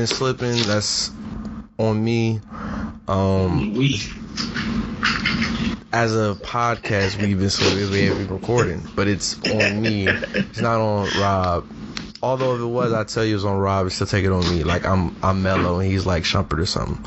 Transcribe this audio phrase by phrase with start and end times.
[0.00, 0.56] been slipping.
[0.62, 1.10] That's
[1.78, 2.40] on me.
[3.06, 4.00] Um, We
[5.92, 7.90] as a podcast, we've been slipping.
[7.90, 10.08] We haven't been recording, but it's on me.
[10.08, 11.66] It's not on Rob.
[12.22, 13.90] Although if it was, I'd tell you it was on Rob.
[13.90, 14.64] Still take it on me.
[14.64, 17.04] Like I'm, I'm mellow, and he's like Shumpert or something.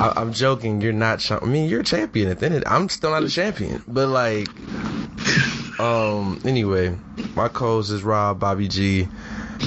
[0.00, 0.80] I, I'm joking.
[0.80, 1.18] You're not.
[1.18, 2.30] Shump- I mean, you're a champion.
[2.30, 3.82] At the end, I'm still not a champion.
[3.86, 4.48] But like,
[5.78, 6.40] um.
[6.46, 6.96] Anyway,
[7.34, 9.06] my co-host is Rob, Bobby G,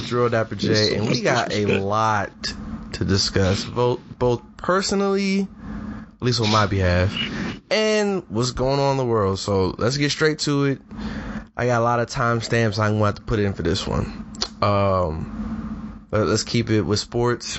[0.06, 2.30] Drill Dapper J, and we got a lot
[2.92, 7.14] to discuss, both both personally, at least on my behalf,
[7.70, 9.38] and what's going on in the world.
[9.38, 10.80] So let's get straight to it.
[11.56, 13.86] I got a lot of timestamps I'm going to have to put in for this
[13.86, 14.30] one.
[14.62, 17.58] Um, but let's keep it with sports.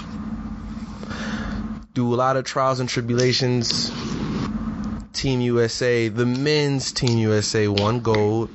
[1.94, 3.91] Do a lot of trials and tribulations.
[5.13, 8.50] Team USA, the men's Team USA won gold.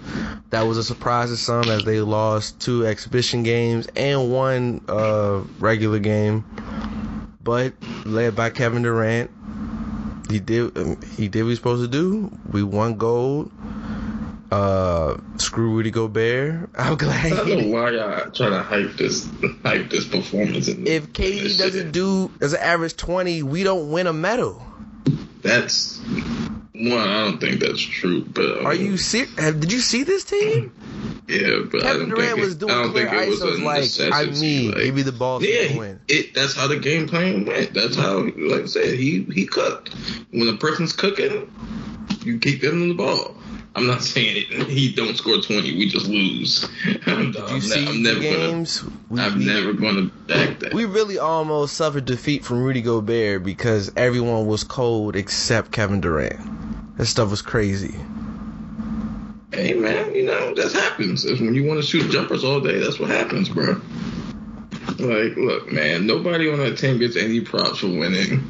[0.51, 5.43] That was a surprise to some as they lost two exhibition games and one uh,
[5.59, 6.45] regular game.
[7.43, 7.73] But
[8.05, 9.31] led by Kevin Durant,
[10.31, 12.31] he did um, he did what he was supposed to do.
[12.51, 13.51] We won gold.
[14.51, 16.71] Uh, screw Rudy Gobert.
[16.79, 17.33] I'm glad.
[17.33, 19.29] I don't know why y'all trying to hype this
[19.63, 20.69] hype this performance.
[20.69, 21.93] In if KD doesn't shit.
[21.93, 24.63] do as an average 20, we don't win a medal.
[25.43, 26.01] that's
[26.79, 26.99] one.
[26.99, 28.25] I don't think that's true.
[28.25, 29.35] But um, Are you serious?
[29.37, 30.73] Did you see this team?
[31.29, 33.29] Yeah, but I Kevin don't Durant think was it, doing I don't clear think it
[33.29, 36.01] was a like, I mean, like- me the ball Yeah, he- win.
[36.09, 36.35] it.
[36.35, 37.75] That's how the game plan went.
[37.75, 39.93] That's how, like I said, he he cooked.
[40.31, 41.51] When a person's cooking,
[42.25, 43.35] you keep them the ball.
[43.77, 45.77] I'm not saying it, he don't score 20.
[45.77, 46.67] We just lose.
[47.07, 48.81] I'm, Did I'm you ne- see I'm never games?
[48.81, 48.97] gonna.
[49.11, 50.73] We, I'm we- never gonna back that.
[50.75, 56.41] we really almost suffered defeat from Rudy Gobert because everyone was cold except Kevin Durant.
[56.99, 57.95] That stuff was crazy.
[59.53, 61.25] Hey man, you know that happens.
[61.25, 63.81] It's when you want to shoot jumpers all day, that's what happens, bro.
[64.99, 68.45] Like, look, man, nobody on that team gets any props for winning.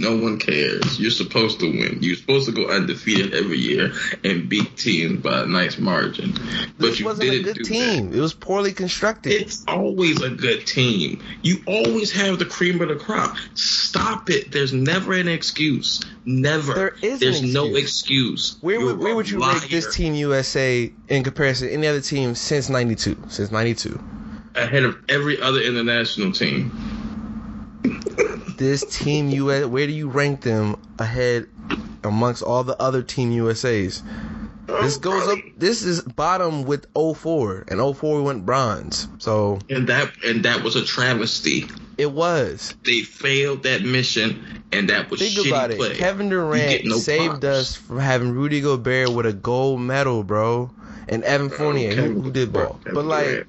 [0.00, 0.98] No one cares.
[1.00, 1.98] You're supposed to win.
[2.00, 3.92] You're supposed to go undefeated every year
[4.24, 6.32] and beat teams by a nice margin.
[6.78, 8.10] But This you wasn't didn't a good do team.
[8.10, 8.18] that.
[8.18, 9.32] It was poorly constructed.
[9.32, 11.22] It's always a good team.
[11.42, 13.36] You always have the cream of the crop.
[13.54, 14.50] Stop it.
[14.52, 16.00] There's never an excuse.
[16.24, 16.74] Never.
[16.74, 17.82] There is There's no excuse.
[17.84, 18.56] excuse.
[18.62, 19.54] where would, where would you liar.
[19.60, 23.16] rate this Team USA in comparison to any other team since 92?
[23.28, 24.02] Since 92.
[24.56, 26.70] ahead of every other international team.
[28.56, 31.46] this Team USA, where do you rank them ahead
[32.02, 34.02] amongst all the other Team USAs?
[34.66, 35.38] This goes up.
[35.58, 39.08] This is bottom with 04, and 04 went bronze.
[39.18, 41.66] So and that and that was a travesty.
[41.98, 42.74] it was.
[42.84, 44.42] They failed that mission,
[44.72, 45.76] and that was Think shitty about it.
[45.76, 45.94] play.
[45.94, 47.44] Kevin Durant no saved props.
[47.44, 50.70] us from having Rudy Gobert with a gold medal, bro,
[51.10, 52.80] and Evan Fournier, who, who did ball.
[52.84, 53.46] Kevin But like,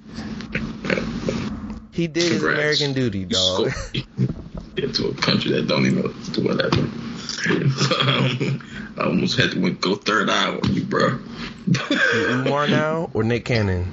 [0.51, 1.89] Durant.
[1.93, 3.71] he did his American duty, You dog.
[3.71, 4.05] scored-
[4.77, 6.79] into a country that don't even do whatever.
[6.79, 8.61] um,
[8.97, 11.19] I almost had to went, go third eye on you, bro.
[11.67, 13.91] You Umar now or Nick Cannon?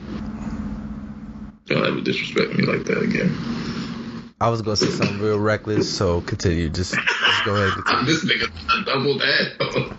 [1.67, 3.37] Don't ever disrespect me like that again.
[4.40, 6.69] I was gonna say something real reckless, so continue.
[6.69, 7.76] Just, just go ahead.
[7.76, 8.14] And continue.
[8.14, 9.93] this nigga double that.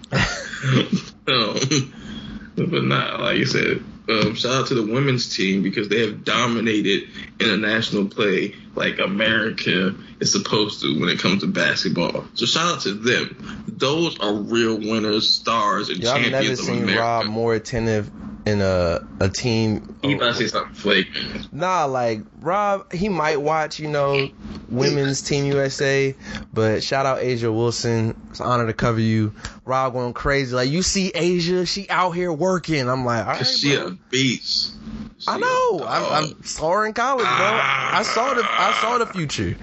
[2.56, 3.84] but not like you said.
[4.10, 7.10] Um, shout out to the women's team because they have dominated
[7.40, 12.26] international play like America is supposed to when it comes to basketball.
[12.34, 13.73] So shout out to them.
[13.84, 17.02] Those are real winners, stars, and Yo, I've never champions seen America.
[17.02, 18.10] Rob more attentive
[18.46, 19.98] in a a team.
[20.02, 21.28] You about to say something flaky?
[21.52, 24.30] Nah, like Rob, he might watch, you know,
[24.70, 26.16] women's team USA,
[26.54, 28.16] but shout out A'ja Wilson.
[28.30, 29.34] It's an honor to cover you.
[29.66, 30.56] Rob going crazy.
[30.56, 32.88] Like you see A'ja, she out here working.
[32.88, 33.88] I'm like, all right, she bro.
[33.88, 34.76] a beast.
[35.18, 35.86] She I know.
[35.86, 36.24] I'm.
[36.24, 37.30] I'm saw her in college, bro.
[37.32, 39.58] I saw the I saw the future.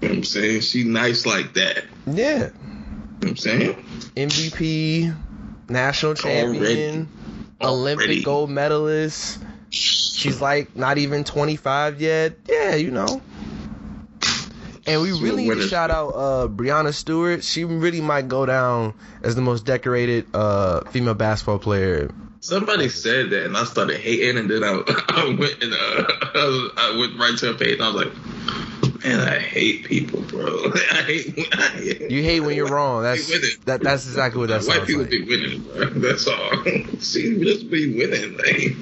[0.00, 1.84] You know I'm saying she nice like that.
[2.06, 2.48] Yeah.
[3.36, 3.74] I'm saying
[4.16, 5.14] MVP,
[5.68, 7.06] national champion,
[7.60, 8.22] Olympic Already.
[8.22, 9.38] gold medalist.
[9.68, 12.38] She's like not even 25 yet.
[12.48, 13.20] Yeah, you know.
[14.86, 17.44] And we really need to shout out uh, Breanna Stewart.
[17.44, 22.10] She really might go down as the most decorated uh, female basketball player.
[22.40, 25.76] Somebody said that, and I started hating, and then I, I went and uh,
[26.78, 28.75] I went right to her page, and I was like,
[29.06, 30.72] "Man, I hate people, bro.
[30.74, 31.48] I hate.
[31.52, 33.02] I hate You hate when you're wrong.
[33.02, 33.26] That's
[33.64, 33.80] that.
[33.82, 35.10] That's exactly what that White people like.
[35.10, 35.84] be winning, bro.
[35.90, 36.64] That's all.
[37.00, 38.76] See, just be winning, like,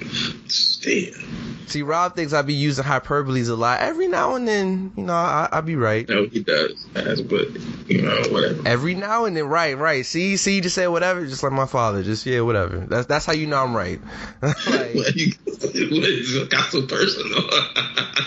[0.82, 1.66] damn.
[1.66, 3.80] See, Rob thinks I be using hyperboles a lot.
[3.80, 6.08] Every now and then, you know, I, I be right.
[6.08, 7.48] No, he does, but
[7.88, 8.68] you know, whatever.
[8.68, 10.04] Every now and then, right, right.
[10.06, 12.02] See, see, you just say whatever, just like my father.
[12.02, 12.78] Just yeah, whatever.
[12.78, 13.98] That's that's how you know I'm right.
[14.42, 14.54] like,
[14.94, 15.32] What you,
[15.74, 17.42] is got so personal?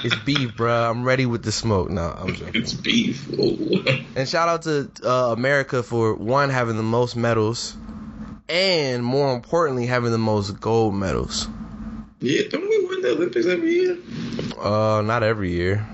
[0.03, 0.89] it's beef, bro.
[0.89, 1.86] I'm ready with the smoke.
[1.89, 2.61] No, I'm joking.
[2.61, 3.27] it's beef.
[3.39, 4.03] Oh.
[4.15, 7.75] And shout out to uh, America for one having the most medals,
[8.49, 11.47] and more importantly, having the most gold medals.
[12.19, 13.97] Yeah, don't we win the Olympics every year?
[14.59, 15.87] Uh, not every year,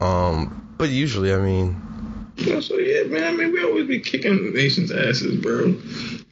[0.00, 1.82] um, but usually, I mean,
[2.38, 3.24] so yeah, man.
[3.24, 5.74] I mean, we always be kicking the nation's asses, bro.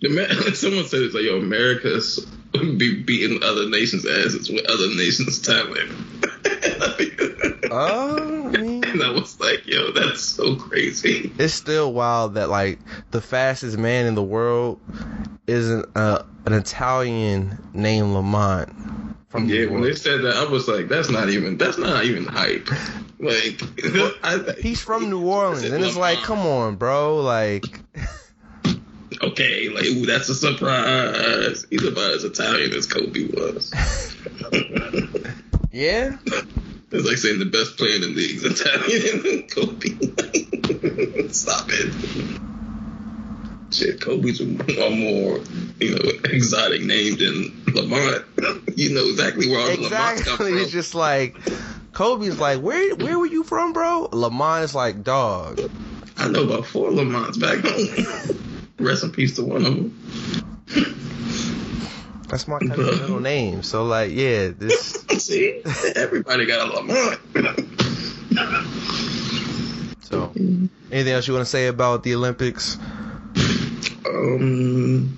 [0.55, 5.91] Someone said it's like, yo, America's be beating other nations' asses with other nations' talent.
[7.71, 8.30] uh, I mean.
[9.01, 11.33] And I was like, yo, that's so crazy.
[11.39, 12.79] it's still wild that like
[13.11, 14.81] the fastest man in the world
[15.47, 18.69] isn't uh, an Italian named Lamont
[19.29, 22.05] from Yeah, New when they said that, I was like, that's not even that's not
[22.05, 22.69] even hype.
[23.19, 23.61] Like,
[24.25, 27.67] I, He's from New Orleans, and it's like, come on, bro, like,
[29.23, 31.67] okay, like ooh, that's a surprise.
[31.71, 33.73] He's about as Italian as Kobe was.
[35.73, 36.17] yeah,
[36.93, 39.47] It's like saying the best player in the league is Italian.
[39.49, 41.29] Kobe.
[41.33, 42.41] Stop it.
[43.73, 45.39] Shit, Kobe's a more,
[45.79, 48.25] you know, exotic name than Lamont.
[48.77, 50.51] you know exactly where all the Lamonts come exactly.
[50.51, 50.59] from.
[50.59, 51.37] It's just like
[51.93, 54.09] Kobe's like, where where were you from, bro?
[54.11, 55.61] Lamont is like, dog.
[56.17, 58.37] I know about four Lamonts back home.
[58.81, 59.97] Rest in peace to one of them.
[62.31, 63.63] That's my cousin's middle name.
[63.63, 64.93] So like, yeah, this.
[65.19, 65.63] See,
[65.97, 67.19] everybody got a Lamont.
[70.03, 70.33] So,
[70.91, 72.79] anything else you want to say about the Olympics?
[74.07, 75.17] um,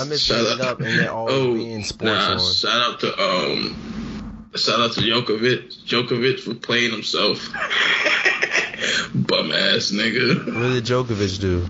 [0.00, 2.38] I miss shout up and then always oh, being sports nah, on.
[2.38, 7.48] shout out to um, shout out to Djokovic, Djokovic for playing himself.
[9.14, 10.44] Bum ass nigga.
[10.46, 11.68] What did Djokovic do?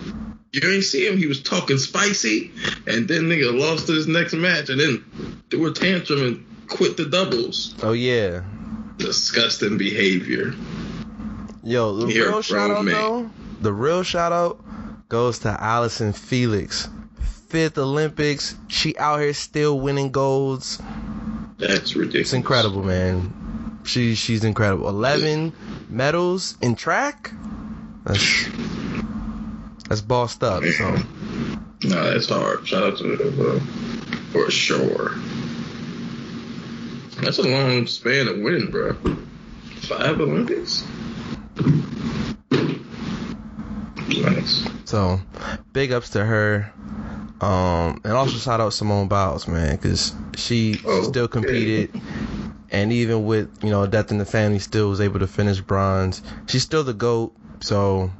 [0.55, 1.17] You ain't see him.
[1.17, 2.49] He was talking spicy,
[2.87, 5.03] and then nigga lost to his next match, and then
[5.49, 7.75] threw a tantrum and quit the doubles.
[7.83, 8.41] Oh yeah,
[8.97, 10.53] Disgusting behavior.
[11.63, 13.29] yo, the You're real shout out though,
[13.61, 14.63] the real shout out
[15.09, 16.87] goes to Allyson Felix.
[17.49, 20.81] Fifth Olympics, she out here still winning golds.
[21.57, 22.27] That's ridiculous.
[22.27, 23.81] It's incredible, man.
[23.83, 24.87] She she's incredible.
[24.87, 25.51] Eleven
[25.89, 27.31] medals in track.
[28.05, 28.45] That's
[29.87, 30.63] that's bossed up.
[30.63, 30.95] So
[31.83, 32.67] No, that's hard.
[32.67, 33.59] Shout out to her, uh,
[34.31, 35.11] for sure.
[37.21, 38.93] That's a long span of winning, bro.
[39.81, 40.83] Five Olympics.
[44.07, 44.65] Nice.
[44.85, 45.19] So,
[45.73, 46.71] big ups to her.
[47.41, 51.91] Um, and also shout out Simone Biles, man, because she Oh, still competed,
[52.71, 56.21] and even with you know death in the family, still was able to finish bronze.
[56.47, 58.11] She's still the goat, so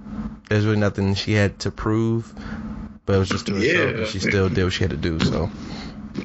[0.49, 2.33] there's really nothing she had to prove.
[3.05, 3.97] But it was just to herself, Yeah.
[3.99, 5.19] and she still did what she had to do.
[5.19, 5.51] So,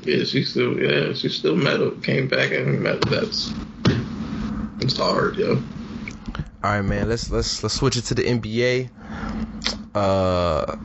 [0.05, 1.91] Yeah, she still, yeah, she still medal.
[1.91, 3.01] Came back and medal.
[3.11, 3.53] That's,
[4.81, 5.57] it's hard, yo.
[5.57, 8.89] all right, man, let's let's let's switch it to the NBA.
[9.95, 10.77] Uh,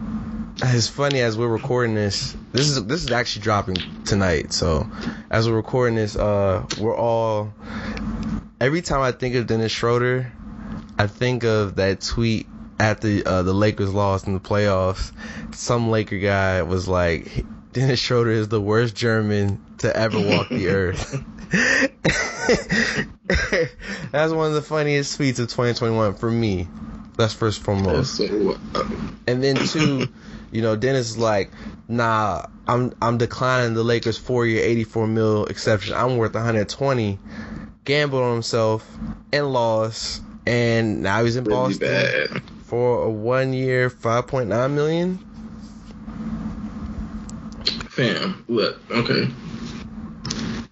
[0.64, 2.36] it's funny as we're recording this.
[2.52, 4.52] This is this is actually dropping tonight.
[4.52, 4.90] So
[5.30, 7.54] as we're recording this, uh, we're all.
[8.60, 10.32] Every time I think of Dennis Schroeder,
[10.98, 12.48] I think of that tweet
[12.80, 15.12] after uh, the Lakers lost in the playoffs.
[15.56, 20.68] Some Laker guy was like, "Dennis Schroeder is the worst German to ever walk the
[20.70, 21.24] earth."
[24.12, 26.68] That's one of the funniest tweets of 2021 for me.
[27.18, 28.20] That's first and foremost.
[28.22, 28.58] Uh,
[29.28, 30.08] And then two,
[30.52, 31.52] you know, Dennis is like,
[31.88, 35.94] nah, I'm I'm declining the Lakers four year 84 mil exception.
[35.96, 37.20] I'm worth 120.
[37.86, 38.86] gambled on himself
[39.32, 42.42] and lost, and now he's in Really Boston bad.
[42.66, 45.20] for a one year, five point nine million.
[47.90, 49.30] Fam, look, okay.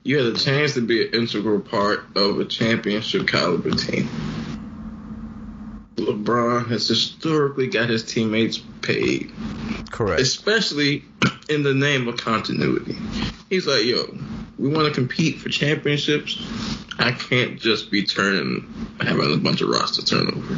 [0.03, 4.09] You had a chance to be an integral part of a championship caliber team.
[5.95, 9.31] LeBron has historically got his teammates paid,
[9.91, 10.21] Correct.
[10.21, 11.03] especially
[11.49, 12.95] in the name of continuity.
[13.49, 14.15] He's like, yo,
[14.57, 16.37] we want to compete for championships.
[16.99, 20.55] I can't just be turning, having a bunch of roster turnover.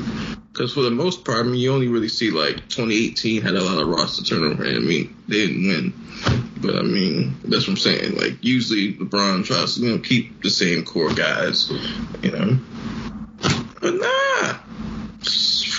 [0.51, 3.61] Because for the most part, I mean, you only really see like 2018 had a
[3.61, 4.63] lot of roster turnover.
[4.63, 5.93] And I mean, they didn't win.
[6.61, 8.15] But I mean, that's what I'm saying.
[8.15, 11.69] Like, usually LeBron tries to, you know, keep the same core guys,
[12.21, 12.57] you know.
[13.81, 14.59] But nah.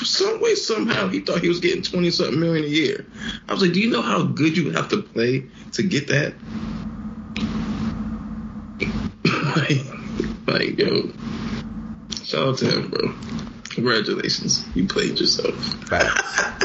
[0.05, 3.07] Some way, somehow, he thought he was getting 20 something million a year.
[3.49, 6.35] I was like, do you know how good you have to play to get that?
[9.57, 9.81] like,
[10.47, 11.11] like, yo,
[12.25, 13.15] shout out to him, bro.
[13.71, 15.55] Congratulations, you played yourself.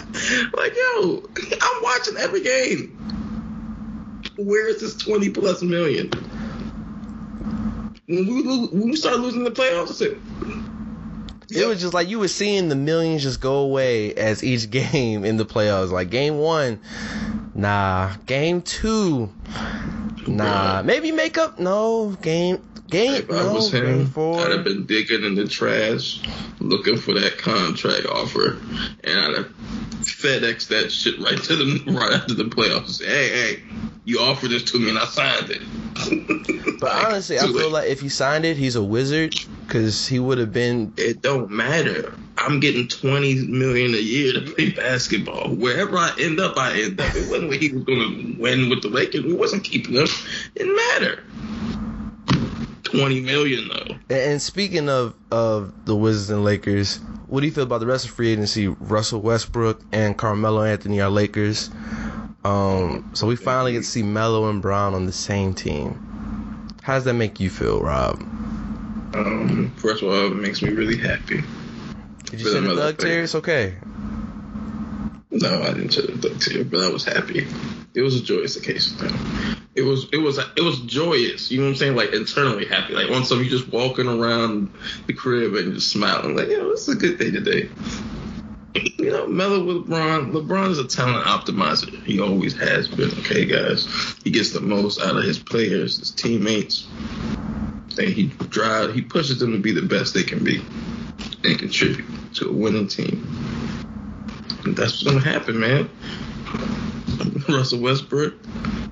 [0.53, 1.23] Like, yo,
[1.61, 2.89] I'm watching every game.
[4.37, 6.09] Where is this 20 plus million?
[8.07, 10.21] When we, when we start losing the playoffs, I said,
[11.53, 15.25] It was just like you were seeing the millions just go away as each game
[15.25, 15.91] in the playoffs.
[15.91, 16.79] Like game one,
[17.53, 18.13] nah.
[18.25, 19.29] Game two,
[20.27, 20.81] nah.
[20.83, 21.59] Maybe make up.
[21.59, 22.61] No game.
[22.91, 23.13] Game.
[23.13, 23.53] if I no.
[23.53, 24.35] was game him.
[24.39, 26.21] I'd have been digging in the trash
[26.59, 28.57] looking for that contract offer,
[29.03, 29.53] and I'd have
[30.01, 33.03] FedEx that shit right to them right after the playoffs.
[33.03, 33.63] Hey, hey,
[34.05, 35.61] you offered this to me and I signed it.
[36.81, 37.71] But Like, honestly, I feel late.
[37.71, 39.35] like if he signed it, he's a wizard
[39.67, 40.93] because he would have been.
[40.97, 42.13] it don't matter.
[42.37, 45.49] I'm getting 20 million a year to play basketball.
[45.53, 47.13] Wherever I end up, I end up.
[47.15, 49.23] It wasn't what he was going to win with the Lakers.
[49.23, 50.05] We wasn't keeping him.
[50.05, 51.23] It didn't matter.
[52.91, 54.15] 20 million though.
[54.15, 58.05] And speaking of of the Wizards and Lakers, what do you feel about the rest
[58.05, 58.67] of free agency?
[58.67, 61.69] Russell Westbrook and Carmelo Anthony are Lakers.
[62.43, 66.67] Um, so we finally get to see Melo and Brown on the same team.
[66.81, 68.19] How does that make you feel, Rob?
[69.13, 71.43] Um, first of all, it makes me really happy.
[72.25, 73.23] Did you For the send a thug tear?
[73.23, 73.75] It's okay.
[75.29, 77.47] No, I didn't shed a duck tear, but I was happy.
[77.93, 78.97] It was a joyous occasion.
[78.97, 79.55] Though.
[79.73, 81.49] It was it was it was joyous.
[81.49, 81.95] You know what I'm saying?
[81.95, 82.93] Like internally happy.
[82.93, 84.69] Like once you just walking around
[85.07, 87.69] the crib and just smiling, like, yo, it's a good day today.
[88.73, 90.31] You know, Melo with LeBron.
[90.31, 92.03] LeBron is a talent optimizer.
[92.03, 93.11] He always has been.
[93.19, 93.87] Okay, guys.
[94.23, 96.87] He gets the most out of his players, his teammates,
[97.97, 98.93] and he drives.
[98.93, 100.61] He pushes them to be the best they can be
[101.43, 103.25] and contribute to a winning team.
[104.65, 105.89] And that's what's gonna happen, man.
[107.49, 108.33] Russell Westbrook,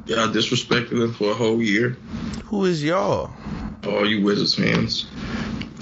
[0.05, 1.97] y'all disrespected him for a whole year.
[2.45, 3.31] Who is y'all?
[3.85, 5.07] All you Wizards fans.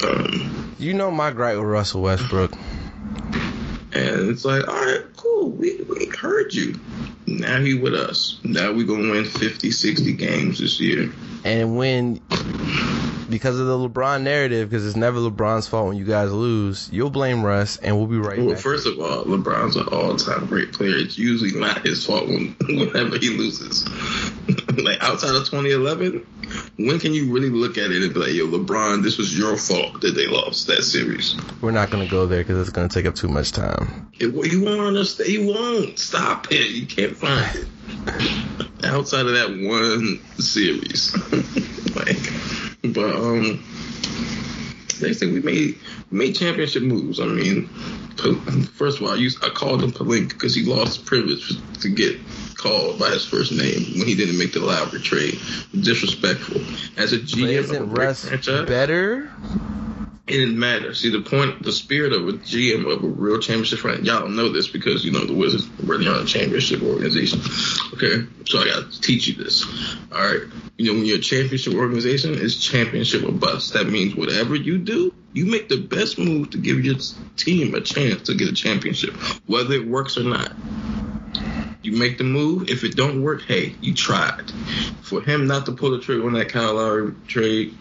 [0.03, 2.53] Um, You know my gripe with Russell Westbrook.
[3.93, 5.49] and it's like, all right, cool.
[5.49, 6.79] We, we heard you.
[7.25, 8.39] Now he with us.
[8.43, 11.11] Now we gonna win 50, 60 games this year.
[11.43, 12.21] And when,
[13.29, 17.09] because of the LeBron narrative, because it's never LeBron's fault when you guys lose, you'll
[17.09, 20.95] blame Russ, and we'll be right Well, first of all, LeBron's an all-time great player.
[20.95, 23.87] It's usually not his fault when, whenever he loses.
[24.77, 26.25] like outside of 2011,
[26.77, 29.57] when can you really look at it and be like, "Yo, LeBron, this was your
[29.57, 31.35] fault that they lost that series"?
[31.61, 34.09] We're not gonna go there because it's gonna take up too much time.
[34.19, 35.29] It, you won't understand.
[35.29, 36.71] You won't stop it.
[36.71, 37.67] You can't find it
[38.83, 41.13] outside of that one series.
[41.95, 42.36] like,
[42.93, 43.63] but um,
[44.99, 45.77] they say we made
[46.11, 47.19] we made championship moves.
[47.19, 47.67] I mean,
[48.73, 51.51] first of all, I used I called him Pelinka because he lost privilege
[51.81, 52.19] to get
[52.55, 55.39] called by his first name when he didn't make the Lowry trade.
[55.79, 56.61] Disrespectful.
[56.97, 59.31] As a But GM of isn't Russ franchise, better?
[60.27, 60.93] It didn't matter.
[60.93, 64.49] See, the point, the spirit of a GM of a real championship franchise, y'all know
[64.49, 67.39] this because, you know, the Wizards were a championship organization.
[67.93, 68.27] Okay?
[68.45, 69.65] So I got to teach you this.
[70.11, 70.41] All right?
[70.77, 73.73] You know, when you're a championship organization, it's championship or bust.
[73.73, 76.95] That means whatever you do, you make the best move to give your
[77.37, 79.13] team a chance to get a championship,
[79.45, 80.51] whether it works or not.
[81.83, 82.69] You make the move.
[82.69, 84.51] If it don't work, hey, you tried.
[85.01, 87.77] For him not to pull the trigger on that Kyle Lowry trade,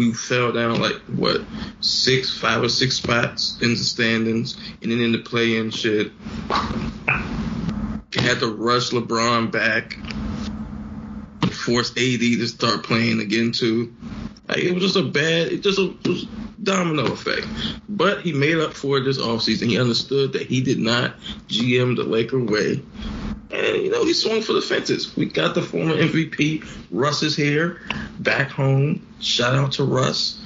[0.00, 1.42] we fell down like what
[1.80, 6.10] six, five or six spots in the standings, and then in the play-in shit.
[8.14, 9.98] Had to rush LeBron back,
[11.52, 13.94] force AD to start playing again too.
[14.48, 16.26] Like, it was just a bad, it just a, it was
[16.62, 17.46] domino effect.
[17.88, 19.68] But he made up for it this offseason.
[19.68, 21.14] He understood that he did not
[21.48, 22.82] GM the Laker way,
[23.50, 25.14] And you know, he swung for the fences.
[25.14, 27.80] We got the former MVP, Russ is here,
[28.18, 29.06] back home.
[29.20, 30.38] Shout out to Russ.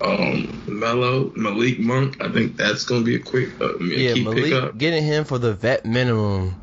[0.00, 2.22] Um, Melo, Malik Monk.
[2.22, 4.78] I think that's gonna be a quick, uh, Yeah, key Malik pickup.
[4.78, 6.54] getting him for the vet minimum.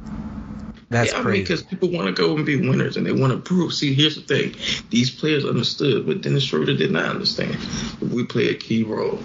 [0.89, 1.41] That's yeah, I crazy.
[1.41, 3.74] because people want to go and be winners and they want to prove.
[3.74, 4.55] See, here's the thing:
[4.89, 7.57] these players understood, but Dennis Schroeder did not understand.
[8.00, 9.19] We play a key role,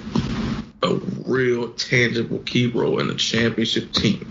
[0.83, 0.95] a
[1.27, 4.27] real tangible key role in a championship team.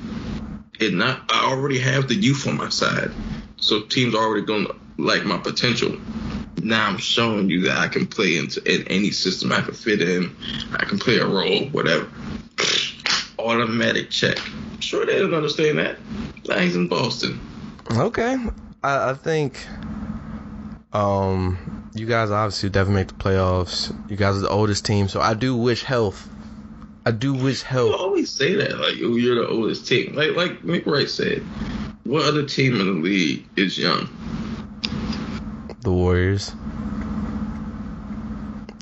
[0.80, 3.12] And not, I already have the youth on my side,
[3.58, 5.98] so teams are already going to like my potential.
[6.62, 10.02] Now I'm showing you that I can play into in any system I can fit
[10.02, 10.36] in.
[10.74, 12.10] I can play a role, whatever.
[13.40, 14.38] Automatic check.
[14.80, 15.98] Sure, they don't understand that.
[16.48, 17.40] Now he's in Boston.
[17.92, 18.38] Okay,
[18.84, 19.66] I, I think
[20.94, 23.94] um you guys obviously definitely make the playoffs.
[24.10, 26.30] You guys are the oldest team, so I do wish health.
[27.06, 27.92] I do wish health.
[27.92, 30.16] You always say that, like oh, you're the oldest team.
[30.16, 31.40] Like like Mick Wright said,
[32.04, 34.10] what other team in the league is young?
[35.88, 36.54] The Warriors.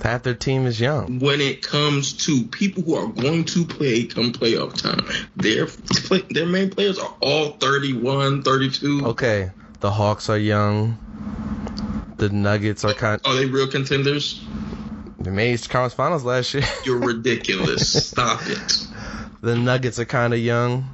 [0.01, 1.19] Half their team is young.
[1.19, 6.23] When it comes to people who are going to play come playoff time, their play,
[6.31, 9.05] their main players are all 31, 32.
[9.05, 10.97] Okay, the Hawks are young.
[12.17, 13.21] The Nuggets are kind.
[13.23, 14.43] Are they real contenders?
[15.19, 16.63] They made conference finals last year.
[16.85, 18.07] You're ridiculous.
[18.09, 18.87] Stop it.
[19.41, 20.89] the Nuggets are kind of young.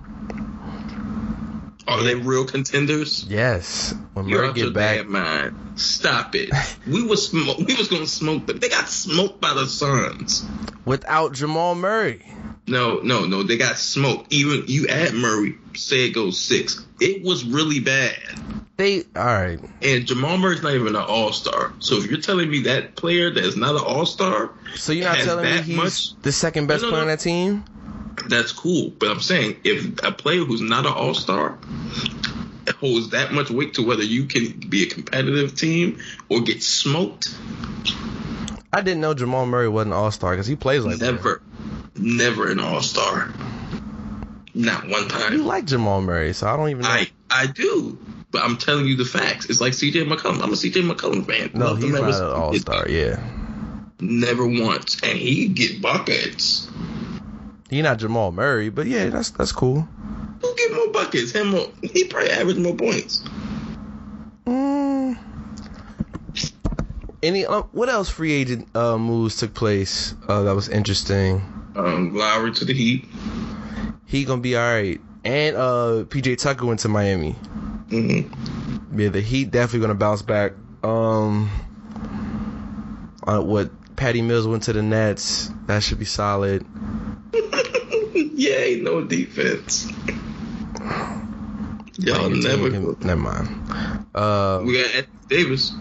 [1.91, 3.25] Are they real contenders?
[3.27, 5.55] Yes, when You're Murray get back, mind.
[5.75, 6.50] Stop it.
[6.88, 7.57] We was smoke.
[7.60, 8.60] We was gonna smoke them.
[8.60, 10.45] They got smoked by the Suns.
[10.86, 12.25] without Jamal Murray.
[12.67, 13.43] No, no, no.
[13.43, 14.31] They got smoked.
[14.31, 16.86] Even you add Murray, say it goes six.
[17.00, 18.17] It was really bad.
[18.77, 19.60] They all right.
[19.81, 21.74] And Jamal Murray's not even an all star.
[21.79, 25.05] So if you're telling me that player that is not an all star, So you're
[25.05, 27.63] not telling me he's much- the second best No, no, player on that team?
[28.27, 28.89] That's cool.
[28.89, 31.57] But I'm saying if a player who's not an all star
[32.79, 37.35] holds that much weight to whether you can be a competitive team or get smoked,
[38.74, 41.13] I didn't know Jamal Murray wasn't all star because he plays like that.
[41.13, 41.41] never,
[41.96, 43.33] never an all star.
[44.53, 45.33] Not one time.
[45.33, 46.89] You like Jamal Murray, so I don't even know.
[46.89, 47.98] I I do.
[48.31, 49.50] But I'm telling you the facts.
[49.50, 50.41] It's like CJ McCollum.
[50.41, 51.51] I'm a CJ McCollum fan.
[51.53, 52.87] no, Loved he's not an all star.
[52.87, 53.22] Yeah,
[54.00, 55.01] Never once.
[55.03, 56.69] And he get buckets.
[57.72, 59.88] He's not Jamal Murray, but yeah, that's that's cool.
[60.42, 61.31] Who get more buckets?
[61.31, 63.24] Him or he probably average more points.
[64.46, 65.18] Mm.
[67.24, 71.42] Any uh, what else free agent uh, moves took place uh, that was interesting?
[71.75, 73.05] Um, Lowry to the Heat.
[74.05, 77.31] He gonna be all right, and uh, PJ Tucker went to Miami.
[77.31, 78.22] hmm
[78.96, 80.53] Yeah, the Heat definitely gonna bounce back.
[80.84, 81.50] Um,
[83.25, 85.51] uh, what Patty Mills went to the Nets.
[85.68, 86.66] That should be solid.
[88.13, 89.91] Yay, no defense.
[91.98, 92.70] Y'all never.
[92.70, 93.50] can- never mind.
[94.13, 95.72] Uh, We got Anthony Davis,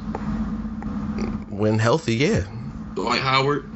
[1.48, 2.44] when healthy, yeah.
[2.94, 3.68] Dwight Howard.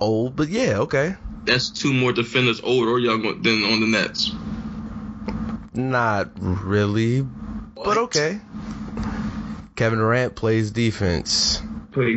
[0.00, 1.16] Old, but yeah, okay.
[1.44, 4.32] That's two more defenders, old or young, than on the Nets.
[5.74, 7.22] Not really,
[7.74, 8.40] but okay.
[9.76, 11.62] Kevin Durant plays defense.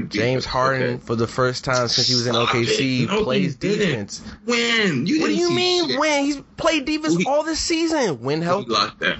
[0.09, 0.97] James Harden, okay.
[1.05, 3.07] for the first time since he was in Stop OKC.
[3.07, 4.21] No, plays defense.
[4.45, 5.05] When?
[5.05, 5.99] You What do you mean shit.
[5.99, 6.25] when?
[6.25, 8.21] He's played defense he- all this season.
[8.21, 8.69] When He healthy.
[8.71, 9.19] locked down.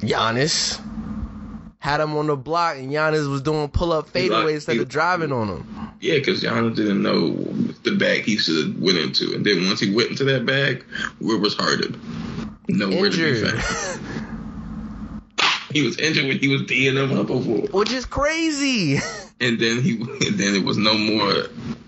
[0.00, 0.80] Giannis
[1.78, 4.88] had him on the block, and Giannis was doing pull up fadeaways instead he- of
[4.88, 5.66] driving on him.
[6.00, 7.30] Yeah, because Giannis didn't know
[7.84, 10.84] the bag he should have went into, and then once he went into that bag,
[11.20, 11.98] where was Harden?
[12.68, 14.00] Nowhere to be found.
[15.76, 18.94] He was injured when he was D'ing them up before, which is crazy.
[19.42, 21.34] and then he, and then it was no more,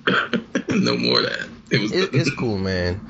[0.69, 1.49] no more that.
[1.71, 3.01] It was It, it's cool, man.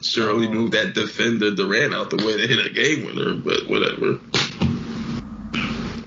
[0.00, 4.18] Surely moved that defender Durant out the way to hit a game winner, but whatever.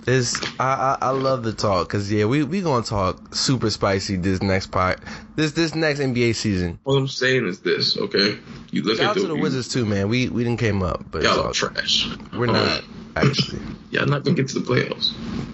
[0.10, 4.16] This I, I I love the talk because yeah we we gonna talk super spicy
[4.16, 5.02] this next part
[5.36, 6.80] this this next NBA season.
[6.84, 8.40] All I'm saying is this, okay?
[8.72, 10.10] You look Shout at out to the Wizards too, man.
[10.10, 12.10] We we didn't came up, but it's Y'all all- are trash.
[12.34, 12.84] we're Um, not
[13.18, 13.62] actually.
[13.92, 15.12] Y'all not gonna get to the playoffs.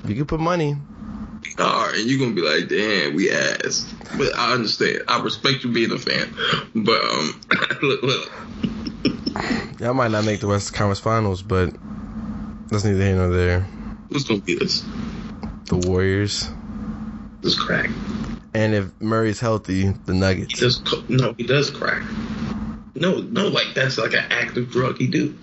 [0.08, 0.78] You can put money.
[1.60, 3.94] All right, and you're gonna be like, damn, we ass.
[4.18, 5.02] But I understand.
[5.10, 6.34] I respect you being a fan.
[6.74, 7.42] But um,
[7.82, 8.32] look, look.
[9.82, 11.76] Y'all might not make the West Conference Finals, but
[12.70, 13.68] that's neither here nor there.
[14.10, 14.84] Who's gonna beat us?
[15.66, 16.50] The Warriors,
[17.42, 17.90] This crack.
[18.54, 20.60] and if Murray's healthy, the He Nuggets.
[20.60, 20.78] does.
[20.78, 22.04] co- No, he does crack.
[22.96, 24.98] No, no, like that's like an active drug.
[24.98, 25.34] He do.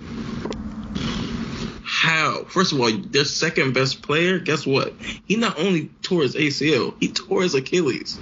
[1.85, 2.45] How?
[2.49, 4.39] First of all, their second best player.
[4.39, 4.95] Guess what?
[5.27, 8.19] He not only tore his ACL, he tore his Achilles.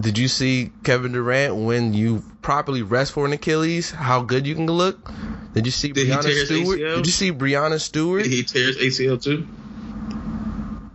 [0.00, 3.90] did you see Kevin Durant when you properly rest for an Achilles?
[3.90, 5.12] How good you can look?
[5.54, 6.78] Did you see Did Breanna Stewart?
[6.78, 8.22] Did you see Breanna Stewart?
[8.22, 9.46] Did he tear his ACL too?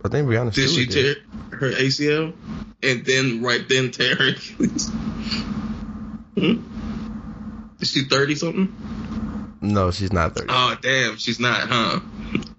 [0.04, 2.32] I think Breanna Did Stewart Did she tear her ACL
[2.82, 4.90] and then right then tear her Achilles?
[6.38, 6.62] Hmm?
[7.80, 8.74] Is she thirty something?
[9.60, 10.46] No, she's not 30.
[10.50, 12.00] Oh damn, she's not, huh?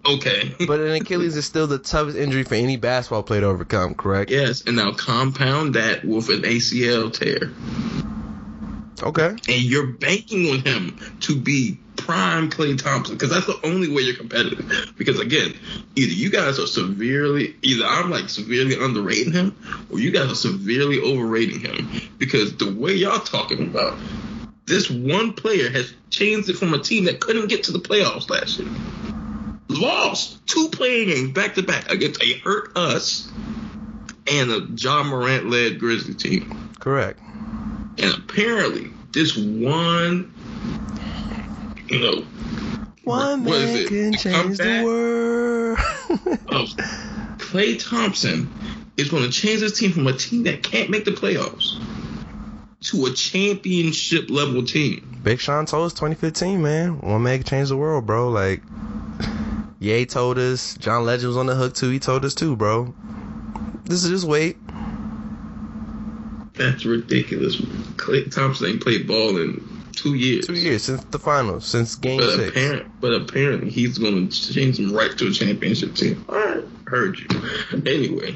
[0.06, 0.56] Okay.
[0.66, 4.32] but an Achilles is still the toughest injury for any basketball player to overcome, correct?
[4.32, 7.52] yes, and now compound that with an ACL tear,
[9.04, 9.30] Okay.
[9.30, 14.04] and you're banking on him to be prime Klay Thompson because that's the only way
[14.04, 14.94] you're competitive.
[14.98, 15.54] Because again,
[15.96, 19.56] either you guys are severely, either I'm like severely underrating him,
[19.92, 22.10] or you guys are severely overrating him.
[22.18, 23.98] Because the way y'all talking about
[24.66, 28.30] this one player has changed it from a team that couldn't get to the playoffs
[28.30, 28.70] last year.
[29.70, 33.30] Lost two playing games back to back against a hurt us
[34.32, 36.72] and a Ja Morant led Grizzly team.
[36.80, 37.20] Correct.
[38.00, 40.34] And apparently, this one,
[41.88, 42.22] you know,
[43.04, 43.88] One what is man it?
[43.88, 45.80] can change the world.
[46.50, 46.70] of
[47.40, 48.52] Klay Thompson
[48.98, 51.82] is going to change this team from a team that can't make the playoffs
[52.82, 55.20] to a championship level team.
[55.24, 57.00] Big Sean told us 2015, man.
[57.02, 58.30] One man can change the world, bro.
[58.30, 58.62] Like,
[59.80, 60.76] Ye told us.
[60.78, 61.90] John Legend was on the hook too.
[61.90, 62.94] He told us too, bro.
[63.86, 64.58] This is just wait.
[66.58, 67.56] That's ridiculous.
[67.58, 70.48] Klay Thompson ain't played ball in two years.
[70.48, 72.50] Two years since the finals, since Game But, Six.
[72.50, 76.26] apparent, but apparently he's going to change them right to a championship team.
[76.30, 77.28] All right, heard you.
[77.86, 78.36] Anyway,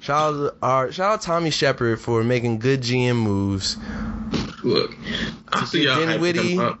[0.00, 3.76] Shout out, to our, shout out Tommy Sheppard for making good GM moves.
[4.64, 4.96] look,
[5.48, 6.52] I see y'all hyping Dinwiddie.
[6.54, 6.80] him up.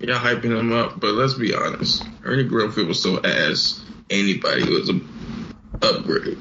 [0.00, 2.04] Y'all hyping him up, but let's be honest.
[2.24, 3.82] Ernie Grunfeld was so ass.
[4.10, 5.00] Anybody was a
[5.82, 6.36] upgrade.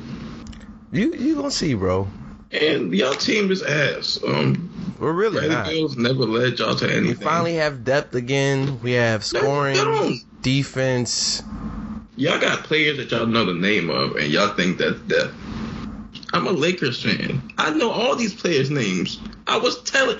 [0.91, 2.07] You you gonna see, bro.
[2.53, 4.19] And y'all team is ass.
[4.25, 5.65] Um, We're really not.
[5.65, 7.17] Bills never led y'all to anything.
[7.17, 8.79] We finally have depth again.
[8.81, 10.19] We have scoring, don't.
[10.43, 11.41] defense.
[12.15, 15.33] y'all got players that y'all know the name of, and y'all think that's depth.
[16.31, 17.41] I'm a Lakers fan.
[17.57, 19.19] I know all these players' names.
[19.47, 20.19] I was telling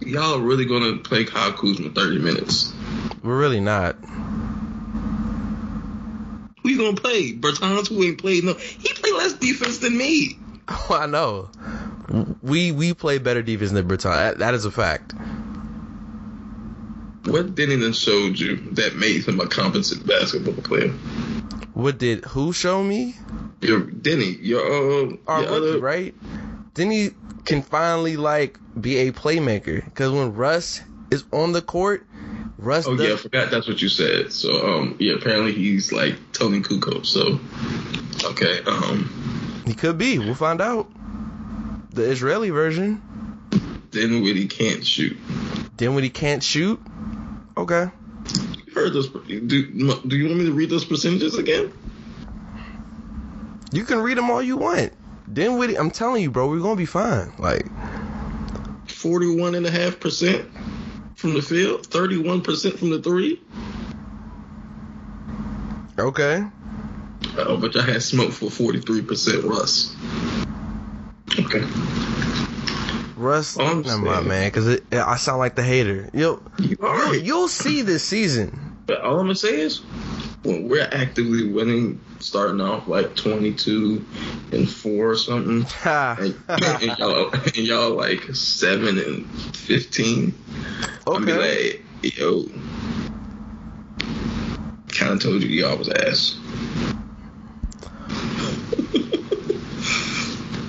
[0.00, 2.72] y'all really gonna play Kyle Kuzma 30 minutes.
[3.22, 3.96] We're really not.
[6.62, 7.32] Who you gonna play?
[7.32, 8.54] Bertans, who ain't played no.
[8.54, 10.38] He played less defense than me.
[10.90, 11.50] I know.
[12.42, 14.12] We we play better defense than Berton.
[14.12, 15.14] That, that is a fact.
[17.24, 20.90] What Dennington showed you that made him a competent basketball player?
[21.74, 23.14] What did who show me?
[23.60, 26.14] Your Deni, your uh, Our your rookie, other, right?
[26.74, 32.06] Deni can finally like be a playmaker because when Russ is on the court,
[32.58, 34.32] Russ Oh does, yeah, I forgot that's what you said.
[34.32, 37.06] So um yeah, apparently he's like Toni Kukoc.
[37.06, 37.38] So
[38.30, 39.31] okay, um
[39.64, 40.18] he could be.
[40.18, 40.90] We'll find out.
[41.90, 43.02] The Israeli version.
[43.92, 45.16] he can't shoot.
[45.78, 46.80] He can't shoot,
[47.56, 47.90] okay.
[48.66, 49.08] You heard those?
[49.08, 51.72] Do do you want me to read those percentages again?
[53.72, 54.92] You can read them all you want.
[55.26, 57.32] Then with I'm telling you, bro, we're gonna be fine.
[57.38, 57.66] Like
[58.86, 60.48] Forty-one and a half percent
[61.16, 63.40] from the field, thirty-one percent from the three.
[65.98, 66.44] okay.
[67.38, 69.94] Oh, but I had smoke for forty-three percent Russ.
[71.38, 71.64] Okay.
[73.16, 76.10] Russ, All I'm never mind, man, because I sound like the hater.
[76.12, 77.14] You'll, You you'll, are.
[77.14, 78.58] you'll see this season.
[78.86, 79.78] But all I'm gonna say is,
[80.42, 84.04] when we're actively winning, starting off like 22
[84.50, 86.16] and four or something, Ha.
[86.18, 89.24] and, and y'all, and y'all like seven and
[89.56, 90.34] 15,
[91.06, 92.46] I'll be like, yo,
[94.88, 96.38] kind of told you y'all was ass.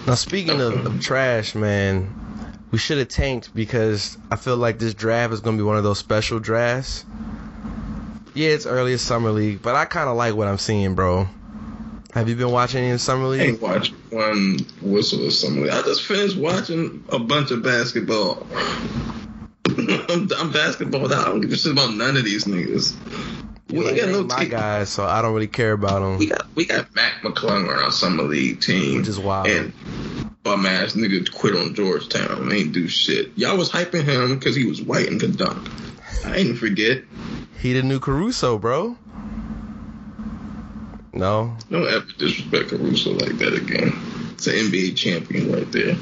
[0.05, 2.13] Now speaking of, of trash, man,
[2.71, 5.83] we should have tanked because I feel like this draft is gonna be one of
[5.83, 7.05] those special drafts.
[8.33, 11.29] Yeah, it's early summer league, but I kind of like what I'm seeing, bro.
[12.13, 13.41] Have you been watching any of summer I league?
[13.41, 15.69] ain't watched one whistle or something.
[15.69, 18.45] I just finished watching a bunch of basketball.
[19.65, 21.11] I'm, I'm basketball.
[21.13, 22.93] I don't give a shit about none of these niggas.
[23.73, 24.49] We like, ain't got no my team.
[24.49, 26.17] guys, so I don't really care about them.
[26.17, 29.47] We got we got Mac McClung on our summer league team, Which is wild.
[29.47, 29.73] And
[30.43, 32.49] bum ass nigga quit on Georgetown.
[32.49, 33.31] They ain't do shit.
[33.35, 35.67] Y'all was hyping him because he was white and could dunk.
[36.25, 37.03] I ain't forget.
[37.59, 38.97] He the new Caruso, bro.
[41.15, 43.93] No, Don't ever disrespect Caruso like that again.
[44.33, 45.95] It's an NBA champion right there.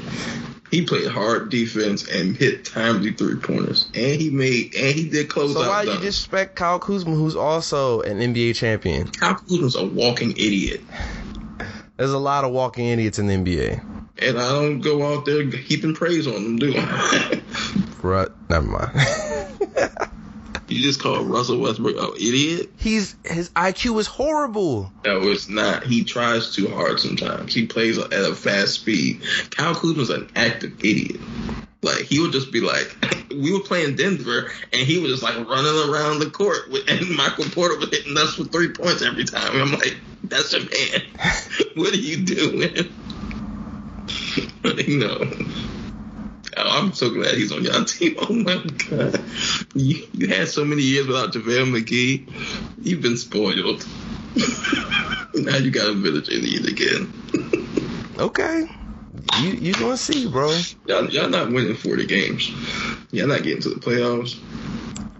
[0.72, 5.28] He played hard defense and hit timely three pointers, and he made and he did
[5.28, 6.00] close so why you dunks.
[6.00, 9.06] disrespect Kyle Kuzma, who's also an NBA champion?
[9.08, 10.80] Kyle Kuzma's a walking idiot.
[11.98, 13.84] There's a lot of walking idiots in the NBA.
[14.20, 16.80] And I don't go out there heaping praise on them, do I?
[18.00, 18.92] Bruh, never mind.
[20.72, 22.70] you just called Russell Westbrook an idiot?
[22.76, 24.92] He's his IQ is horrible.
[25.04, 25.84] No, it's not.
[25.84, 27.54] He tries too hard sometimes.
[27.54, 29.22] He plays at a fast speed.
[29.50, 31.20] Kyle Kuzma's an active idiot.
[31.82, 32.96] Like he would just be like,
[33.30, 37.08] we were playing Denver, and he was just like running around the court, with, and
[37.16, 39.52] Michael Porter was hitting us for three points every time.
[39.52, 41.02] And I'm like, that's a man.
[41.74, 42.92] what are you doing?
[44.64, 45.30] you know.
[46.56, 48.16] Oh, I'm so glad he's on your team.
[48.18, 49.22] Oh my god,
[49.74, 52.28] you, you had so many years without JaVale McGee.
[52.82, 53.86] You've been spoiled.
[55.34, 57.12] now you got a village in need again.
[58.18, 58.66] Okay.
[59.40, 60.50] You you gonna see, bro.
[60.86, 62.50] Y'all, y'all not winning 40 games.
[63.10, 64.38] Y'all not getting to the playoffs.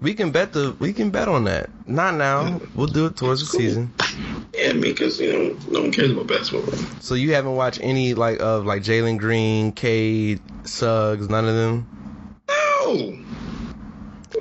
[0.02, 1.70] We can bet the we can bet on that.
[1.86, 2.60] Not now.
[2.74, 3.60] We'll do it towards the Cool.
[3.60, 3.92] season.
[4.54, 6.74] Yeah, because, you know, no one cares about basketball.
[7.00, 11.86] So you haven't watched any like of like Jalen Green, Cade, Suggs, none of them.
[12.48, 13.16] No!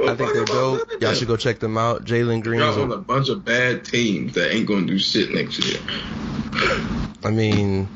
[0.07, 0.81] I think they're dope.
[0.99, 2.05] Y'all should go check them out.
[2.05, 2.59] Jalen Green.
[2.59, 5.59] Y'all on a- a bunch of bad teams that ain't going to do shit next
[5.63, 5.79] year.
[7.23, 7.87] I mean,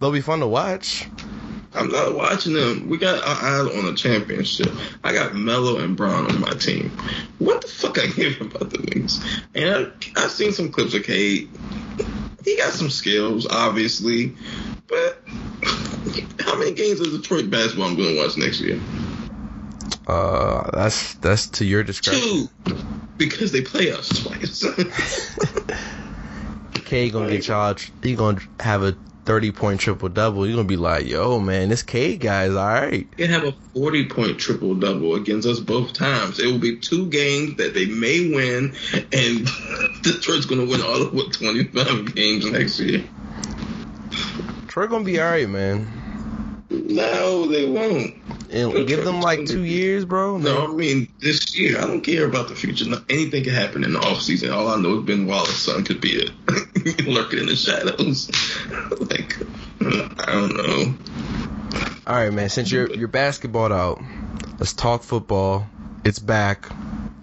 [0.00, 1.08] they'll be fun to watch.
[1.74, 2.88] I'm not watching them.
[2.88, 4.70] We got our eyes on a championship.
[5.02, 6.90] I got Melo and Bron on my team.
[7.38, 9.24] What the fuck I give about the Wings?
[9.54, 11.50] And I, I've seen some clips of Cade.
[12.44, 14.36] He got some skills, obviously,
[14.86, 15.22] but
[16.40, 18.78] how many games of Detroit basketball I'm going to watch next year?
[20.06, 22.48] Uh, that's that's to your discretion.
[22.64, 22.76] Two,
[23.16, 24.64] because they play us twice.
[26.84, 27.74] Cade gonna get y'all.
[28.02, 30.46] He gonna have a thirty point triple double.
[30.46, 33.10] you're gonna be like, yo, man, this Cade guy is all right.
[33.16, 36.38] can have a 40 point triple double against us both times.
[36.38, 39.48] It will be two games that they may win, and
[40.02, 43.04] Detroit's going to win all of what 25 games next year.
[44.68, 45.88] Troy gonna be all right, man.
[46.70, 48.14] No, they won't.
[48.50, 50.38] And give them like two years, bro.
[50.38, 51.78] No, I mean this year.
[51.78, 52.84] I don't care about the future.
[53.08, 54.52] Anything can happen in the offseason.
[54.52, 56.30] All I know is Ben Wallace's son could be it,
[57.06, 58.30] lurking in the shadows.
[59.10, 59.36] like
[60.28, 60.94] I don't know.
[62.06, 62.48] All right, man.
[62.48, 64.02] Since you're you're basketball out,
[64.58, 65.66] let's talk football.
[66.04, 66.68] It's back.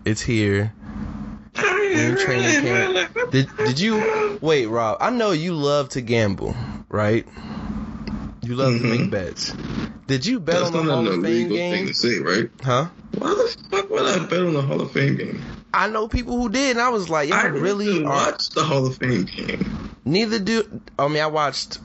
[0.06, 0.74] It's here.
[1.56, 3.12] in training camp.
[3.32, 4.98] Did did you wait, Rob?
[5.02, 6.56] I know you love to gamble,
[6.90, 7.28] right?
[8.42, 9.12] You love to make Mhm.
[9.12, 9.54] bets.
[10.08, 11.88] Did you bet That's on the Hall of Fame legal thing game?
[11.88, 12.50] to say, right?
[12.64, 12.88] Huh?
[13.18, 15.42] Why the fuck would I bet on the Hall of Fame game?
[15.74, 18.98] I know people who did, and I was like, I really watched the Hall of
[18.98, 19.96] Fame game.
[20.06, 20.82] Neither do.
[21.00, 21.80] I mean, I watched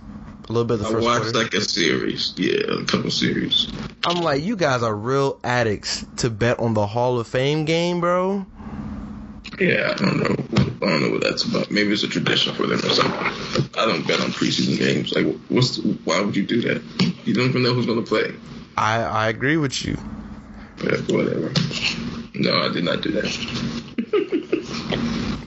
[0.49, 1.39] a little bit of the I first watched quarter.
[1.39, 3.69] like a series, yeah, a couple series.
[4.05, 8.01] I'm like, you guys are real addicts to bet on the Hall of Fame game,
[8.01, 8.47] bro.
[9.61, 10.37] Yeah, I don't know.
[10.83, 11.71] I don't know what that's about.
[11.71, 13.71] Maybe it's a tradition for them or something.
[13.79, 15.13] I don't bet on preseason games.
[15.15, 16.83] Like, what's why would you do that?
[17.25, 18.35] You don't even know who's gonna play.
[18.77, 19.97] I I agree with you.
[20.83, 21.51] Yeah, whatever.
[22.39, 23.27] No, I did not do that.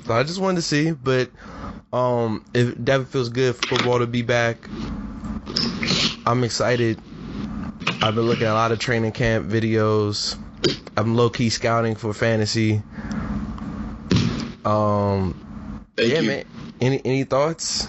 [0.10, 1.30] So I just wanted to see, but
[1.93, 4.58] um, if it definitely feels good for football to be back.
[6.25, 6.99] I'm excited.
[8.02, 10.36] I've been looking at a lot of training camp videos.
[10.97, 12.82] I'm low key scouting for fantasy.
[14.65, 15.36] Um,
[15.95, 16.28] Thank yeah, you.
[16.28, 16.45] man.
[16.82, 17.86] Any any thoughts?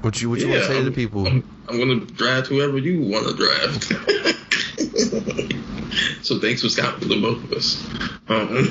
[0.00, 1.24] What you what you want to say to the people?
[1.24, 3.92] I'm, I'm gonna draft whoever you want to draft.
[6.22, 7.86] so thanks for scouting for the both of us.
[8.28, 8.66] Um,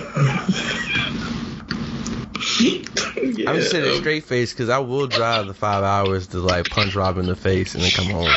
[3.37, 6.27] yeah, I'm just saying it um, straight face because I will drive the five hours
[6.27, 8.29] to like punch Rob in the face and then come home.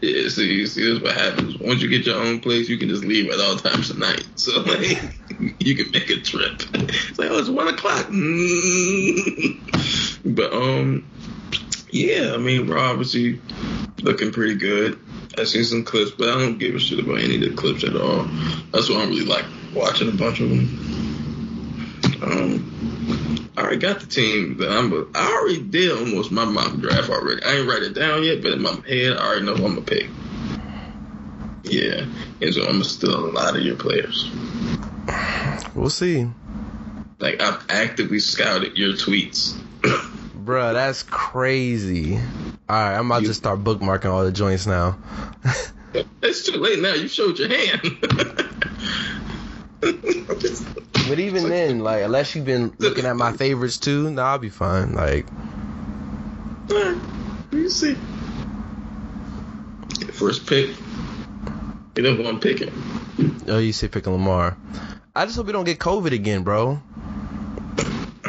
[0.00, 1.58] Yeah, see, see, that's what happens.
[1.58, 4.26] Once you get your own place, you can just leave at all times of night.
[4.36, 4.98] So like,
[5.58, 6.62] you can make a trip.
[6.74, 8.06] It's like, oh, it's one o'clock.
[10.24, 11.06] But um,
[11.90, 13.38] yeah, I mean, we're obviously
[14.02, 14.98] looking pretty good.
[15.38, 17.84] I seen some clips, but I don't give a shit about any of the clips
[17.84, 18.24] at all.
[18.72, 20.90] That's why I don't really like watching a bunch of them.
[22.22, 24.92] Um, I already got the team that I'm.
[25.14, 27.42] I already did almost my mock draft already.
[27.42, 29.74] I ain't write it down yet, but in my head, I already know who I'm
[29.74, 30.08] gonna pick.
[31.62, 32.06] Yeah,
[32.40, 34.30] and so I'm gonna steal a lot of your players.
[35.74, 36.26] We'll see.
[37.18, 39.54] Like I've actively scouted your tweets.
[40.44, 42.18] Bruh, that's crazy.
[42.70, 44.96] Alright, I'm about You- to start bookmarking all the joints now.
[46.22, 46.94] it's too late now.
[46.94, 47.80] You showed your hand.
[49.80, 54.50] But even then, like, unless you've been looking at my favorites too, nah, I'll be
[54.50, 54.92] fine.
[54.92, 55.26] Like,
[57.50, 57.96] you see.
[60.12, 60.70] First pick.
[61.96, 62.70] You who I'm picking.
[63.48, 64.56] oh, you say picking Lamar.
[65.16, 66.80] I just hope we don't get COVID again, bro.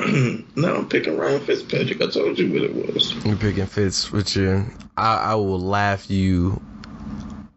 [0.56, 2.02] no, I'm picking Ryan Fitzpatrick.
[2.02, 3.14] I told you what it was.
[3.26, 4.66] You're picking Fitz with your.
[4.98, 6.62] I, I will laugh you.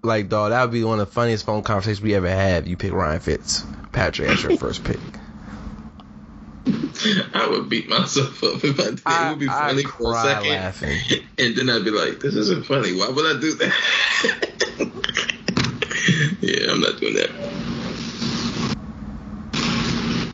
[0.03, 2.69] Like, dog, that would be one of the funniest phone conversations we ever had.
[2.69, 4.99] You pick Ryan Fitzpatrick as your first pick.
[7.35, 9.01] I would beat myself up if I did.
[9.07, 10.51] I- it would be I'd funny for a cry second.
[10.51, 10.99] laughing.
[11.39, 12.95] And then I'd be like, this isn't funny.
[12.97, 13.75] Why would I do that?
[16.41, 17.31] yeah, I'm not doing that.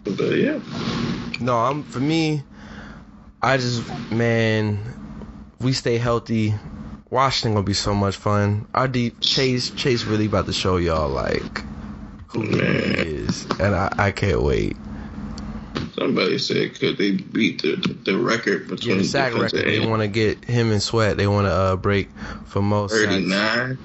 [0.04, 0.60] But yeah.
[1.40, 2.42] No, I'm for me.
[3.42, 4.78] I just man,
[5.60, 6.54] we stay healthy.
[7.08, 8.66] Washington gonna be so much fun.
[8.74, 11.62] Our deep Chase Chase really about to show y'all like
[12.28, 14.76] who he is, and I, I can't wait.
[15.94, 19.64] Somebody said could they beat the the record Yeah, the sack record.
[19.64, 21.16] They want to get him and Sweat.
[21.16, 22.10] They want to uh, break
[22.44, 23.78] for most 39.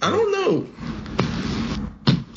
[0.00, 0.66] I don't know.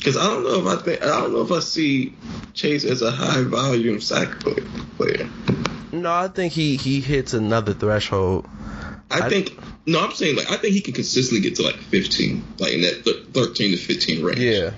[0.06, 2.14] Cause I don't know if I think I don't know if I see
[2.54, 4.62] Chase as a high volume sack play-
[4.96, 5.28] player.
[5.90, 8.46] No, I think he he hits another threshold.
[9.10, 11.74] I, I- think no, I'm saying like I think he can consistently get to like
[11.74, 14.38] 15, like in that th- 13 to 15 range.
[14.38, 14.70] Yeah,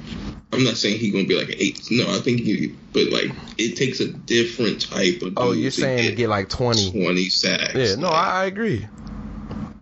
[0.50, 1.86] I'm not saying he's gonna be like an eight.
[1.90, 5.34] No, I think he, but like it takes a different type of.
[5.36, 6.90] Oh, you're to saying to get like 20.
[6.90, 7.74] 20 sacks.
[7.74, 8.86] Yeah, no, Like, I, I agree.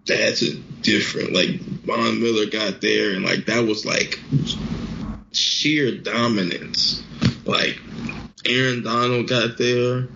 [0.06, 1.32] that's a different.
[1.34, 4.18] Like Von Miller got there, and like that was like
[5.36, 7.02] sheer dominance.
[7.44, 7.78] Like
[8.44, 10.08] Aaron Donald got there.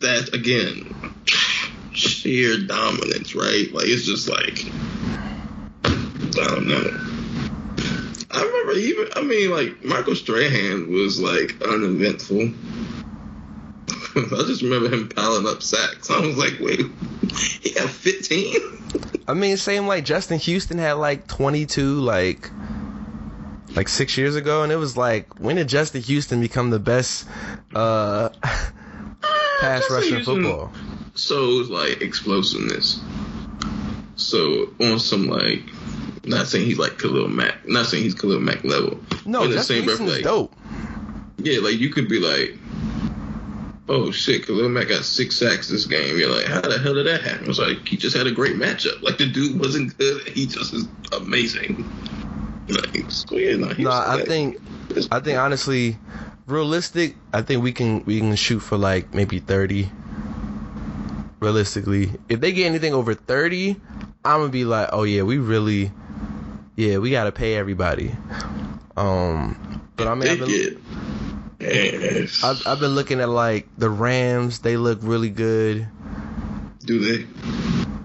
[0.00, 1.14] That again,
[1.92, 3.72] sheer dominance, right?
[3.72, 4.64] Like it's just like
[5.84, 7.08] I don't know.
[8.30, 9.08] I remember even.
[9.14, 12.50] I mean, like Michael Strahan was like uneventful.
[14.16, 16.10] I just remember him piling up sacks.
[16.10, 16.80] I was like, wait,
[17.60, 18.56] he got 15?
[19.26, 22.50] I mean, same like Justin Houston had like 22 like
[23.76, 27.26] like six years ago, and it was like, when did Justin Houston become the best
[27.74, 30.72] uh pass Justin rusher in football?
[31.14, 33.00] shows like explosiveness.
[34.16, 35.62] So on some like,
[36.24, 39.00] not saying he's like Khalil Mack, not saying he's Khalil Mack level.
[39.26, 40.54] No, In the Justin same breath, Houston is like, dope.
[41.38, 42.58] Yeah, like you could be like,
[43.88, 46.16] oh shit, Khalil Mack got six sacks this game.
[46.18, 47.48] You're like, how the hell did that happen?
[47.50, 49.02] It's like he just had a great matchup.
[49.02, 51.84] Like the dude wasn't good, he just is amazing.
[52.68, 54.58] Like, no, was I think
[55.10, 55.98] I think honestly,
[56.46, 59.90] realistic, I think we can we can shoot for like maybe 30.
[61.40, 63.74] Realistically, if they get anything over 30,
[64.24, 65.90] I'm gonna be like, oh yeah, we really,
[66.76, 68.14] yeah, we gotta pay everybody.
[68.96, 70.82] Um, but I mean, I've been.
[71.58, 72.42] Yes.
[72.44, 74.60] I've, I've been looking at like the Rams.
[74.60, 75.88] They look really good.
[76.84, 77.26] Do they?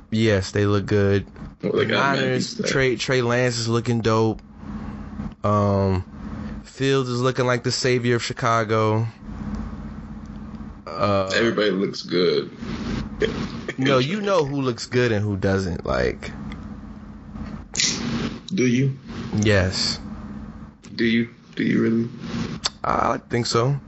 [0.10, 1.28] Yes, they look good.
[1.62, 2.60] Well, Niners.
[2.66, 4.42] Trey Trey Lance is looking dope.
[5.44, 9.08] Um, Fields is looking like the savior of Chicago.
[10.86, 12.52] Uh, Everybody looks good.
[13.78, 15.86] no, you know who looks good and who doesn't.
[15.86, 16.32] Like,
[18.48, 18.98] Do you?
[19.38, 20.00] yes,
[20.96, 21.30] Do you?
[21.56, 22.10] Do you really?
[22.84, 23.80] I think so.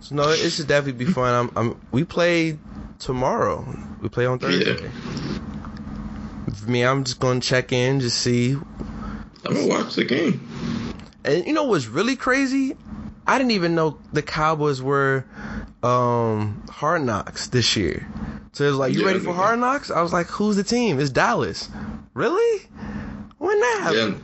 [0.00, 1.48] So no, it should definitely be fun.
[1.56, 2.58] I'm, I'm we play
[2.98, 3.66] tomorrow.
[4.00, 4.90] We play on Thursday.
[6.54, 8.52] For me, I'm just gonna check in, just see
[9.44, 10.46] I'm gonna watch the game.
[11.26, 12.76] And you know what's really crazy?
[13.26, 15.24] I didn't even know the Cowboys were
[15.82, 18.06] um hard knocks this year.
[18.52, 19.36] So it was like, you Yeah, ready for yeah.
[19.36, 19.90] hard knocks?
[19.90, 21.00] I was like, who's the team?
[21.00, 21.68] It's Dallas.
[22.14, 22.62] Really?
[23.38, 24.22] When that Yeah, happened?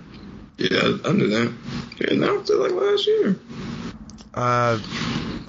[0.58, 1.52] yeah, I knew that.
[2.00, 3.36] Yeah, now it's like last year.
[4.34, 4.78] Uh,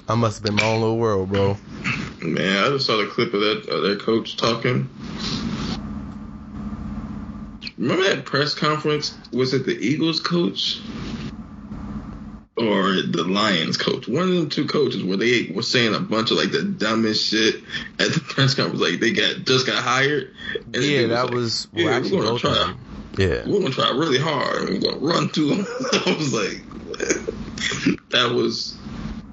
[0.08, 1.56] I must have been my own little world, bro.
[2.20, 4.88] Man, I just saw the clip of that of their coach talking.
[7.78, 9.16] Remember that press conference?
[9.32, 10.80] Was it the Eagles coach
[12.56, 14.06] or the Lions coach?
[14.06, 17.28] One of them two coaches where they were saying a bunch of like the dumbest
[17.28, 17.56] shit
[17.98, 18.80] at the press conference.
[18.80, 20.34] Like they got just got hired.
[20.72, 22.54] Yeah, dude that like, was yeah, well, we're gonna try.
[22.54, 22.78] them.
[23.16, 23.46] Yeah.
[23.46, 24.68] We're gonna try really hard.
[24.68, 25.66] We're gonna run to them.
[26.06, 26.62] I was like,
[28.10, 28.76] that was.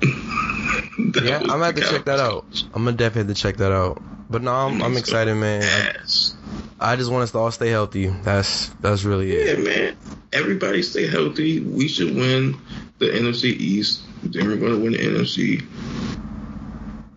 [0.02, 2.64] that Yeah, I'm gonna have to check that out.
[2.74, 4.02] I'm gonna definitely have to check that out.
[4.30, 5.64] But no, I'm, I'm excited, man.
[5.64, 6.36] Ass.
[6.82, 8.08] I, just want us to all stay healthy.
[8.08, 9.58] That's that's really it.
[9.58, 9.98] Yeah, man.
[10.34, 11.60] Everybody stay healthy.
[11.62, 12.58] We should win
[13.00, 14.02] the NFC East.
[14.24, 15.62] Then we're gonna win the NFC.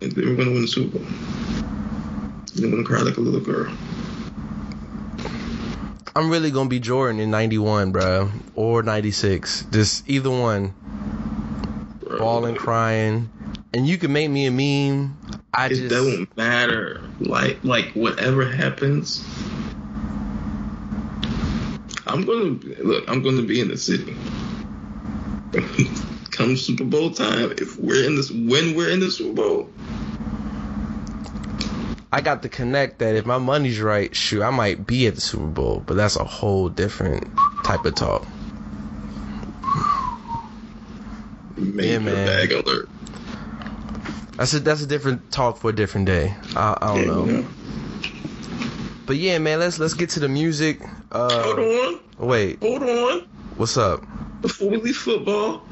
[0.01, 1.07] And then we're gonna win the Super Bowl.
[2.53, 3.75] Then I'm gonna cry like a little girl.
[6.15, 9.65] I'm really gonna be Jordan in '91, bro, or '96.
[9.71, 10.73] Just either one.
[12.05, 12.19] Bro.
[12.19, 13.29] bawling, crying,
[13.73, 15.17] and you can make me a meme.
[15.53, 17.01] I It just doesn't matter.
[17.19, 19.25] Like like whatever happens.
[22.15, 23.03] I'm gonna look.
[23.09, 24.15] I'm gonna be in the city.
[26.31, 29.69] come Super Bowl time, if we're in this, when we're in the Super Bowl,
[32.13, 35.21] I got the connect that if my money's right, shoot, I might be at the
[35.21, 37.27] Super Bowl, but that's a whole different
[37.65, 38.25] type of talk.
[41.57, 42.25] major Yeah, man.
[42.25, 42.89] bag alert.
[44.37, 46.33] That's a that's a different talk for a different day.
[46.55, 47.47] I, I don't Yeah, know, you know.
[49.05, 50.79] but yeah, man, let's let's get to the music.
[51.41, 53.27] Hold Uh, on, wait, hold on.
[53.57, 54.03] what's up?
[54.41, 55.65] Before we leave football,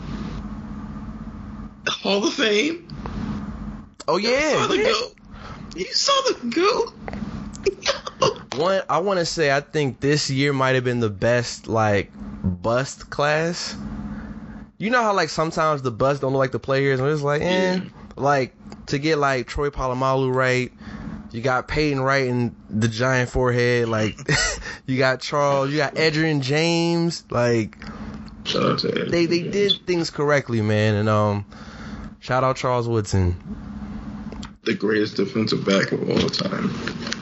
[1.88, 2.88] Hall of Fame.
[4.08, 4.30] Oh yeah.
[4.30, 5.16] You yeah, saw the goat.
[5.76, 6.94] You saw the goat.
[8.60, 12.12] One, I want to say I think this year might have been the best like
[12.44, 13.76] bust class.
[14.78, 17.42] You know how like sometimes the bust don't look like the players, and it's like,
[17.42, 17.76] eh.
[17.76, 17.82] Yeah.
[18.16, 18.54] Like
[18.88, 20.72] to get like Troy Polamalu right,
[21.34, 23.90] you got Peyton right in the giant forehead.
[23.90, 24.18] Like
[24.86, 27.26] you got Charles, you got Edgerrin James.
[27.30, 27.78] Like
[28.46, 29.10] Shout out to Ed.
[29.10, 30.96] they they did things correctly, man.
[30.96, 31.46] And um,
[32.20, 33.36] shout out Charles Woodson.
[34.64, 36.70] the greatest defensive back of all time,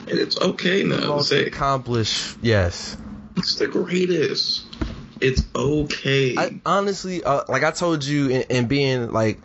[0.08, 2.96] and it's okay now to say accomplished, yes.
[3.36, 4.66] it's the greatest.
[5.20, 6.36] It's okay.
[6.36, 9.40] I honestly, uh, like I told you, and being like,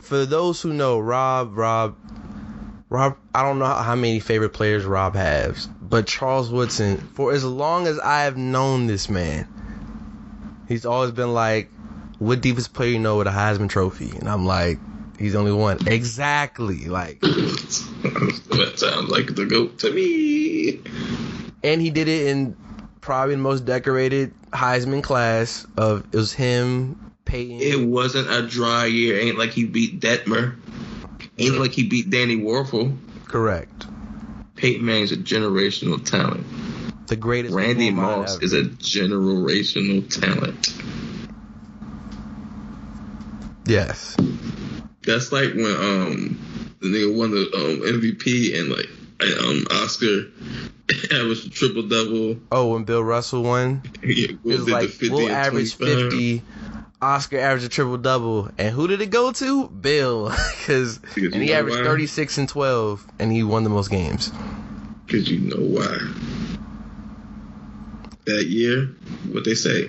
[0.00, 1.94] for those who know, Rob, Rob,
[2.90, 7.44] Rob, I don't know how many favorite players Rob has, but Charles Woodson, for as
[7.44, 9.46] long as I have known this man,
[10.68, 11.70] he's always been like,
[12.18, 14.10] what defense player you know with a Heisman Trophy?
[14.18, 14.78] And I'm like,
[15.18, 15.86] he's only one.
[15.86, 20.80] Exactly, like, that sounds like the goat to me.
[21.62, 22.56] and he did it in
[23.02, 27.60] probably the most decorated Heisman class of it was him, Peyton.
[27.60, 29.18] It wasn't a dry year.
[29.20, 30.56] Ain't like he beat Detmer.
[31.38, 32.96] Ain't like he beat Danny Wuerffel.
[33.26, 33.86] correct.
[34.56, 36.44] Peyton Manning's a generational talent.
[37.06, 37.54] The greatest.
[37.54, 38.44] Randy Moss ever.
[38.44, 40.74] is a generational talent.
[43.66, 44.16] Yes.
[45.02, 48.88] That's like when um the nigga won the um MVP and like
[49.40, 50.26] um Oscar
[51.14, 52.36] averaged a triple double.
[52.50, 56.42] Oh, when Bill Russell won, He it was like we'll average fifty.
[57.00, 59.68] Oscar averaged a triple double, and who did it go to?
[59.68, 64.32] Bill, because and he averaged thirty six and twelve, and he won the most games.
[65.06, 65.98] Because you know why.
[68.26, 68.86] That year,
[69.30, 69.88] what they say,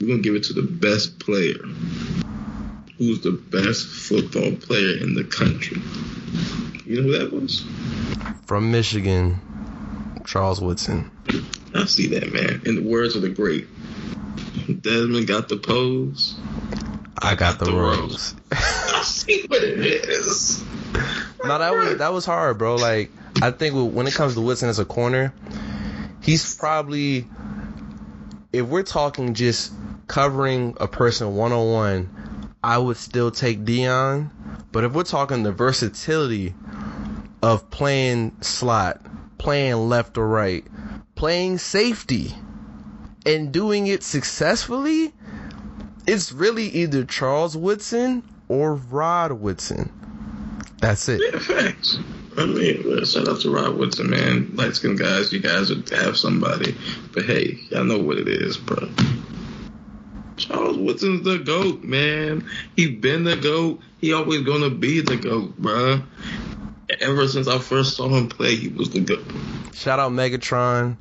[0.00, 1.58] we're gonna give it to the best player.
[2.98, 5.80] Who's the best football player in the country?
[6.84, 7.64] You know who that was?
[8.46, 9.38] From Michigan,
[10.26, 11.10] Charles Woodson.
[11.74, 12.60] I see that man.
[12.66, 13.66] In the words of the great,
[14.82, 16.34] Desmond got the pose.
[17.18, 18.34] I got the the rose.
[18.52, 20.62] I see what it is.
[21.44, 22.76] No, that was that was hard, bro.
[22.76, 23.10] Like
[23.40, 25.32] I think when it comes to Woodson as a corner,
[26.20, 27.28] he's probably
[28.52, 29.72] if we're talking just
[30.08, 34.30] covering a person one on one, I would still take Deion.
[34.72, 36.54] But if we're talking the versatility
[37.42, 39.00] of playing slot,
[39.38, 40.64] playing left or right,
[41.14, 42.34] playing safety,
[43.24, 45.12] and doing it successfully,
[46.06, 49.92] it's really either Charles Woodson or Rod Woodson.
[50.80, 51.22] That's it.
[51.22, 51.98] Yeah, facts.
[52.36, 54.56] I mean, well, shout out to Rod Woodson, man.
[54.56, 56.74] Light skinned guys, you guys would have somebody.
[57.12, 58.88] But hey, y'all know what it is, bro.
[60.36, 62.48] Charles Woodson's the GOAT, man.
[62.74, 63.80] He been the GOAT.
[64.00, 66.02] He always gonna be the GOAT, bro.
[67.00, 69.24] Ever since I first saw him play, he was the GOAT.
[69.74, 70.96] Shout out Megatron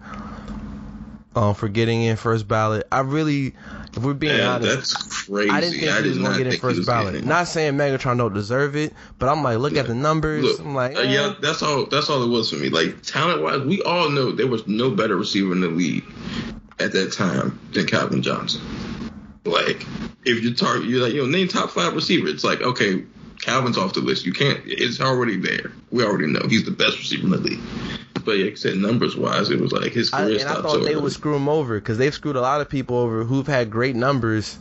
[1.35, 2.87] um, for getting in first ballot.
[2.91, 3.53] I really,
[3.95, 5.49] if we're being honest, that's crazy.
[5.49, 7.13] I didn't think he did was gonna get in first ballot.
[7.13, 7.29] getting.
[7.29, 10.43] Not saying Megatron don't deserve it, but I'm like, look at the numbers.
[10.43, 11.11] Look, I'm like, uh, eh.
[11.13, 11.85] yeah, that's all.
[11.85, 12.69] That's all it was for me.
[12.69, 16.03] Like talent wise, we all know there was no better receiver in the league
[16.79, 18.61] at that time than Calvin Johnson.
[19.43, 19.85] Like,
[20.23, 22.27] if you target, you're like, yo, name top five receiver.
[22.27, 23.03] It's like, okay,
[23.41, 24.25] Calvin's off the list.
[24.25, 24.61] You can't.
[24.65, 25.71] It's already there.
[25.91, 27.59] We already know he's the best receiver in the league.
[28.23, 30.61] But like said, numbers wise, it was like his career I, career and I stopped
[30.63, 31.01] thought so they early.
[31.03, 33.95] would screw him over because they've screwed a lot of people over who've had great
[33.95, 34.57] numbers,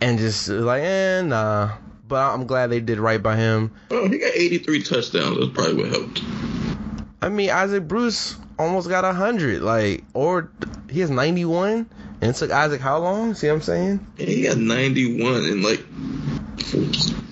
[0.00, 1.72] and just like, eh, nah.
[2.08, 3.70] But I'm glad they did right by him.
[3.90, 5.38] Oh, he got 83 touchdowns.
[5.38, 6.22] That's probably what helped.
[7.22, 10.50] I mean, Isaac Bruce almost got hundred, like, or
[10.90, 11.88] he has 91,
[12.20, 13.34] and it took Isaac how long?
[13.34, 14.06] See what I'm saying?
[14.16, 15.84] Yeah, he got 91 in like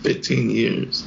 [0.03, 1.07] 15 years.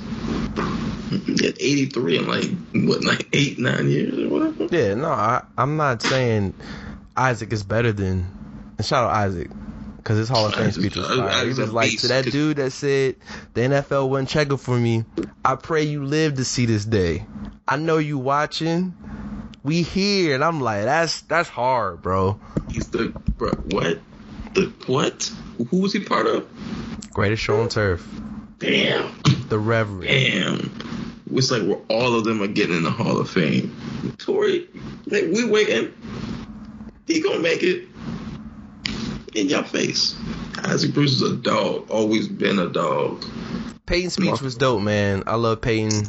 [1.12, 2.49] Had 83 in like
[2.88, 4.68] what, like eight, nine years or whatever.
[4.76, 6.53] Yeah, no, I, I'm not saying
[7.18, 8.28] Isaac is better than.
[8.78, 9.49] And shout out Isaac,
[9.97, 11.43] because his Hall of Fame speech was fire.
[11.43, 13.18] He was like to that dude that said
[13.53, 15.03] the NFL wasn't checking for me.
[15.43, 17.26] I pray you live to see this day.
[17.68, 18.95] I know you watching.
[19.64, 22.39] We here, and I'm like, that's that's hard, bro.
[22.72, 23.99] He's the bro, what?
[24.53, 25.32] The what?
[25.70, 26.47] Who was he part of?
[27.14, 28.07] Greatest show on turf.
[28.57, 29.12] Damn.
[29.49, 30.03] The Reverend.
[30.03, 30.90] Damn.
[31.34, 33.75] It's like where all of them are getting in the Hall of Fame.
[34.17, 34.67] Torry,
[35.05, 35.93] like, we waiting.
[37.07, 37.88] He gonna make it.
[39.34, 40.15] In your face.
[40.65, 41.89] Isaac Bruce is a dog.
[41.89, 43.23] Always been a dog.
[43.86, 45.23] Peyton's speech was dope, man.
[45.25, 46.05] I love Peyton.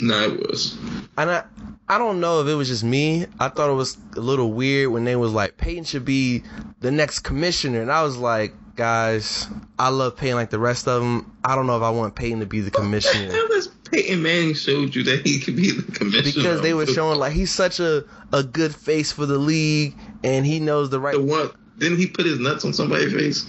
[0.00, 0.78] Nah, it was.
[1.18, 1.44] And I
[1.90, 3.26] I don't know if it was just me.
[3.40, 6.44] I thought it was a little weird when they was like Peyton should be
[6.78, 11.02] the next commissioner, and I was like, guys, I love Peyton like the rest of
[11.02, 11.36] them.
[11.44, 14.54] I don't know if I want Peyton to be the commissioner How does Peyton Manning
[14.54, 16.32] showed you that he could be the commissioner?
[16.34, 19.96] because they were the- showing like he's such a a good face for the league,
[20.22, 21.14] and he knows the right.
[21.14, 21.50] the one.
[21.78, 23.46] Didn't he put his nuts on somebody's face?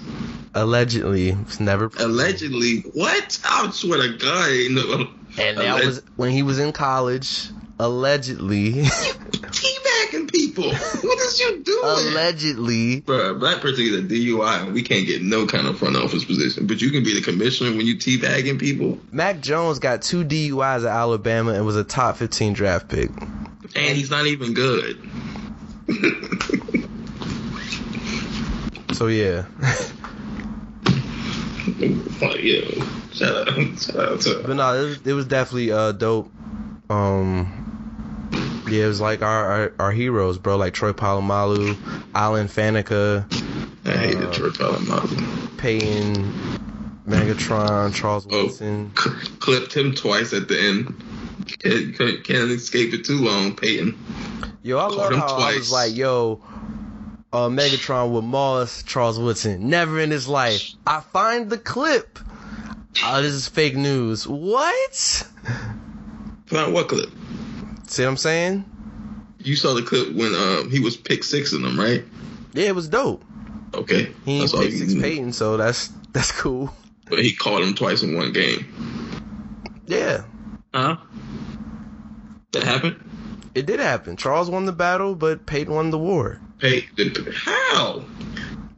[0.53, 1.91] Allegedly, it's never.
[1.99, 2.79] Allegedly.
[2.93, 3.39] What?
[3.45, 5.07] I swear to God, ain't no.
[5.37, 7.49] And that was when he was in college.
[7.79, 9.80] Allegedly, teabagging
[10.53, 10.71] people.
[11.01, 11.79] What is you doing?
[11.83, 15.95] allegedly, Bro, black person is a DUI and we can't get no kind of front
[15.95, 16.67] office position.
[16.67, 18.99] But you can be the commissioner when you teabagging people.
[19.11, 23.09] Mac Jones got two DUIs at Alabama and was a top 15 draft pick.
[23.75, 24.97] And he's not even good.
[28.93, 29.43] So yeah,
[32.19, 32.61] Fuck you.
[33.13, 36.31] Shout out, shout out to but no, it was, it was definitely uh dope.
[36.89, 37.60] Um,
[38.71, 41.77] yeah, it was like our, our our heroes, bro, like Troy Polamalu,
[42.15, 43.25] Alan Faneca,
[43.85, 45.57] I hated Uh, Troy Polamalu.
[45.57, 46.33] Peyton,
[47.07, 48.91] Megatron, Charles Oh, Wilson.
[48.97, 49.09] c-
[49.39, 51.03] clipped him twice at the end.
[51.59, 53.97] Can't, can't, can't escape it too long, Peyton.
[54.63, 56.41] Yo, I love him how I was like, yo,
[57.33, 59.69] uh, Megatron with Moss, Charles Woodson.
[59.69, 60.71] Never in his life.
[60.87, 62.19] I find the clip.
[63.03, 64.27] Oh, this is fake news.
[64.27, 65.27] What?
[66.47, 67.09] Find what clip?
[67.91, 68.63] See what I'm saying?
[69.39, 72.05] You saw the clip when um, he was pick six in them, right?
[72.53, 73.21] Yeah, it was dope.
[73.73, 74.13] Okay.
[74.23, 74.93] He That's all six.
[74.93, 76.73] Peyton, so that's that's cool.
[77.09, 78.65] But he caught him twice in one game.
[79.87, 80.23] Yeah,
[80.73, 80.95] Huh?
[82.53, 83.03] That happened?
[83.55, 84.15] it did happen.
[84.15, 86.39] Charles won the battle, but Peyton won the war.
[86.61, 88.05] Hey, the, how?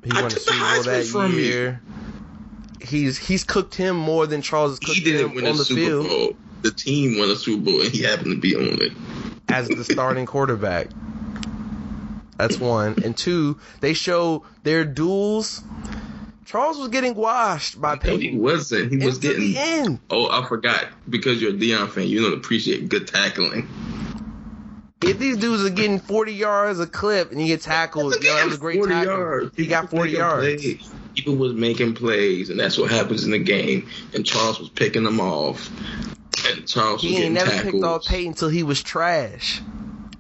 [0.04, 1.84] He I won the Super Bowl that from year.
[2.82, 5.66] He's he's cooked him more than Charles has cooked He didn't him win on the
[5.66, 6.36] Super field Bowl.
[6.64, 8.92] The team won a Super Bowl, and he happened to be on it.
[9.50, 10.88] as the starting quarterback.
[12.38, 12.96] That's one.
[13.04, 15.62] And two, they show their duels.
[16.46, 18.92] Charles was getting washed by No, he wasn't.
[18.92, 19.42] He was getting.
[19.54, 20.00] the end.
[20.10, 20.88] Oh, I forgot.
[21.10, 23.68] Because you're a Deion fan, you don't appreciate good tackling.
[25.02, 28.46] If these dudes are getting 40 yards a clip and you get tackled, yo, that
[28.46, 29.14] was a great 40 tackle.
[29.14, 29.56] yards.
[29.58, 30.62] He got 40 yards.
[30.64, 30.90] plays.
[31.16, 33.88] People was making plays, and that's what happens in the game.
[34.16, 35.70] And Charles was picking them off.
[36.68, 37.74] Charles He was ain't never tackled.
[37.74, 39.62] picked off Peyton until he was trash.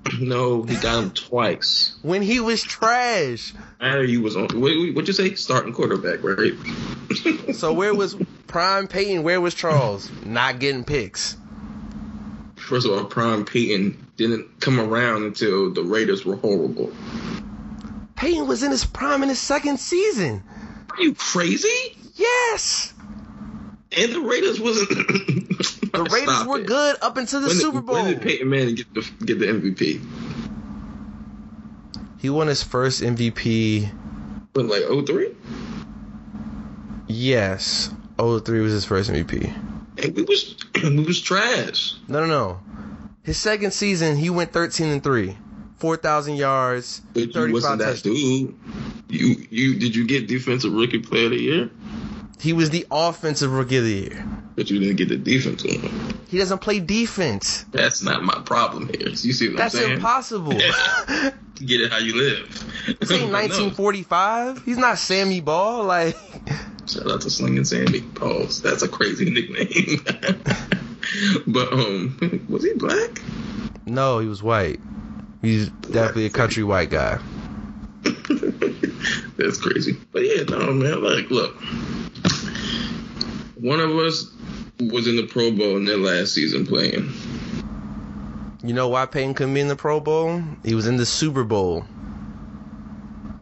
[0.19, 1.95] No, he got him twice.
[2.01, 3.53] When he was trash.
[3.79, 4.47] Matter you was on.
[4.59, 5.33] What what you say?
[5.35, 6.53] Starting quarterback, right?
[7.53, 8.15] So where was
[8.47, 9.23] prime Peyton?
[9.23, 10.11] Where was Charles?
[10.25, 11.37] Not getting picks.
[12.57, 16.91] First of all, Prime Peyton didn't come around until the Raiders were horrible.
[18.15, 20.43] Peyton was in his prime in his second season.
[20.89, 21.97] Are you crazy?
[22.15, 22.93] Yes.
[23.95, 24.89] And the Raiders wasn't.
[25.93, 27.95] The Raiders were good up until the when Super did, Bowl.
[27.95, 30.01] When did Peyton Manning get the get the MVP?
[32.19, 33.91] He won his first MVP.
[34.53, 35.29] When like 03?
[37.07, 37.89] Yes.
[38.17, 39.51] 03 was his first MVP.
[40.03, 41.95] And we was we was trash.
[42.07, 42.59] No, no, no.
[43.23, 45.37] His second season, he went 13 and 3.
[45.77, 48.03] 4,000 yards, But you 35 wasn't that touchdowns.
[48.17, 48.55] dude.
[49.09, 51.69] You you did you get defensive rookie player of the year?
[52.39, 54.27] He was the offensive rookie of the year.
[54.55, 56.17] But you didn't get the defensive one.
[56.27, 57.63] He doesn't play defense.
[57.71, 59.09] That's not my problem here.
[59.09, 59.99] You see what That's I'm saying?
[59.99, 60.53] That's impossible.
[61.65, 62.49] Get it how you live.
[62.99, 64.65] This ain't 1945.
[64.65, 65.83] He's not Sammy Baugh.
[65.83, 66.17] Like,
[66.87, 68.01] Shout out to Slinging Sammy.
[68.01, 68.61] Pause.
[68.61, 70.03] That's a crazy nickname.
[71.47, 73.21] but um, was he black?
[73.85, 74.79] no, he was white.
[75.41, 77.19] He's definitely a country white guy.
[79.37, 79.97] That's crazy.
[80.11, 81.03] But yeah, no man.
[81.03, 81.55] Like, look,
[83.55, 84.31] one of us
[84.79, 87.11] was in the Pro Bowl in their last season playing.
[88.63, 90.41] You know why Peyton couldn't be in the Pro Bowl?
[90.63, 91.85] He was in the Super Bowl.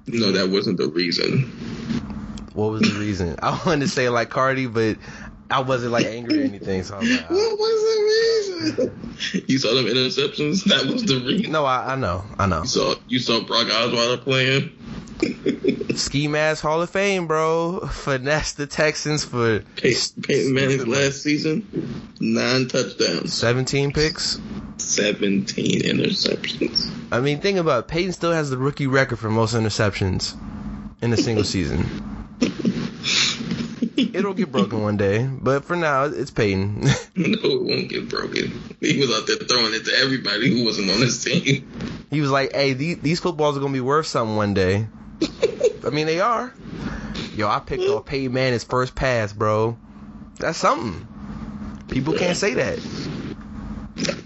[0.08, 1.44] No, that wasn't the reason.
[2.54, 3.36] What was the reason?
[3.44, 4.98] I wanted to say like Cardi, but
[5.52, 6.84] I wasn't like angry or anything.
[6.84, 7.34] So I was like, ah.
[7.34, 9.44] What was the reason?
[9.48, 10.64] you saw them interceptions.
[10.70, 11.52] That was the reason.
[11.52, 12.62] no, I, I know, I know.
[12.62, 14.72] You saw you saw Brock Osweiler playing.
[15.96, 17.82] Ski Mask Hall of Fame, bro.
[17.92, 19.94] Finesse the Texans for Pey-
[20.24, 21.64] Peyton Manning's last season,
[22.20, 24.40] nine touchdowns, 17 picks.
[24.78, 26.90] seventeen interceptions.
[27.12, 27.88] I mean, think about it.
[27.90, 30.36] Peyton still has the rookie record for most interceptions.
[31.04, 31.86] in a single season.
[34.14, 36.82] It'll get broken one day, but for now, it's Peyton.
[36.82, 38.62] no, it won't get broken.
[38.80, 42.06] He was out there throwing it to everybody who wasn't on his team.
[42.10, 44.88] he was like, "Hey, these, these footballs are gonna be worth something one day."
[45.86, 46.54] I mean, they are.
[47.36, 49.78] Yo, I picked off Peyton Manning's first pass, bro.
[50.38, 51.08] That's something.
[51.88, 52.80] People can't say that.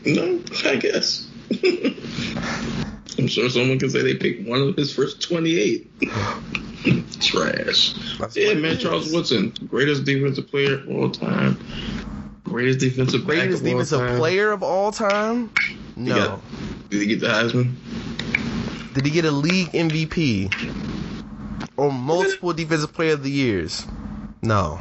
[0.06, 1.28] No, I guess.
[3.18, 5.92] I'm sure someone can say they picked one of his first 28.
[7.20, 7.94] Trash.
[8.20, 8.78] That's yeah, man.
[8.78, 11.58] Charles Woodson, greatest defensive player of all time.
[12.44, 15.50] Greatest defensive back Greatest of all defensive player of all time?
[15.96, 16.16] He No.
[16.16, 16.42] got-
[16.92, 17.74] Did he get the Heisman?
[18.94, 20.50] Did he get a league MVP?
[21.78, 23.86] Or multiple defensive player of the years?
[24.42, 24.80] No.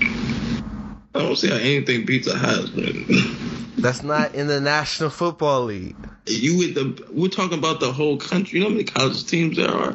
[0.00, 3.36] I don't see how anything beats a Heisman.
[3.78, 5.96] That's not in the National Football League.
[6.26, 8.58] You with the we're talking about the whole country.
[8.58, 9.94] You know how many college teams there are?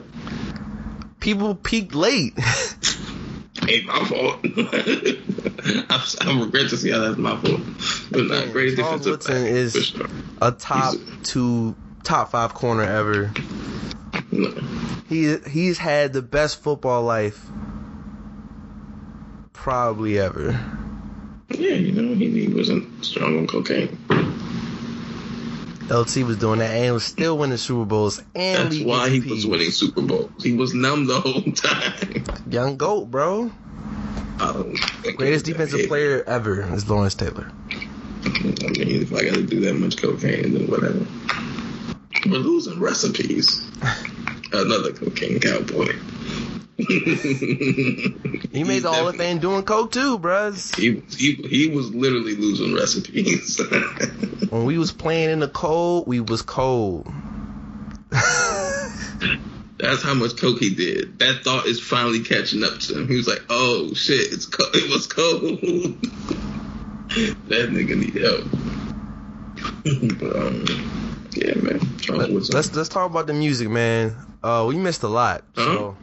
[1.20, 2.34] People peaked late.
[3.68, 4.40] Ain't my fault.
[4.46, 7.62] I, I regret to see how that's my fault.
[8.12, 10.08] But not Man, greatest Charles defensive Woodson back, is- sure.
[10.42, 13.34] a top He's- two, top five corner ever.
[14.32, 14.50] No.
[15.10, 17.44] He he's had the best football life
[19.54, 20.52] probably ever.
[21.50, 23.98] Yeah, you know, he, he wasn't strong on cocaine.
[25.90, 29.46] LT was doing that and was still winning Super Bowls and That's why he was
[29.46, 30.32] winning Super Bowls.
[30.44, 32.24] He was numb the whole time.
[32.50, 33.52] Young goat, bro.
[34.40, 34.76] I
[35.18, 37.52] Greatest defensive player ever is Lawrence Taylor.
[38.24, 41.06] I mean, if I got to do that much cocaine, then whatever.
[42.26, 43.70] We're losing recipes.
[44.54, 45.96] Another cocaine cowboy.
[48.52, 50.54] He made the Hall of Fame doing coke too, bruh.
[50.78, 53.62] He, he he was literally losing recipes.
[54.50, 57.06] When we was playing in the cold, we was cold.
[59.78, 61.20] That's how much coke he did.
[61.20, 63.08] That thought is finally catching up to him.
[63.08, 65.42] He was like, "Oh shit, it's co- it was cold."
[67.50, 68.46] that nigga need help.
[70.18, 70.66] but, um,
[71.36, 71.80] yeah, man.
[72.10, 72.56] Let, Woodson.
[72.56, 74.16] let's let's talk about the music, man.
[74.42, 75.96] Uh, we missed a lot, so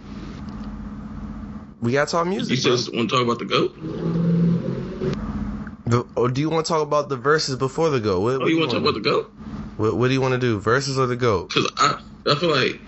[1.87, 2.61] we gotta talk you music.
[2.65, 2.73] bro.
[2.73, 3.73] just want to talk about the goat?
[6.17, 8.23] Or do you want to talk about the verses before the goat?
[8.23, 9.33] What, Oh, what you want to talk about the goat?
[9.77, 10.59] What, what do you want to do?
[10.59, 11.51] Verses or the goat?
[11.51, 12.81] Because I I feel like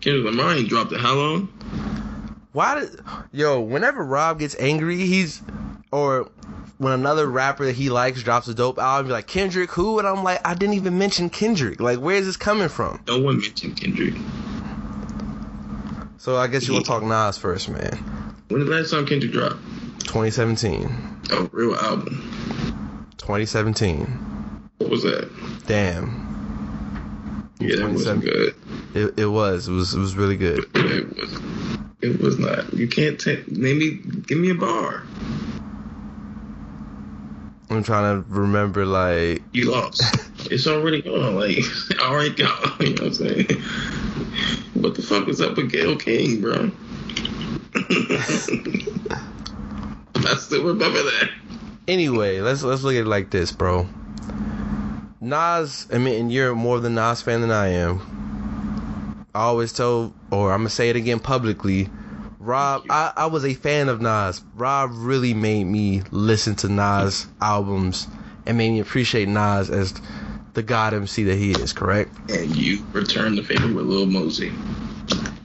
[0.00, 1.48] Kendrick Lamar ain't dropped it how long?
[2.52, 2.98] Why did
[3.30, 3.60] yo?
[3.60, 5.42] Whenever Rob gets angry, he's
[5.92, 6.30] or
[6.78, 9.98] when another rapper that he likes drops a dope album, be like Kendrick, who?
[9.98, 11.78] And I'm like, I didn't even mention Kendrick.
[11.78, 13.02] Like, where is this coming from?
[13.06, 14.14] No one mentioned Kendrick.
[16.16, 18.25] So I guess you want to talk Nas first, man.
[18.48, 19.56] When the last time Kendrick dropped?
[20.06, 20.88] 2017,
[21.32, 23.10] Oh, real album.
[23.18, 24.04] 2017.
[24.78, 25.28] What was that?
[25.66, 28.54] Damn, Yeah, that wasn't good.
[28.94, 29.66] it, it was.
[29.68, 29.94] It was.
[29.94, 30.64] It was really good.
[30.74, 31.40] It was.
[32.02, 32.72] It was not.
[32.74, 33.50] You can't take.
[33.50, 33.98] Name me.
[34.26, 35.02] Give me a bar.
[37.68, 40.02] I'm trying to remember, like, You lost.
[40.52, 41.34] it's already gone.
[41.34, 41.58] Like,
[42.00, 42.74] already gone.
[42.80, 43.46] You know what I'm saying?
[44.74, 46.70] What the fuck is up with Gayle King, bro?
[50.16, 51.30] I still remember that.
[51.88, 53.86] Anyway, let's let's look at it like this, bro.
[55.20, 59.24] Nas, I mean, and you're more of the Nas fan than I am.
[59.34, 61.90] I always tell, or I'm gonna say it again publicly.
[62.38, 64.42] Rob, I, I was a fan of Nas.
[64.54, 68.06] Rob really made me listen to Nas albums
[68.46, 69.94] and made me appreciate Nas as
[70.54, 71.72] the god MC that he is.
[71.72, 72.14] Correct?
[72.30, 74.52] And you return the favor with Lil Mosey.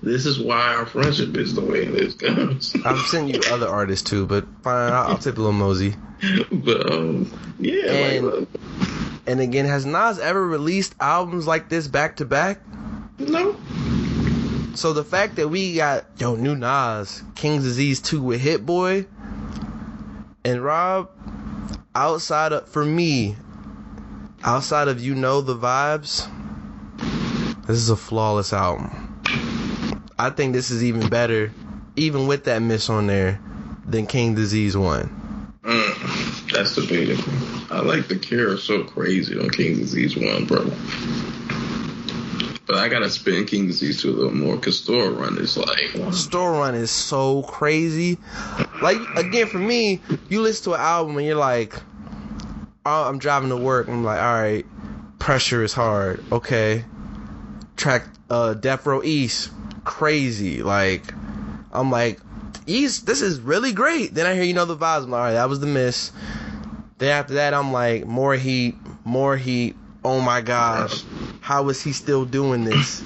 [0.04, 2.76] This is why our friendship is the way it is, guys.
[2.86, 5.96] I've sent you other artists too, but fine, I'll, I'll take Lil Mosey.
[6.52, 8.48] but um, yeah, And- like,
[9.28, 12.60] And again, has Nas ever released albums like this back to back?
[13.20, 13.56] no,
[14.74, 19.06] So the fact that we got yo new Nas, King's Disease 2 with Hit Boy,
[20.44, 21.12] and Rob,
[21.94, 23.36] outside of for me,
[24.44, 26.28] outside of you know the vibes,
[27.68, 29.01] this is a flawless album.
[30.22, 31.52] I think this is even better,
[31.96, 33.40] even with that miss on there,
[33.88, 35.60] than King Disease 1.
[35.64, 37.24] mm, that's debatable.
[37.72, 40.66] I like the Cure so crazy on King Disease One, bro.
[42.68, 46.14] But I gotta spin King Disease Two a little more because Store Run is like,
[46.14, 48.20] Store Run is so crazy.
[48.80, 51.74] Like again, for me, you listen to an album and you're like,
[52.86, 53.88] oh, I'm driving to work.
[53.88, 54.66] I'm like, all right,
[55.18, 56.24] pressure is hard.
[56.32, 56.86] Okay,
[57.76, 59.50] track uh, Death Row East,
[59.84, 60.64] crazy.
[60.64, 61.14] Like,
[61.72, 62.20] I'm like,
[62.68, 64.14] East, this is really great.
[64.14, 65.04] Then I hear you know the vibes.
[65.04, 66.12] I'm like, all right, that was the miss.
[66.98, 69.76] Then after that, I'm like, more heat, more heat.
[70.04, 71.04] Oh my gosh,
[71.52, 73.02] how is he still doing this?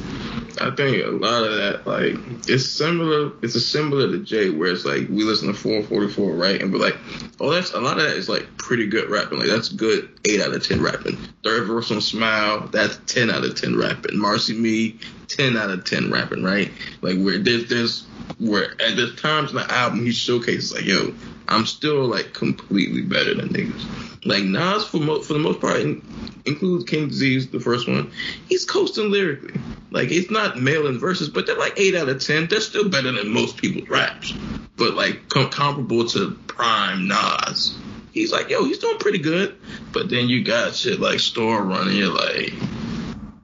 [0.61, 2.13] I think a lot of that, like,
[2.47, 3.31] it's similar.
[3.41, 6.77] It's a similar to Jay, where it's like we listen to 444, right, and we're
[6.77, 6.95] like,
[7.39, 9.39] oh, that's a lot of that is like pretty good rapping.
[9.39, 11.17] Like that's good eight out of ten rapping.
[11.43, 14.15] Third verse on Smile, that's ten out of ten rapping.
[14.15, 16.71] Marcy Me, ten out of ten rapping, right?
[17.01, 18.05] Like where there's there's
[18.37, 21.15] where at there's times in the album he showcases like, yo,
[21.47, 24.04] I'm still like completely better than niggas.
[24.25, 26.01] Like Nas for mo- for the most part in-
[26.45, 28.11] includes King Disease, the first one.
[28.49, 29.59] He's coasting lyrically.
[29.91, 32.47] Like it's not male mailing verses, but they're like eight out of ten.
[32.47, 34.33] They're still better than most people's raps,
[34.77, 37.77] but like com- comparable to prime Nas.
[38.11, 39.57] He's like, yo, he's doing pretty good.
[39.91, 41.97] But then you got shit like Store Running.
[41.97, 42.53] You're like,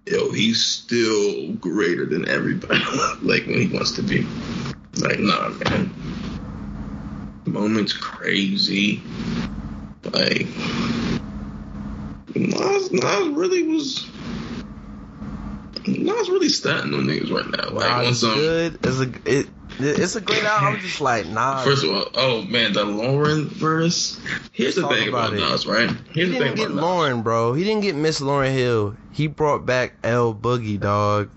[0.08, 2.80] yo, he's still greater than everybody.
[3.22, 4.26] like when he wants to be.
[4.98, 5.94] Like, nah, man.
[7.46, 9.02] Moment's crazy.
[10.14, 10.48] Like,
[12.36, 14.08] Nas, Nas really was.
[15.88, 17.70] Nas really stunting on niggas right now.
[17.76, 18.80] Like, Nas good.
[18.84, 19.50] It's a it,
[19.80, 20.76] it's a great album.
[20.76, 21.64] I'm just like nah.
[21.64, 24.20] First of all, oh man, the Lauryn verse.
[24.52, 25.52] Here's the thing about, about.
[25.52, 25.90] Nas, right?
[25.90, 26.84] he Here's the thing didn't get about Nas.
[26.84, 27.54] Lauryn, bro.
[27.54, 28.96] He didn't get Miss Lauryn Hill.
[29.12, 31.30] He brought back L Boogie, dog.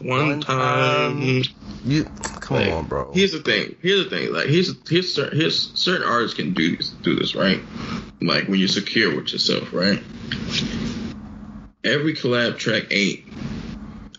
[0.00, 1.20] One, One time.
[1.20, 1.42] time.
[1.84, 2.06] You
[2.46, 3.10] come Like, on, bro.
[3.12, 3.74] Here's the thing.
[3.82, 4.32] Here's the thing.
[4.32, 7.60] Like here's here's cer- here's certain artists can do this, do this, right?
[8.22, 10.02] Like when you're secure with yourself, right?
[11.84, 13.24] Every collab track ain't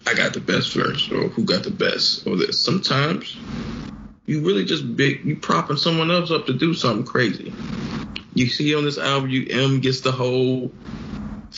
[0.06, 2.60] I got the best verse or who got the best or this.
[2.60, 3.36] Sometimes
[4.26, 7.54] you really just big you propping someone else up to do something crazy.
[8.34, 10.72] You see on this album, you M gets the whole.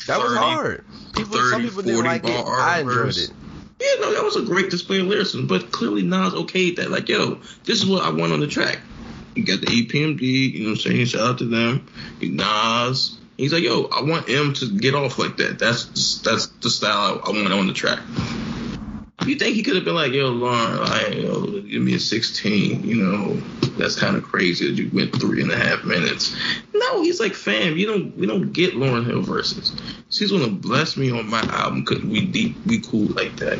[0.08, 0.86] that was hard.
[1.14, 2.48] People, 30, some people didn't 40 like it.
[2.48, 3.30] I enjoyed verse.
[3.30, 3.34] it.
[3.80, 6.92] Yeah, no, that was a great display of lyricism, but clearly Nas okayed that.
[6.92, 8.80] Like, yo, this is what I want on the track.
[9.36, 11.06] You got the EPMD, you know what I'm saying?
[11.06, 11.88] Shout out to them.
[12.22, 13.18] Nas.
[13.38, 15.60] He's like, yo, I want him to get off like that.
[15.60, 18.00] That's that's the style I, I want on the track.
[19.26, 22.84] You think he could have been like, yo, Lauryn, like, yo, give me a 16,
[22.84, 23.36] you know,
[23.78, 26.36] that's kind of crazy that you went three and a half minutes.
[26.74, 29.76] No, he's like, fam, you don't, we don't get Lauryn Hill verses.
[30.10, 33.60] She's gonna bless me on my album because we deep, we cool like that.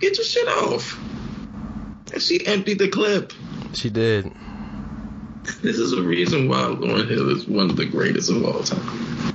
[0.00, 0.98] Get your shit off.
[2.12, 3.32] And she emptied the clip.
[3.74, 4.30] She did.
[5.62, 9.26] This is a reason why Lauryn Hill is one of the greatest of all time.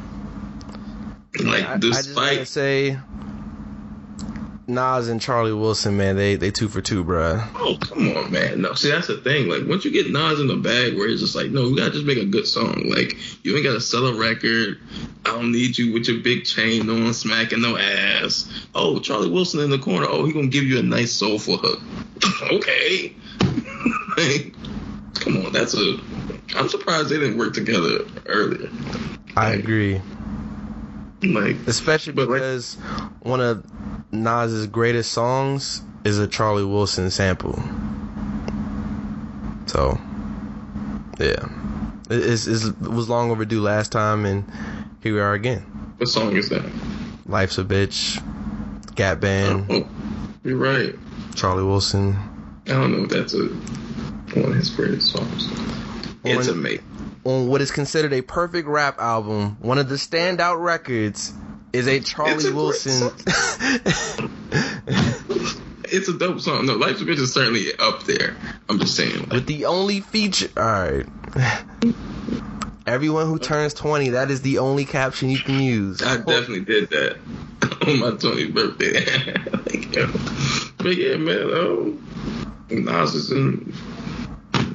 [1.43, 2.97] Like, I, I despite gotta say,
[4.68, 7.39] Nas and Charlie Wilson, man, they they two for two, bro.
[7.55, 8.61] Oh, come on, man.
[8.61, 9.47] No, see, that's the thing.
[9.47, 11.91] Like, once you get Nas in the bag where it's just like, no, we gotta
[11.91, 12.89] just make a good song.
[12.89, 14.80] Like, you ain't gotta sell a record.
[15.26, 18.51] I don't need you with your big chain on, smacking no ass.
[18.74, 20.07] Oh, Charlie Wilson in the corner.
[20.09, 21.80] Oh, he gonna give you a nice soulful hook.
[22.51, 23.13] okay.
[24.18, 24.53] like,
[25.13, 25.99] come on, that's a.
[26.55, 28.70] I'm surprised they didn't work together earlier.
[29.36, 30.01] I agree,
[31.22, 32.76] Like, especially But, like- because
[33.22, 33.63] one of
[34.12, 37.62] Nas's greatest songs is a Charlie Wilson sample.
[39.68, 39.99] So,
[41.20, 41.47] yeah,
[42.10, 44.45] it, it's, it's, it was long overdue last time, and
[45.01, 45.62] here we are again.
[45.97, 46.64] what song is that?
[47.26, 48.24] Life's a bitch,
[48.95, 49.88] Gap Band, Oh,
[50.43, 50.93] you're right.
[51.36, 52.16] Charlie Wilson.
[52.68, 53.45] I don't know if that's a
[54.39, 55.47] one of his greatest songs.
[56.24, 56.84] It's One- amazing.
[57.24, 61.34] on what is considered a perfect rap album, one of the standout records
[61.76, 63.11] is a Charlie a Wilson.
[65.91, 66.65] It's a dope song.
[66.65, 68.36] No, Life's a Bitch is certainly up there.
[68.67, 69.19] I'm just saying.
[69.19, 70.49] Like, With the only feature.
[70.57, 71.05] Alright.
[72.88, 76.01] Everyone who turns 20, that is the only caption you can use.
[76.01, 77.13] I definitely did that
[77.88, 79.05] on my 20th birthday.
[79.65, 80.78] like.
[80.78, 83.73] But yeah, man, um, Nas is in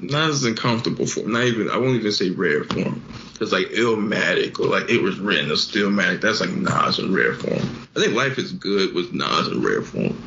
[0.02, 1.32] Nas is in comfortable form.
[1.32, 3.02] Not even I won't even say rare form.
[3.40, 6.20] It's like Illmatic or like it was written or Stillmatic.
[6.20, 7.88] That's like Nas in rare form.
[7.96, 10.22] I think Life is Good was Nas in rare form.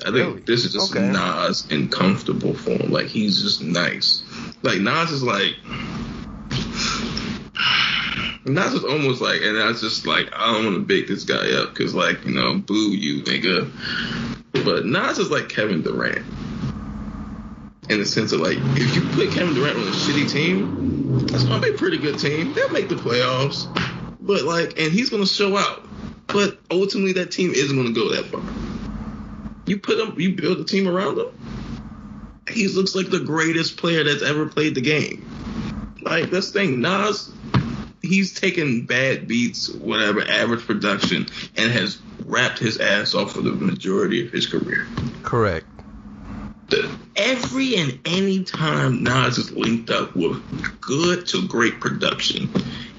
[0.00, 0.40] I think Really?
[0.42, 1.10] this is just Okay.
[1.10, 2.90] Nas in comfortable form.
[2.90, 4.22] Like he's just nice.
[4.62, 5.54] Like Nas is like
[8.46, 11.52] Nas is almost like, and that's just like, I don't want to big this guy
[11.52, 13.70] up because, like, you know, boo you, nigga.
[14.64, 16.24] But Nas is like Kevin Durant
[17.90, 21.44] in the sense of like, if you put Kevin Durant on a shitty team, that's
[21.44, 22.52] gonna be a pretty good team.
[22.54, 23.66] They'll make the playoffs,
[24.20, 25.86] but like, and he's gonna show out.
[26.26, 28.42] But ultimately, that team isn't gonna go that far.
[29.66, 31.26] You put him, you build a team around him.
[32.48, 35.26] He looks like the greatest player that's ever played the game.
[36.02, 37.30] Like this thing, Nas
[38.02, 41.26] he's taken bad beats, whatever, average production,
[41.56, 44.86] and has rapped his ass off for the majority of his career.
[45.22, 45.66] Correct.
[46.70, 50.40] The, every and any time Nas is linked up with
[50.80, 52.48] good to great production,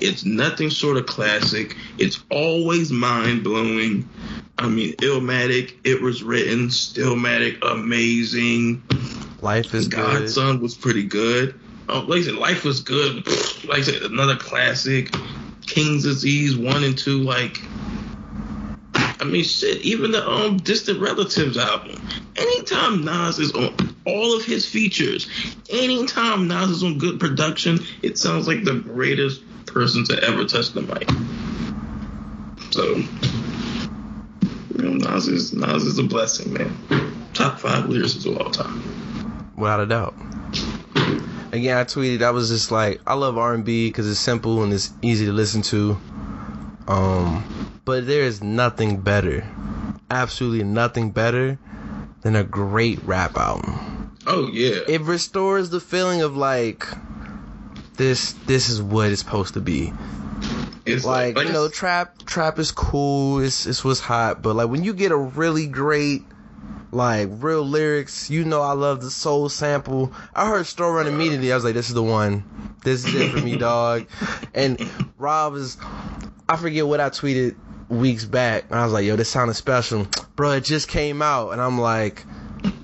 [0.01, 1.77] it's nothing short of classic.
[1.97, 4.07] It's always mind blowing.
[4.57, 8.83] I mean, Illmatic, it was written, Stillmatic, amazing.
[9.41, 9.97] Life is good.
[9.97, 11.59] God's Son was pretty good.
[11.89, 13.25] Oh, like I said, Life was good.
[13.65, 15.15] Like I said, another classic.
[15.65, 17.61] King's Disease one and two, like
[19.21, 22.01] I mean shit, even the um Distant Relatives album.
[22.35, 25.27] Anytime Nas is on all of his features,
[25.69, 30.71] anytime Nas is on good production, it sounds like the greatest person to ever touch
[30.71, 31.07] the mic.
[32.71, 32.95] So
[34.75, 36.75] you know, Nas is Nas is a blessing, man.
[37.33, 38.81] Top five lyricists of all time.
[39.55, 40.15] without a doubt.
[41.51, 42.23] Again, I tweeted.
[42.23, 45.25] I was just like, I love R and B because it's simple and it's easy
[45.25, 45.97] to listen to.
[46.87, 47.43] Um,
[47.91, 49.45] but there is nothing better,
[50.09, 51.59] absolutely nothing better
[52.21, 54.15] than a great rap album.
[54.25, 54.79] Oh yeah.
[54.87, 56.87] It restores the feeling of like
[57.97, 58.31] this.
[58.45, 59.91] This is what it's supposed to be.
[60.85, 63.41] It's Like you know, trap trap is cool.
[63.41, 64.41] It's it's what's hot.
[64.41, 66.23] But like when you get a really great
[66.93, 70.13] like real lyrics, you know I love the soul sample.
[70.33, 71.51] I heard Store Run immediately.
[71.51, 72.45] I was like, this is the one.
[72.85, 74.07] This is it for me, dog.
[74.53, 74.79] And
[75.17, 75.75] Rob is
[76.47, 77.55] I forget what I tweeted
[77.91, 78.71] weeks back.
[78.71, 80.07] I was like, yo, this sounded special.
[80.35, 82.25] Bro, it just came out and I'm like,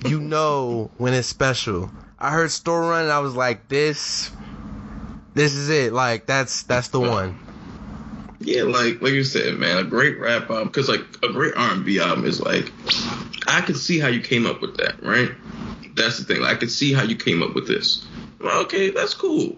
[0.05, 1.89] you know when it's special.
[2.19, 4.31] I heard Store Run and I was like, this
[5.33, 5.93] this is it.
[5.93, 7.39] Like that's that's the one.
[8.39, 11.71] Yeah, like like you said, man, a great rap album because like a great R
[11.73, 12.71] and B album is like
[13.47, 15.31] I can see how you came up with that, right?
[15.95, 16.41] That's the thing.
[16.41, 18.05] Like, I can see how you came up with this.
[18.41, 19.57] Okay, that's cool.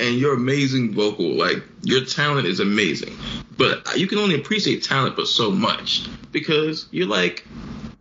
[0.00, 3.16] And your amazing vocal, like your talent is amazing,
[3.58, 7.46] but you can only appreciate talent but so much because you're like,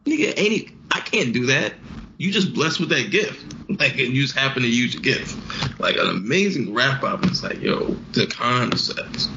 [0.05, 1.73] nigga, ain't it, I can't do that.
[2.17, 5.35] You just blessed with that gift, like, and you just happen to use your gift.
[5.79, 9.27] Like an amazing rap album, it's like, yo, the concepts,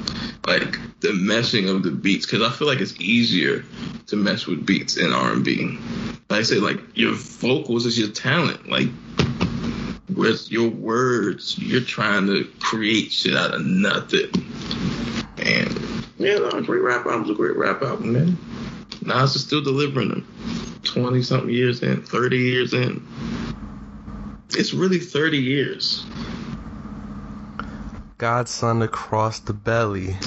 [0.45, 3.65] like the meshing of the beats, because I feel like it's easier
[4.07, 5.77] to mess with beats in R&B.
[6.29, 8.87] Like I say, like your vocals is your talent, like
[10.15, 14.29] with your words, you're trying to create shit out of nothing.
[15.37, 15.90] And
[16.21, 18.37] yeah, no, a great rap album's a great rap album, man.
[19.01, 20.79] Nas is still delivering them.
[20.83, 23.05] Twenty something years in, thirty years in.
[24.51, 26.05] It's really thirty years.
[28.17, 30.15] God's Son across the belly.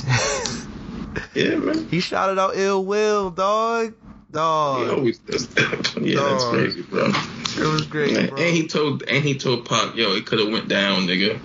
[1.35, 1.89] Yeah, man.
[1.89, 3.95] he shouted out ill will, dog.
[4.33, 4.85] Dog.
[4.85, 5.95] He always does that.
[6.01, 7.07] yeah, that's crazy, bro.
[7.07, 8.39] it was great, Man, bro.
[8.39, 11.39] and he told and he told Pac, yo, it could have went down, nigga.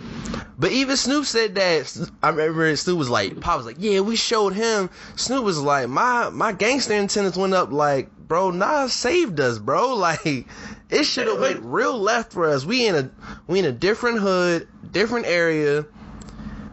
[0.57, 2.11] But even Snoop said that.
[2.22, 4.89] I remember Snoop was like, Pop was like, yeah, we showed him.
[5.15, 7.72] Snoop was like, my my gangster antennas went up.
[7.72, 9.95] Like, bro, Nas saved us, bro.
[9.95, 10.45] Like,
[10.89, 12.65] it should have went real left for us.
[12.65, 13.11] We in a
[13.47, 15.86] we in a different hood, different area.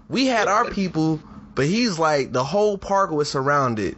[0.09, 1.21] We had our people,
[1.55, 3.97] but he's like the whole park was surrounded.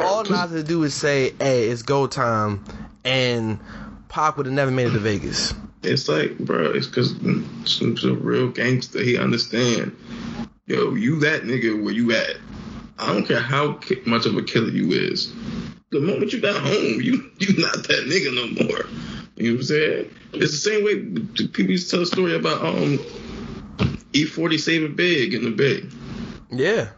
[0.00, 2.64] All Nas to do is say, hey, it's go time,
[3.04, 3.60] and
[4.08, 5.54] Pop would have never made it to Vegas.
[5.82, 7.10] It's like, bro, it's because
[7.64, 9.02] Snoop's a real gangster.
[9.02, 9.96] He understand.
[10.66, 12.36] Yo, you that nigga where you at.
[12.98, 15.32] I don't care how much of a killer you is.
[15.90, 18.86] The moment you got home, you you not that nigga no more.
[19.36, 20.14] You know what I'm saying?
[20.32, 20.96] It's the same way
[21.46, 22.98] people used to tell a story about um
[24.12, 25.84] E40 saving Big in the Bay.
[26.50, 26.88] Yeah.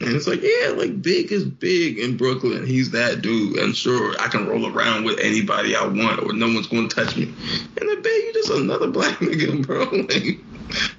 [0.00, 2.64] And it's like, yeah, like Big is big in Brooklyn.
[2.64, 3.58] He's that dude.
[3.58, 6.94] And sure, I can roll around with anybody I want or no one's going to
[6.94, 7.24] touch me.
[7.24, 9.86] And the Bay, you just another black nigga, bro.
[10.08, 10.38] Like,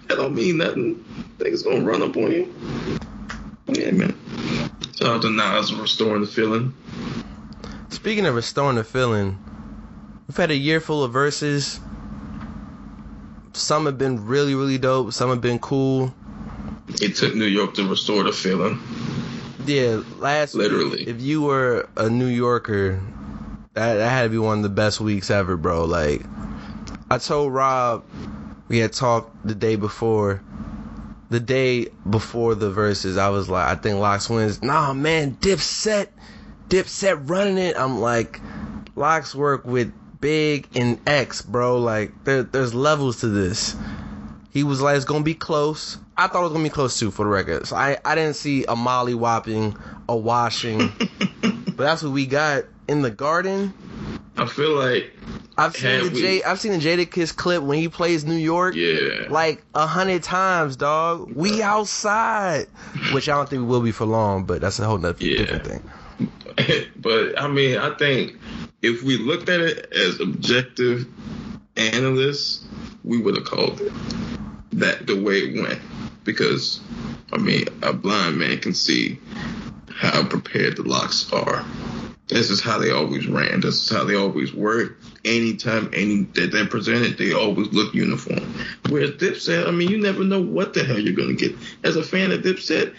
[0.07, 1.05] that don't mean nothing.
[1.37, 2.53] Niggas going to run up on you.
[3.67, 4.19] Yeah, man.
[4.95, 6.73] Shout out to Nas restoring the feeling.
[7.89, 9.37] Speaking of restoring the feeling,
[10.27, 11.79] we've had a year full of verses.
[13.53, 15.13] Some have been really, really dope.
[15.13, 16.13] Some have been cool.
[17.01, 18.79] It took New York to restore the feeling.
[19.65, 21.07] Yeah, last week, Literally.
[21.07, 22.99] if you were a New Yorker,
[23.73, 25.85] that, that had to be one of the best weeks ever, bro.
[25.85, 26.21] Like,
[27.11, 28.03] I told Rob,
[28.67, 30.41] we had talked the day before,
[31.29, 33.17] the day before the verses.
[33.17, 34.61] I was like, I think Lox wins.
[34.63, 36.07] Nah, man, Dipset,
[36.69, 37.75] Dipset running it.
[37.77, 38.39] I'm like,
[38.95, 41.77] Lox work with Big and X, bro.
[41.77, 43.75] Like, there, there's levels to this.
[44.51, 45.97] He was like, it's gonna be close.
[46.17, 47.67] I thought it was gonna be close too, for the record.
[47.67, 49.77] So I, I didn't see a molly whopping,
[50.07, 50.91] a washing,
[51.41, 53.73] but that's what we got in the garden.
[54.37, 55.13] I feel like,
[55.57, 58.73] I've seen the we- J, I've seen the Jadakiss clip when he plays New York
[58.75, 59.27] yeah.
[59.29, 61.31] like a hundred times, dog.
[61.35, 62.67] We outside,
[63.11, 65.37] which I don't think we will be for long, but that's a whole nother Yeah.
[65.39, 66.87] different thing.
[66.95, 68.37] but I mean, I think
[68.81, 71.05] if we looked at it as objective
[71.75, 72.65] analysts,
[73.03, 73.91] we would have called it
[74.79, 75.79] that the way it went.
[76.23, 76.79] Because,
[77.31, 79.19] I mean, a blind man can see
[79.89, 81.65] how prepared the Lox are.
[82.29, 83.59] This is how they always ran.
[83.59, 85.03] This is how they always worked.
[85.25, 88.53] Anytime any that they presented, they always look uniform.
[88.87, 91.55] Whereas Dipset, I mean, you never know what the hell you're gonna get.
[91.83, 92.93] As a fan of Dipset,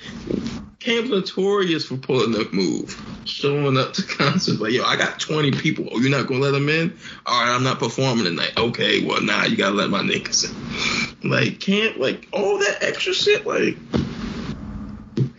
[0.80, 5.52] Cam's notorious for pulling that move, showing up to concerts like, yo, I got 20
[5.52, 5.88] people.
[5.92, 6.98] Oh, you're not gonna let them in?
[7.24, 8.52] All right, I'm not performing tonight.
[8.56, 11.30] Okay, well, nah, you gotta let my niggas in.
[11.30, 13.76] Like, Cam, like all that extra shit, like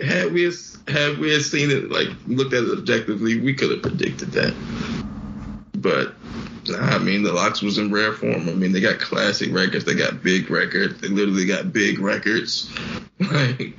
[0.04, 0.52] had we
[0.88, 4.54] had we had seen it like looked at it objectively, we could have predicted that.
[5.74, 6.14] But
[6.68, 8.50] nah, I mean, the Lox was in rare form.
[8.50, 12.72] I mean, they got classic records, they got big records, they literally got big records.
[13.22, 13.76] Like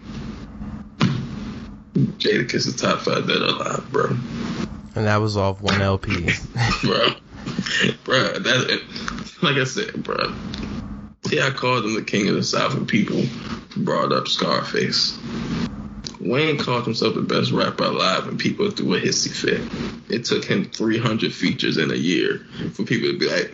[1.95, 4.17] Jadakiss is top five dead or alive, bro.
[4.95, 6.15] And that was off one LP.
[6.83, 7.09] bro,
[8.05, 8.83] bro, that
[9.43, 10.33] like I said, bro.
[11.31, 13.25] Yeah, I called him the king of the South, and people
[13.77, 15.19] brought up Scarface.
[16.23, 19.61] Wayne called himself the best rapper alive, and people threw a hissy fit.
[20.09, 22.39] It took him 300 features in a year
[22.73, 23.53] for people to be like,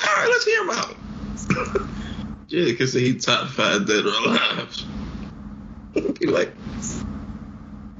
[0.00, 0.96] all right, let's hear him out.
[2.48, 4.76] Jada said he top five dead or alive.
[6.20, 6.54] be like,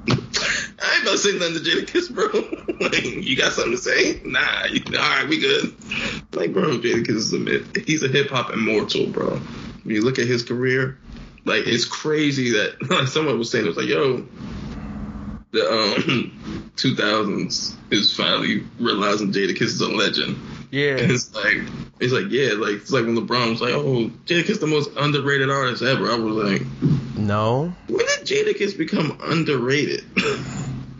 [0.08, 2.26] I ain't about to say nothing to Jadakiss, bro.
[2.80, 4.20] like, you got something to say?
[4.24, 5.74] Nah, you, all right, we good.
[6.32, 7.86] Like, bro, Jadakiss is a myth.
[7.86, 9.38] He's a hip hop immortal, bro.
[9.84, 10.98] When you look at his career,
[11.44, 14.26] like it's crazy that like someone was saying it was like, yo,
[15.50, 20.38] the um 2000s is finally realizing Jadakiss is a legend.
[20.70, 20.96] Yeah.
[20.96, 21.58] And it's like
[22.00, 25.50] it's like yeah, like it's like when LeBron was like, oh, Jadakiss the most underrated
[25.50, 26.10] artist ever.
[26.10, 26.62] I was like,
[27.16, 27.74] no.
[27.88, 30.00] When did Jadakiss become underrated?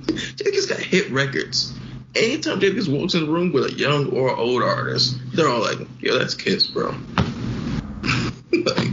[0.07, 1.73] Jadakiss got hit records.
[2.15, 5.79] Anytime Jadakiss walks in the room with a young or old artist, they're all like,
[6.01, 6.91] yo, that's Kiss, bro.
[8.53, 8.92] like,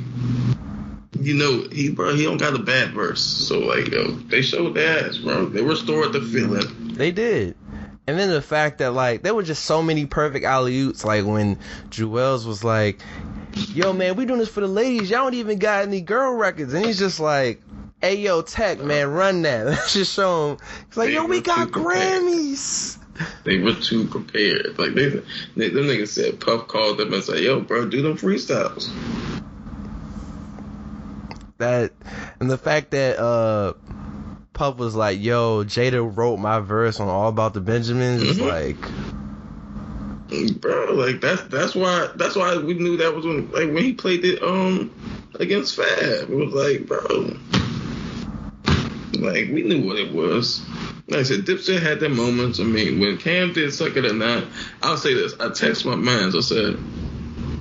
[1.30, 3.22] you know, he bro, he don't got a bad verse.
[3.22, 5.46] So like, yo, they showed their ass, bro.
[5.46, 6.96] They restored the feeling.
[6.96, 7.56] They did.
[8.08, 11.26] And then the fact that like there were just so many perfect alley oops, like
[11.26, 11.58] when
[11.92, 13.00] Juelz was like,
[13.54, 15.12] "Yo, man, we doing this for the ladies.
[15.12, 17.62] Y'all don't even got any girl records," and he's just like,
[18.02, 19.66] "Hey, yo, Tech, man, run that.
[19.68, 20.58] Let's just show him."
[20.88, 21.68] He's like, They "Yo, we got.
[21.70, 22.98] Grammys."
[23.44, 24.80] They were too prepared.
[24.80, 25.10] Like they,
[25.58, 28.90] they them niggas said, Puff called them and said, "Yo, bro, do them freestyles."
[31.60, 31.92] That
[32.40, 33.74] and the fact that uh
[34.54, 38.48] Puff was like, "Yo, Jada wrote my verse on All About the Benjamins." It's Mhm.
[40.32, 40.94] like, bro.
[40.94, 44.24] Like that's that's why that's why we knew that was when like when he played
[44.24, 44.90] it um
[45.36, 45.90] against Fab.
[46.00, 47.36] It was like, bro,
[49.22, 50.66] like we knew what it was.
[51.10, 52.60] Like I said, Dipset had their moments.
[52.62, 54.46] I mean, when Cam did "Suck It or Not,"
[54.82, 55.34] I'll say this.
[55.40, 56.36] I text my mans.
[56.36, 56.78] I said,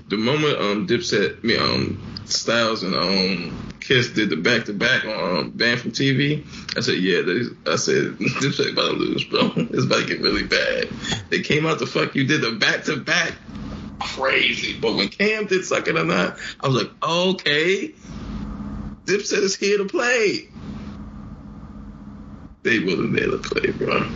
[0.09, 3.57] the moment um Dipset, me um Styles and um
[3.89, 6.45] Kiss did the back to back on um, Banned from TV.
[6.77, 9.51] I said, yeah, they, I said this Dipset about to lose, bro.
[9.57, 10.91] It's about to get really bad.
[11.31, 13.33] They came out to fuck you, did the back to back,
[13.99, 14.79] crazy.
[14.79, 17.95] But when Cam did Suck It or Not, I was like, okay,
[19.07, 20.51] Dipset is here to play.
[22.65, 24.07] They wasn't there to play, bro.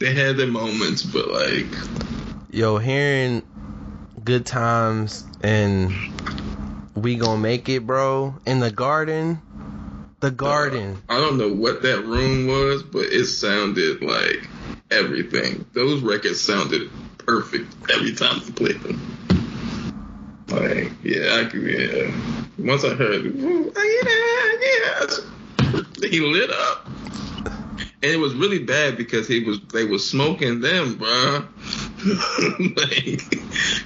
[0.00, 1.68] They had their moments, but like,
[2.50, 3.44] yo, hearing
[4.24, 5.92] good times and
[6.94, 9.40] we gonna make it, bro, in the garden.
[10.20, 11.02] The uh, garden.
[11.08, 14.48] I don't know what that room was, but it sounded like
[14.90, 15.64] everything.
[15.72, 19.00] Those records sounded perfect every time we played them.
[20.48, 22.10] Like, yeah, I could, yeah.
[22.58, 23.26] Once I heard,
[23.76, 26.86] ah, yeah, yeah, he lit up.
[28.02, 31.08] And it was really bad because he was they was smoking them, bro.
[32.76, 33.22] like,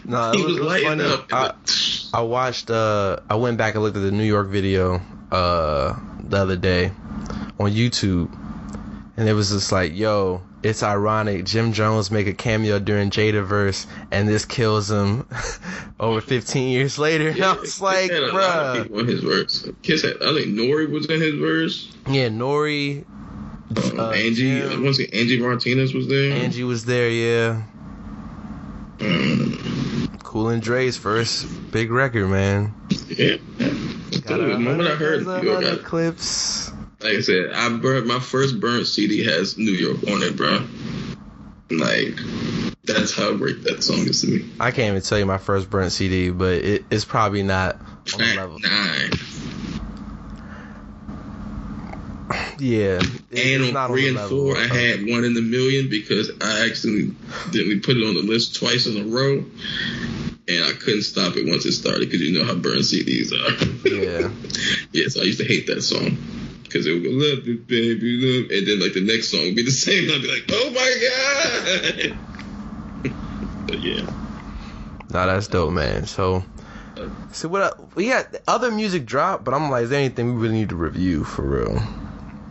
[0.05, 1.05] No, he it was, was was lighting funny.
[1.05, 1.33] up.
[1.33, 1.55] I,
[2.13, 5.01] I watched uh I went back and looked at the New York video
[5.31, 6.87] uh the other day
[7.61, 8.33] on YouTube
[9.17, 11.45] and it was just like, yo, it's ironic.
[11.45, 15.27] Jim Jones make a cameo during Jadaverse and this kills him
[16.01, 17.31] over 15 years later.
[17.31, 19.09] And I was like, had a lot of bruh.
[19.09, 19.69] his verse.
[19.83, 21.93] Kiss had, I think Nori was in his verse.
[22.09, 23.05] Yeah, Nori,
[23.77, 24.71] Um, Uh, Angie, Jim.
[24.71, 26.33] I want to say Angie Martinez was there.
[26.33, 27.63] Angie was there, yeah.
[29.01, 32.75] Um, Cool and Dre's first big record, man.
[33.09, 33.37] yeah.
[34.23, 36.71] Got the moment I heard New York, I- clips.
[37.01, 40.65] like I said, I burnt my first burnt CD has New York on it, bro.
[41.71, 42.15] Like
[42.85, 44.51] that's how great that song is to me.
[44.59, 47.77] I can't even tell you my first burnt CD, but it, it's probably not
[48.15, 48.59] on the level.
[48.61, 49.11] nine.
[52.59, 53.01] Yeah,
[53.31, 56.67] it- And on three and level four, I had one in the million because I
[56.69, 57.15] accidentally
[57.51, 59.45] didn't put it on the list twice in a row,
[60.49, 63.53] and I couldn't stop it once it started because you know how burnt CDs are.
[63.87, 64.31] Yeah,
[64.93, 66.17] yeah, so I used to hate that song.
[66.63, 68.51] Because it would go, love it, baby, love.
[68.51, 70.05] And then, like, the next song would be the same.
[70.05, 72.15] and I'd be like, oh my
[73.05, 73.15] God.
[73.67, 74.03] but yeah.
[75.11, 76.05] Nah, that's dope, man.
[76.05, 76.45] So,
[77.33, 77.97] so what?
[77.97, 80.77] We got other music drop, but I'm like, is there anything we really need to
[80.77, 81.83] review for real?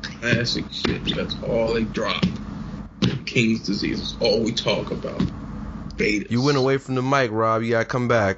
[0.02, 1.16] Classic shit.
[1.16, 2.24] That's all they drop.
[3.26, 5.22] King's disease is all we talk about.
[6.00, 7.64] You went away from the mic, Rob.
[7.64, 8.38] You gotta come back.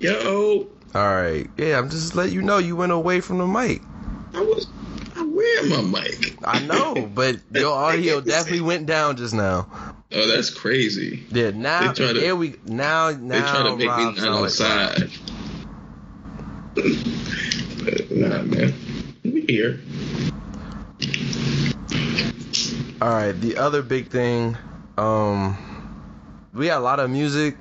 [0.00, 1.48] Yo, All right.
[1.56, 3.82] Yeah, I'm just letting you know you went away from the mic.
[4.34, 4.66] I was.
[5.16, 6.36] I wear my mic.
[6.44, 9.66] I know, but your audio definitely went down just now.
[10.12, 11.24] Oh, that's crazy.
[11.30, 14.42] Yeah, now They to- here we now now They try to make Rob me not
[14.44, 15.10] outside.
[18.10, 18.74] Nah, man.
[19.24, 19.80] We here.
[23.00, 24.56] All right, the other big thing,
[24.96, 25.56] um,
[26.54, 27.56] we got a lot of music,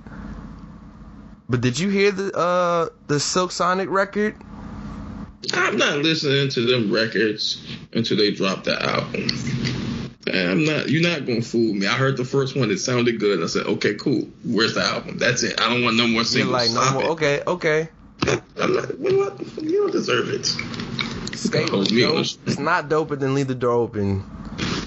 [1.50, 4.36] but did you hear the uh the Silk Sonic record?
[5.54, 9.28] I'm not listening to them records until they drop the album.
[10.26, 10.90] And I'm not.
[10.90, 11.86] You're not gonna fool me.
[11.86, 12.72] I heard the first one.
[12.72, 13.44] It sounded good.
[13.44, 14.28] I said, okay, cool.
[14.46, 15.18] Where's the album?
[15.18, 15.60] That's it.
[15.60, 16.54] I don't want no more You're singles.
[16.54, 17.12] like, no more.
[17.12, 17.90] Okay, okay.
[18.58, 18.98] I'm not.
[19.00, 19.40] You, what?
[19.62, 20.46] you don't deserve it.
[21.36, 21.88] Stay dope.
[21.92, 24.22] It's not doper than leave the door open.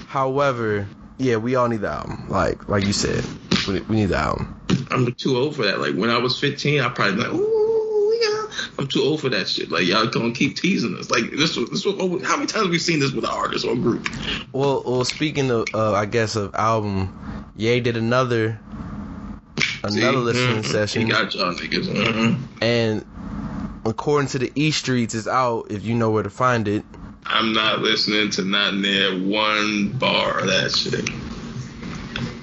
[0.07, 0.87] However,
[1.19, 2.27] yeah, we all need the album.
[2.29, 3.23] Like like you said,
[3.67, 4.59] we, we need the album.
[4.91, 5.79] I'm too old for that.
[5.79, 8.67] Like when I was 15, I probably like, ooh, yeah.
[8.79, 9.69] I'm too old for that shit.
[9.71, 11.09] Like y'all gonna keep teasing us.
[11.11, 11.55] Like this.
[11.55, 11.85] was- This.
[11.85, 14.07] was- How many times have we seen this with an artist or group?
[14.53, 17.13] Well, well, speaking of, uh, I guess of album,
[17.55, 18.59] Ye did another
[19.83, 20.17] another See?
[20.17, 20.65] listening Mhm.
[20.65, 21.87] session, He got y'all niggas.
[21.87, 22.37] Mhm.
[22.61, 23.05] and
[23.85, 26.83] according to the E Streets, is out if you know where to find it.
[27.25, 31.09] I'm not listening to not near one bar of that shit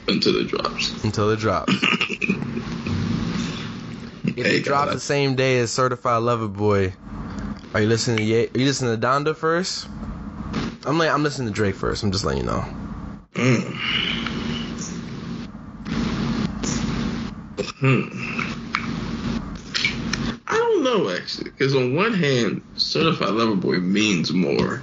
[0.09, 1.05] until it drops.
[1.05, 1.72] until it drops.
[4.36, 6.92] if Hey, it drops the same day as Certified Lover Boy,
[7.72, 8.46] are you listening to Ye?
[8.46, 9.88] Are you listening to Donda first?
[10.86, 12.02] I'm like I'm listening to Drake first.
[12.02, 12.64] I'm just letting you know.
[13.34, 13.74] Mm.
[17.80, 18.09] Hmm.
[20.46, 24.80] I don't know actually, because on one hand, Certified Lover Boy means more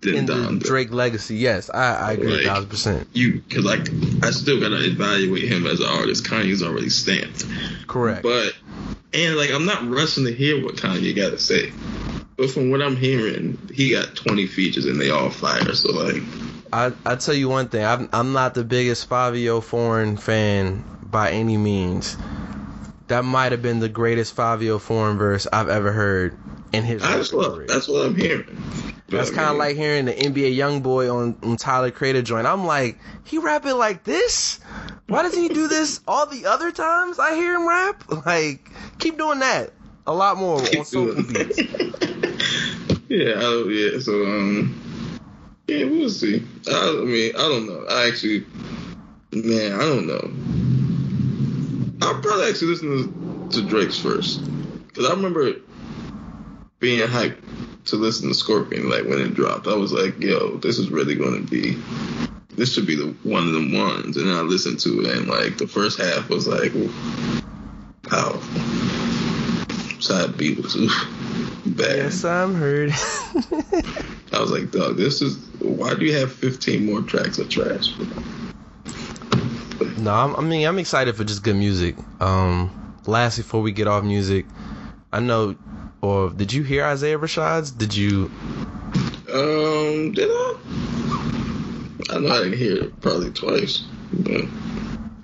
[0.00, 3.08] than In the Drake legacy, yes, I, I agree a Like- thousand percent.
[3.14, 3.88] You, cause like,
[4.24, 6.24] I still gotta evaluate him as an artist.
[6.24, 7.44] Kanye's already stamped,
[7.86, 8.22] Correct.
[8.22, 8.54] but
[9.14, 11.72] and like I'm not rushing to hear what Kanye got to say.
[12.36, 15.74] But from what I'm hearing, he got 20 features and they all fire.
[15.74, 16.22] So like,
[16.72, 17.84] I I tell you one thing.
[17.84, 22.16] I'm I'm not the biggest Fivio Foreign fan by any means.
[23.08, 26.36] That might have been the greatest Fivio Foreign verse I've ever heard
[26.72, 27.54] in his I just love.
[27.56, 27.66] career.
[27.66, 28.94] That's what I'm hearing.
[29.08, 32.46] That's kind of like hearing the NBA YoungBoy on, on Tyler Creator joint.
[32.46, 34.60] I'm like, he rapping like this?
[35.06, 38.04] Why doesn't he do this all the other times I hear him rap?
[38.26, 39.72] Like, keep doing that
[40.06, 41.58] a lot more on soulful doing beats.
[43.08, 43.98] yeah, I yeah.
[44.00, 44.78] So um,
[45.68, 46.44] yeah, we'll see.
[46.66, 47.86] I, I mean, I don't know.
[47.88, 48.44] I actually,
[49.32, 50.30] man, I don't know.
[52.06, 54.44] I'll probably actually listen to, to Drake's first
[54.88, 55.52] because I remember
[56.78, 57.42] being hyped
[57.88, 59.66] to listen to Scorpion like when it dropped.
[59.66, 61.76] I was like, yo, this is really going to be.
[62.54, 65.28] This should be the one of them ones, and then I listened to it, and
[65.28, 66.72] like the first half was like,
[68.02, 68.62] powerful.
[70.00, 70.92] Side beat was oof,
[71.66, 71.96] bad.
[71.96, 72.90] Yes, I'm heard.
[74.32, 77.92] I was like, dog, this is why do you have 15 more tracks of trash?
[79.98, 81.96] no, I'm, I mean, I'm excited for just good music.
[82.20, 84.46] Um, last before we get off music,
[85.12, 85.56] I know,
[86.00, 87.70] or did you hear Isaiah Rashad's?
[87.70, 88.30] Did you?
[89.32, 90.56] Um, did I?
[92.10, 93.84] I know I didn't hear it probably twice.
[94.12, 94.44] But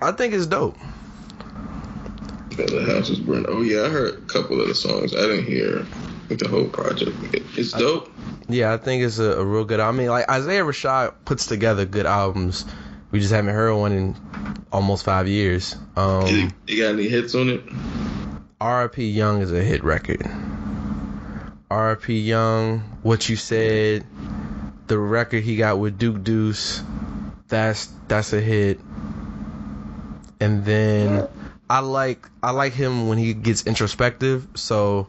[0.01, 0.77] I think it's dope.
[2.49, 3.47] the house is burned.
[3.49, 5.15] Oh yeah, I heard a couple of the songs.
[5.15, 5.85] I didn't hear
[6.27, 7.15] the whole project.
[7.57, 8.11] It's dope.
[8.47, 9.79] Yeah, I think it's a, a real good.
[9.79, 9.95] Album.
[9.95, 12.65] I mean, like Isaiah Rashad puts together good albums.
[13.11, 14.15] We just haven't heard one in
[14.71, 15.75] almost five years.
[15.95, 17.63] Um, you, you got any hits on it?
[18.59, 19.09] R.I.P.
[19.09, 20.25] Young is a hit record.
[21.69, 22.19] R.I.P.
[22.19, 24.05] Young, What You Said,
[24.87, 26.83] the record he got with Duke Deuce,
[27.47, 28.79] that's that's a hit.
[30.39, 31.27] And then
[31.69, 34.47] I like I like him when he gets introspective.
[34.55, 35.07] So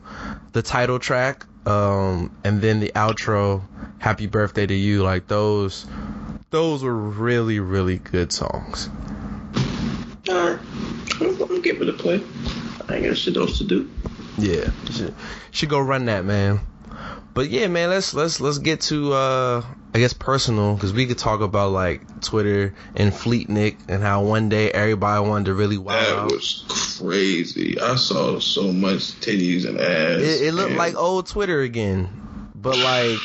[0.52, 3.62] the title track, um, and then the outro,
[3.98, 5.86] Happy Birthday to You, like those
[6.50, 8.88] those were really, really good songs.
[10.28, 10.58] Alright,
[11.20, 12.22] I'm gonna give it a play.
[12.88, 13.90] I got shit else to do.
[14.38, 15.14] Yeah, should,
[15.50, 16.60] should go run that, man.
[17.34, 19.64] But yeah, man, let's let's let's get to uh
[19.94, 24.48] I guess personal because we could talk about like Twitter and Fleetnik and how one
[24.48, 25.92] day everybody wanted to really wow.
[25.94, 26.32] That out.
[26.32, 26.64] was
[26.98, 27.78] crazy.
[27.80, 30.20] I saw so much titties and ass.
[30.20, 32.08] It, it looked and- like old Twitter again.
[32.54, 33.20] but like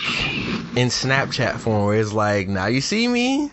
[0.77, 3.51] in Snapchat form, where it's like, now you see me,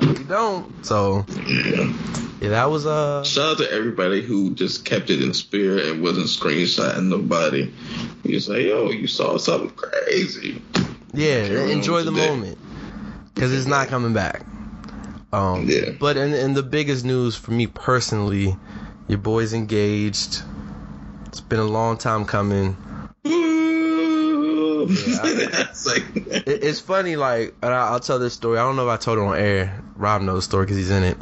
[0.00, 0.84] you don't.
[0.84, 1.92] So Yeah.
[2.40, 6.02] yeah, that was uh, Shout out to everybody who just kept it in spirit and
[6.02, 7.72] wasn't screenshotting nobody.
[8.24, 10.60] You just like, yo, you saw something crazy.
[11.14, 12.28] yeah, Enjoy the today.
[12.28, 12.58] moment
[13.34, 14.44] because it's not coming back.
[15.32, 15.90] Um, Yeah.
[15.98, 18.56] But in, in the biggest news for me personally,
[19.08, 20.42] your boy's engaged.
[21.26, 22.76] It's been a long time coming.
[25.06, 25.20] Yeah.
[25.24, 26.04] it's like,
[26.46, 28.58] It, it's funny, like, and I, I'll tell this story.
[28.58, 29.82] I don't know if I told it on air.
[29.96, 31.16] Rob knows the story because he's in it.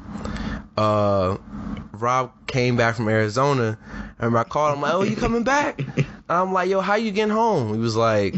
[0.76, 1.38] Uh,
[1.92, 3.78] Rob came back from Arizona,
[4.18, 5.80] and I called him like, "Oh, you coming back?"
[6.28, 8.34] I'm like, "Yo, how you getting home?" He was like,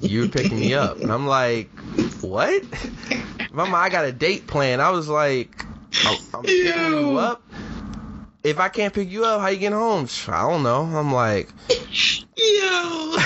[0.00, 1.68] "You're picking me up," and I'm like,
[2.20, 2.62] "What?"
[3.52, 4.80] Mama, I got a date plan.
[4.80, 5.64] I was like,
[6.06, 7.42] "I'm, I'm picking you up."
[8.42, 10.08] If I can't pick you up, how you getting home?
[10.28, 10.84] I don't know.
[10.84, 11.76] I'm like, yo.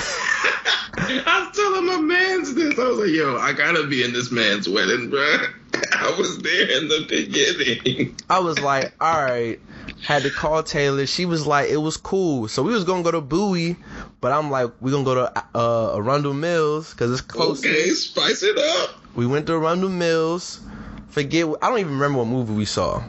[0.96, 2.76] I was telling my man's this.
[2.76, 5.20] I was like, yo, I gotta be in this man's wedding, bro.
[5.92, 8.16] I was there in the beginning.
[8.28, 9.60] I was like, all right.
[10.02, 11.06] Had to call Taylor.
[11.06, 12.48] She was like, it was cool.
[12.48, 13.76] So we was gonna go to Bowie,
[14.20, 17.64] but I'm like, we gonna go to uh, Arundel Mills because it's close.
[17.64, 18.96] Okay, spice it up.
[19.14, 20.60] We went to Arundel Mills.
[21.08, 21.46] Forget.
[21.62, 23.02] I don't even remember what movie we saw.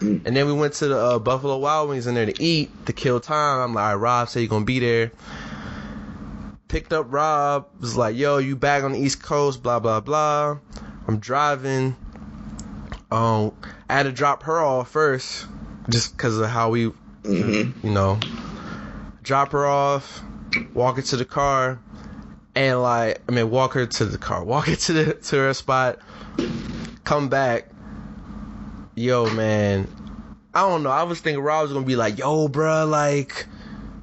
[0.00, 0.26] Mm.
[0.26, 2.92] And then we went to the uh, Buffalo Wild Wings in there to eat to
[2.92, 3.60] kill time.
[3.60, 5.12] I'm like, all right, Rob said you're gonna be there.
[6.68, 7.68] Picked up Rob.
[7.80, 9.62] Was like, yo, you back on the East Coast?
[9.62, 10.58] Blah blah blah.
[11.06, 11.96] I'm driving.
[13.10, 13.52] Um,
[13.88, 15.46] I had to drop her off first,
[15.88, 16.84] just because of how we,
[17.24, 18.20] hmm you know,
[19.22, 20.22] drop her off,
[20.72, 21.80] walk her to the car,
[22.54, 25.54] and like, I mean, walk her to the car, walk her to the to her
[25.54, 25.98] spot,
[27.04, 27.68] come back.
[29.00, 29.88] Yo, man,
[30.52, 30.90] I don't know.
[30.90, 33.46] I was thinking Rob was gonna be like, yo, bruh, like,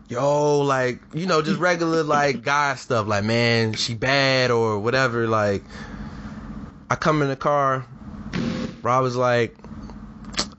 [0.10, 5.28] yo, like, you know, just regular like guy stuff, like, man, she bad or whatever.
[5.28, 5.64] Like,
[6.90, 7.86] I come in the car,
[8.82, 9.56] Rob was like,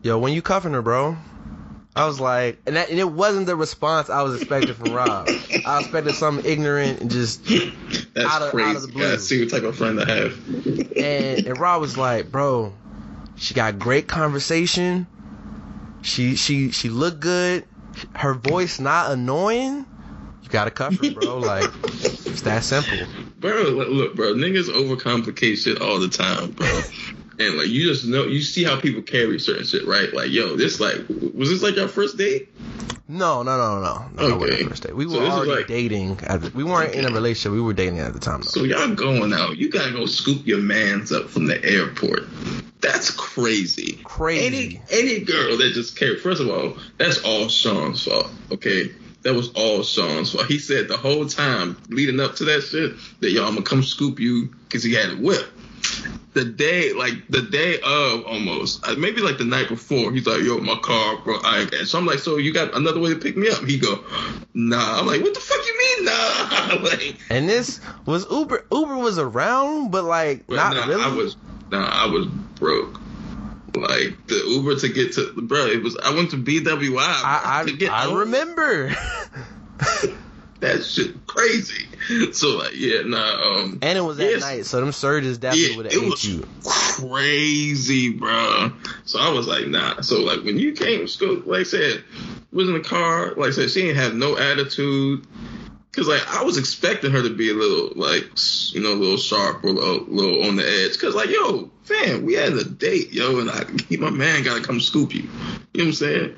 [0.02, 1.16] yo, when you cuffing her, bro?
[1.96, 5.26] I was like, and, that, and it wasn't the response I was expecting from Rob.
[5.66, 7.58] I expected something ignorant and just, That's
[8.24, 8.86] Out of- out of crazy.
[8.86, 9.18] the blue.
[9.18, 10.48] See what type of friend I have.
[10.96, 12.72] and, and Rob was like, bro,
[13.38, 15.06] she got great conversation.
[16.02, 17.64] She she she looked good.
[18.14, 19.84] Her voice not annoying.
[20.42, 21.38] You gotta cuff her, bro.
[21.40, 22.98] Like it's that simple.
[23.40, 26.80] bro, look, bro, niggas overcomplicate shit all the time, bro.
[27.38, 30.12] and like you just know, you see how people carry certain shit, right?
[30.14, 30.96] Like, yo, this like,
[31.34, 32.48] was this like your first date?
[33.10, 34.28] No, no, no, no, no.
[34.28, 34.62] No, Okay.
[34.62, 34.94] the first date.
[34.94, 36.20] We were is already like- dating.
[36.24, 37.52] At the, we weren't in a relationship.
[37.52, 38.48] We were dating at the time, though.
[38.50, 42.24] So y'all going out, you gotta go scoop your man's up from the airport.
[42.80, 44.00] That's crazy.
[44.04, 44.46] Crazy.
[44.46, 48.30] Any any girl that just carried, first of all, that's all Sean's fault.
[48.52, 48.90] Okay.
[49.22, 50.46] That was all Sean's fault.
[50.46, 53.82] He said the whole time leading up to that shit that y'all, I'm gonna come
[53.82, 55.44] scoop you because he had a whip.
[56.34, 60.42] The day, like the day of almost, uh, maybe like the night before, he's like,
[60.42, 61.88] yo, my car, bro, I ain't.
[61.88, 63.64] So I'm like, so you got another way to pick me up?
[63.64, 64.04] He go,
[64.54, 65.00] nah.
[65.00, 66.82] I'm like, what the fuck you mean, nah?
[66.82, 68.66] like, And this was Uber.
[68.70, 71.02] Uber was around, but like Bro, not nah, really.
[71.02, 71.36] I was
[71.70, 72.26] nah, I was
[72.58, 73.00] broke.
[73.74, 77.72] Like the Uber to get to bro, it was I went to BWI I to
[77.76, 78.88] get I, I remember.
[80.60, 81.86] that shit crazy.
[82.32, 84.40] So like yeah, nah, um and it was at Yes.
[84.40, 86.48] night, so them surges definitely yeah, would have ate was you.
[86.64, 88.72] crazy, bro.
[89.04, 90.00] So I was like, nah.
[90.00, 92.02] So like when you came to school, like I said,
[92.52, 95.26] was in the car, like I said, she didn't have no attitude.
[95.98, 98.30] Cause like I was expecting her to be a little like
[98.72, 100.96] you know a little sharp or a little, little on the edge.
[100.96, 103.64] Cause like yo, fam, we had a date, yo, and I
[103.98, 105.22] my man gotta come scoop you.
[105.22, 105.30] You know
[105.72, 106.36] what I'm saying?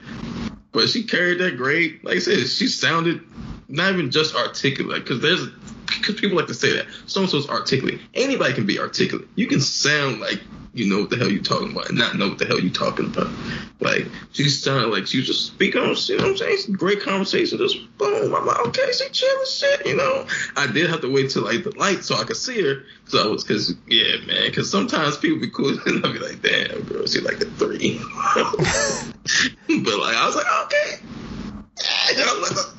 [0.72, 2.02] But she carried that great.
[2.02, 3.20] Like I said, she sounded
[3.68, 5.04] not even just articulate.
[5.04, 5.46] Cause there's
[5.88, 8.00] because people like to say that so and so's articulate.
[8.14, 9.28] Anybody can be articulate.
[9.34, 10.40] You can sound like
[10.72, 12.70] you know what the hell you talking about and not know what the hell you
[12.70, 13.28] talking about.
[13.80, 16.52] Like she sounded like she was just speaking on you know what I'm saying?
[16.54, 17.58] It's great conversation.
[17.58, 18.34] Just boom.
[18.34, 20.26] I'm like, okay, she chilling shit, you know.
[20.56, 22.84] I did have to wait till like the light so I could see her.
[23.06, 26.42] So I was cause yeah, man, cause sometimes people be cool and I'll be like,
[26.42, 27.98] damn, girl, she like a three.
[28.34, 31.00] but like I was like, okay.
[32.12, 32.74] And oh.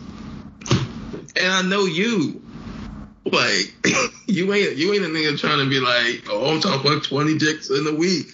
[1.40, 2.42] I know you.
[3.26, 3.74] Like
[4.28, 7.38] you ain't you ain't a nigga trying to be like, oh, I'm talking about twenty
[7.38, 8.28] dicks in a week.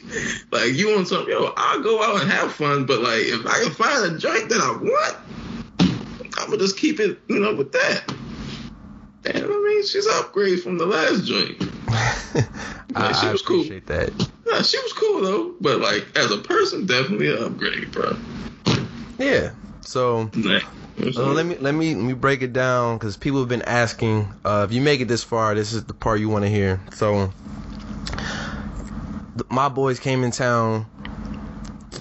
[0.51, 3.64] Like you want something, yo, I'll go out and have fun, but like if I
[3.64, 5.18] can find a joint that I want,
[6.39, 8.03] I'm gonna just keep it, you know, with that.
[9.26, 11.61] And I mean, she's upgrade from the last joint.
[12.95, 13.64] I, she was cool.
[13.88, 14.30] that.
[14.45, 18.15] Nah, she was cool though, but like as a person, definitely an upgrade, bro.
[19.19, 19.51] Yeah.
[19.81, 20.61] So Nah.
[20.99, 24.28] Uh, let me let me let me break it down because people have been asking.
[24.44, 26.82] Uh, if you make it this far, this is the part you want to hear.
[26.94, 27.32] So,
[29.38, 30.88] th- my boys came in town.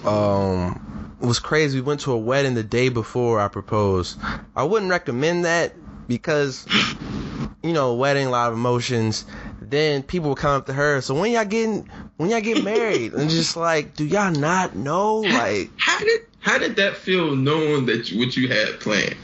[0.03, 1.79] Um, it was crazy.
[1.79, 4.19] We went to a wedding the day before I proposed.
[4.55, 5.73] I wouldn't recommend that
[6.07, 6.65] because,
[7.63, 9.25] you know, wedding, a lot of emotions.
[9.69, 11.01] Then people would come up to her.
[11.01, 15.17] So when y'all getting when y'all get married, and just like, do y'all not know?
[15.17, 19.15] Like, How did how did that feel knowing that you, what you had planned?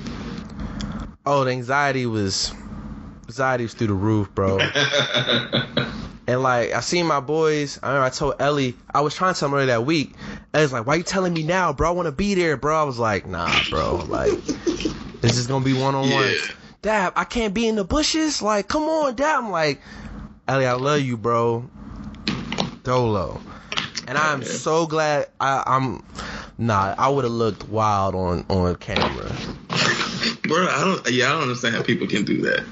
[1.26, 2.52] oh, the anxiety was
[3.28, 4.60] anxiety was through the roof, bro.
[6.26, 7.80] And like I seen my boys.
[7.84, 10.14] I remember I told Ellie I was trying to tell her earlier that week.
[10.53, 11.90] Ellie's like, "Why you telling me now, bro?
[11.90, 13.98] I want to be there, bro." I was like, "Nah, bro.
[14.07, 14.32] Like,
[15.20, 16.34] this is gonna be one on one."
[16.82, 18.41] Dad, I can't be in the bushes.
[18.41, 19.36] Like, come on, Dad.
[19.38, 19.82] I'm like,
[20.48, 21.70] Ellie, I love you, bro.
[22.84, 23.40] Dolo.
[24.07, 24.48] And I'm Yeah.
[24.48, 26.03] so glad I, I'm.
[26.57, 29.32] Nah, I would have looked wild on on camera.
[30.44, 31.10] Bro, I don't.
[31.10, 32.65] Yeah, I don't understand how people can do that.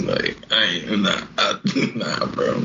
[0.00, 1.58] Like, I ain't nah, I,
[1.96, 2.62] nah, bro.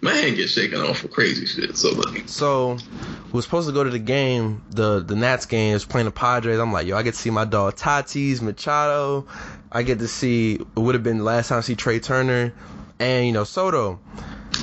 [0.00, 1.76] My hand gets shaken off for crazy shit.
[1.76, 2.78] So like, So
[3.26, 5.70] we was supposed to go to the game, the the Nats game.
[5.72, 6.58] It was playing the Padres.
[6.58, 9.26] I'm like, yo, I get to see my dog Tatis Machado.
[9.70, 10.54] I get to see.
[10.54, 12.52] It would have been the last time I see Trea Turner,
[12.98, 14.00] and you know Soto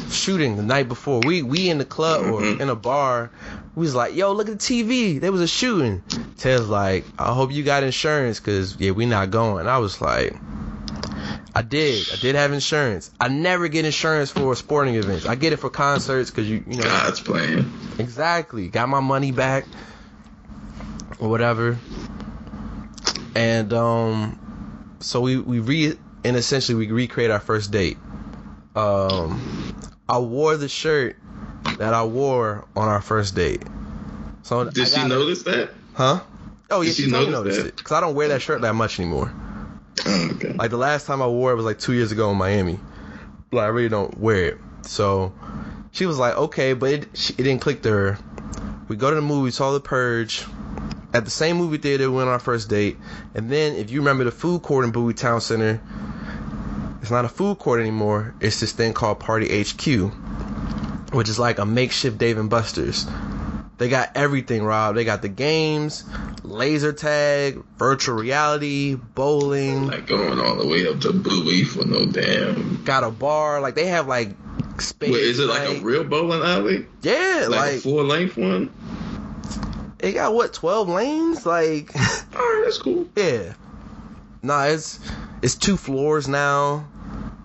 [0.10, 1.22] shooting the night before.
[1.26, 2.60] We we in the club or Mhm.
[2.62, 3.32] in a bar.
[3.76, 5.20] We was like, yo, look at the TV.
[5.20, 6.02] There was a shooting.
[6.38, 9.68] Ted's like, I hope you got insurance, cause yeah, we not going.
[9.68, 10.36] I was like.
[11.54, 12.08] I did.
[12.14, 13.12] I did have insurance.
[13.20, 15.26] I never get insurance for sporting events.
[15.26, 17.70] I get it for concerts because you, you know, God's plan.
[18.00, 18.70] Exactly.
[18.70, 19.66] Got my money back
[21.20, 21.78] or whatever.
[23.36, 24.40] And um
[25.02, 27.98] so we we re and essentially we recreate our first date.
[28.76, 29.76] Um
[30.08, 31.18] I wore the shirt
[31.78, 33.64] that I wore on our first date.
[34.44, 35.72] So Did she it- notice that?
[35.94, 36.22] Huh?
[36.70, 39.00] Oh yeah, Did she, she noticed it because I don't wear that shirt that much
[39.00, 39.32] anymore.
[40.06, 40.54] Oh, okay.
[40.54, 42.80] Like the last time I wore it was like two years ago in Miami.
[43.52, 44.58] Like I really don't wear it.
[44.84, 45.34] So
[45.92, 48.18] she was like, okay, but it, she, it didn't click to her.
[48.88, 50.46] We go to the movie, saw The Purge.
[51.14, 52.96] At the same movie theater we went on our first date.
[53.36, 55.82] And then if you remember the food court in Bowie Town Center,
[57.02, 58.34] it's not a food court anymore.
[58.40, 60.12] It's this thing called Party HQ,
[61.14, 63.06] which is like a makeshift Dave and Buster's.
[63.78, 64.94] They got everything, Rob.
[64.94, 66.04] They got the games,
[66.44, 72.06] laser tag, virtual reality, bowling, Like going all the way up to Bowie for no
[72.06, 72.84] damn.
[72.84, 73.60] got a bar.
[73.60, 74.30] Like they have like
[74.80, 75.12] space.
[75.12, 76.86] Wait, is it like a real bowling alley?
[77.02, 78.70] Yeah, Like, like a full length one?
[79.98, 81.46] it got what twelve lanes?
[81.48, 81.90] Like
[82.36, 83.08] All right, that's cool.
[83.16, 83.54] yeah.
[84.44, 85.00] Nah, it's
[85.42, 86.88] it's two floors now.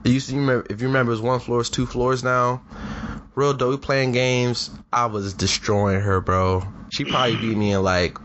[0.07, 2.62] It used to if you remember it was one floor, it's two floors now.
[3.35, 3.83] Real dope.
[3.83, 4.70] Playing games.
[4.93, 6.62] I was destroying her, bro.
[6.91, 8.16] She probably beat me in like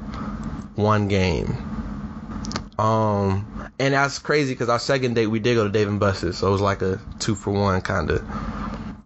[0.76, 1.58] one game.
[2.78, 6.38] Um, and that's crazy because our second date we did go to Dave and Buster's,
[6.38, 8.24] so it was like a two for one kind of.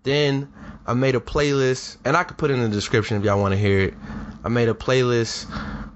[0.04, 0.52] Then
[0.86, 3.58] I made a playlist, and I could put in the description if y'all want to
[3.58, 3.94] hear it.
[4.44, 5.46] I made a playlist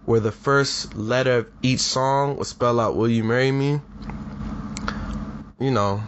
[0.06, 3.82] where the first letter of each song would spell out "Will you marry me?"
[5.60, 6.02] You know,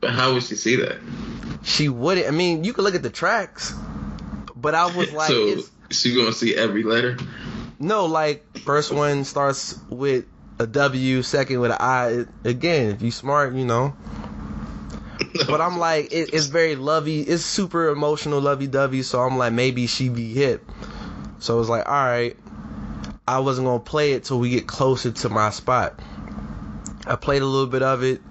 [0.00, 0.98] But how would she see that?
[1.66, 2.28] she wouldn't.
[2.28, 3.74] I mean, you could look at the tracks,
[4.54, 7.16] but I was like, so she gonna see every letter?
[7.78, 10.24] no, like first one starts with
[10.58, 12.24] a W, second with an I.
[12.44, 13.94] Again, if you smart, you know.
[15.46, 17.20] But I'm like, it, it's very lovey.
[17.20, 19.02] It's super emotional, lovey dovey.
[19.02, 20.64] So I'm like, maybe she be hip.
[21.40, 22.36] So it's like, all right.
[23.28, 26.00] I wasn't gonna play it till we get closer to my spot.
[27.06, 28.22] I played a little bit of it.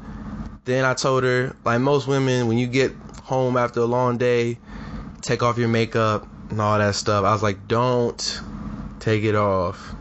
[0.65, 2.91] Then I told her, like most women, when you get
[3.23, 4.57] home after a long day,
[5.21, 7.23] take off your makeup and all that stuff.
[7.23, 8.41] I was like, don't
[8.99, 9.93] take it off.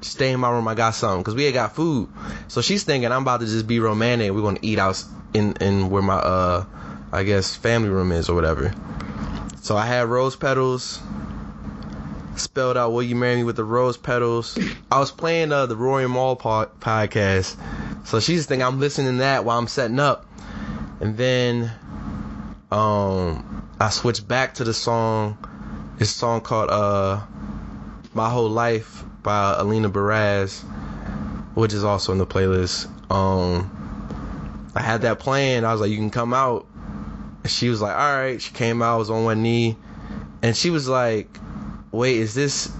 [0.00, 0.66] Stay in my room.
[0.66, 2.08] I got something because we had got food.
[2.48, 4.32] So she's thinking I'm about to just be romantic.
[4.32, 5.04] We're gonna eat out
[5.34, 6.64] in in where my uh
[7.12, 8.72] I guess family room is or whatever.
[9.60, 11.00] So I had rose petals.
[12.40, 14.58] Spelled out "Will you marry me?" with the rose petals.
[14.90, 17.56] I was playing uh, the Rory Mal po- podcast,
[18.06, 20.26] so she's thinking I'm listening to that while I'm setting up,
[21.00, 21.70] and then
[22.72, 25.36] um I switched back to the song.
[25.98, 27.20] This song called uh
[28.14, 30.62] "My Whole Life" by Alina Baraz,
[31.54, 32.88] which is also in the playlist.
[33.12, 33.70] Um,
[34.74, 35.64] I had that playing.
[35.64, 36.66] I was like, "You can come out."
[37.44, 38.94] She was like, "All right." She came out.
[38.94, 39.76] I Was on one knee,
[40.42, 41.28] and she was like,
[41.92, 42.70] "Wait, is this?"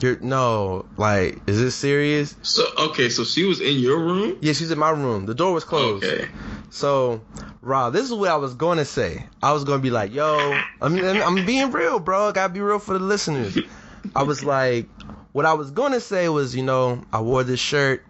[0.00, 2.34] You're, no, like, is this serious?
[2.42, 4.36] So okay, so she was in your room?
[4.40, 5.26] Yeah, she's in my room.
[5.26, 6.04] The door was closed.
[6.04, 6.26] Okay.
[6.70, 7.20] So,
[7.60, 9.24] Rob, this is what I was going to say.
[9.40, 12.28] I was going to be like, yo, I'm, I'm being real, bro.
[12.30, 13.56] I got to be real for the listeners.
[14.16, 14.88] I was like,
[15.30, 18.04] what I was gonna say was, you know, I wore this shirt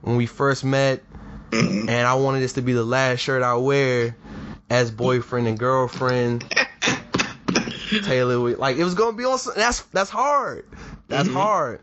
[0.00, 1.02] when we first met,
[1.50, 1.88] Mhm.
[1.90, 4.16] and I wanted this to be the last shirt I wear
[4.70, 6.44] as boyfriend and girlfriend.
[8.02, 9.38] Taylor, we- like it was gonna be on.
[9.56, 10.64] That's that's hard.
[11.08, 11.32] That's Mhm.
[11.32, 11.80] hard.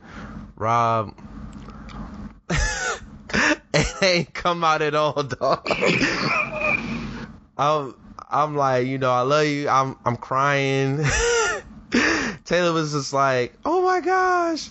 [0.57, 1.13] Rob,
[3.73, 5.69] it ain't come out at all, dog.
[7.57, 7.95] I'm
[8.29, 9.67] I'm like, you know, I love you.
[9.69, 11.03] I'm I'm crying.
[12.45, 14.69] Taylor was just like, oh my gosh,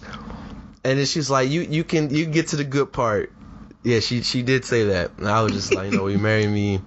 [0.85, 3.33] and then she's like, you you can you can get to the good part.
[3.83, 6.47] Yeah, she she did say that, and I was just like, you know, you marry
[6.47, 6.81] me?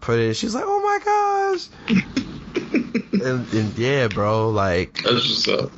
[0.00, 0.34] Put it.
[0.34, 1.68] She's like, oh my gosh,
[3.24, 5.70] and, and yeah, bro, like That's what's up.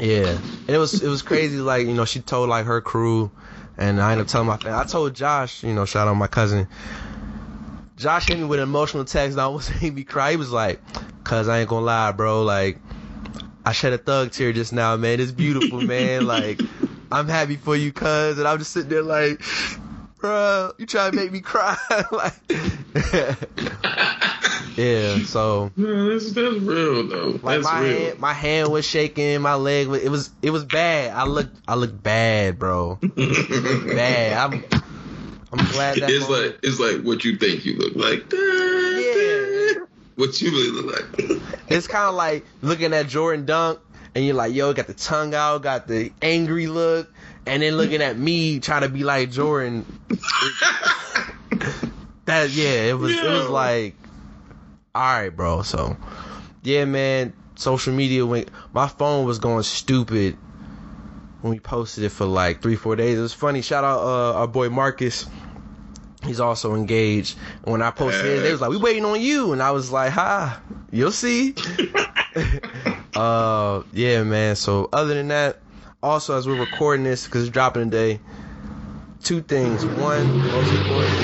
[0.00, 1.58] yeah, and it was it was crazy.
[1.60, 3.30] Like you know, she told like her crew,
[3.78, 4.78] and I ended up telling my family.
[4.78, 6.66] I told Josh, you know, shout out my cousin.
[7.96, 9.32] Josh hit me with an emotional text.
[9.34, 10.32] And I almost made me cry.
[10.32, 10.80] He was like,
[11.24, 12.42] "Cause I ain't gonna lie, bro.
[12.42, 12.78] Like,
[13.64, 15.20] I shed a thug tear just now, man.
[15.20, 16.26] It's beautiful, man.
[16.26, 16.58] Like,
[17.12, 19.40] I'm happy for you, cuz." And I'm just sitting there like,
[20.18, 21.76] "Bro, you trying to make me cry?"
[22.10, 22.34] like,
[24.76, 25.18] yeah.
[25.24, 27.28] So Man, that's that's real though.
[27.42, 27.98] like That's my real.
[27.98, 31.12] hand, my hand was shaking, my leg was it was it was bad.
[31.14, 32.96] I looked I looked bad, bro.
[33.16, 34.32] Bad.
[34.52, 34.64] I'm
[35.52, 38.24] I'm glad that it's moment- like it's like what you think you look like.
[38.32, 39.84] Yeah.
[40.16, 41.40] What you really look like.
[41.68, 43.80] it's kind of like looking at Jordan Dunk
[44.14, 47.10] and you're like, yo, got the tongue out, got the angry look,
[47.46, 49.86] and then looking at me trying to be like Jordan.
[52.26, 53.94] that yeah, it was it was like,
[54.94, 55.62] all right, bro.
[55.62, 55.96] So
[56.62, 57.32] yeah, man.
[57.54, 58.50] Social media went.
[58.72, 60.36] My phone was going stupid
[61.42, 63.18] when we posted it for like three, four days.
[63.18, 63.62] It was funny.
[63.62, 65.26] Shout out uh, our boy Marcus.
[66.24, 67.36] He's also engaged.
[67.64, 70.12] When I posted it, they was like, "We waiting on you," and I was like,
[70.12, 70.60] "Ha,
[70.90, 71.54] you'll see."
[73.16, 74.56] uh, yeah, man.
[74.56, 75.60] So other than that,
[76.02, 78.20] also as we're recording this because it's dropping today,
[79.22, 79.84] two things.
[79.86, 81.22] One, most important.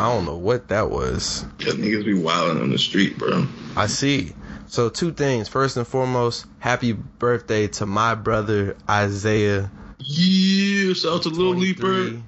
[0.00, 1.44] I don't know what that was.
[1.58, 3.46] Yeah, niggas be wilding on the street, bro.
[3.76, 4.32] I see.
[4.66, 5.46] So two things.
[5.46, 9.70] First and foremost, happy birthday to my brother Isaiah.
[9.98, 11.90] Yeah, shout out to Lil 23.
[11.90, 12.22] Leaper.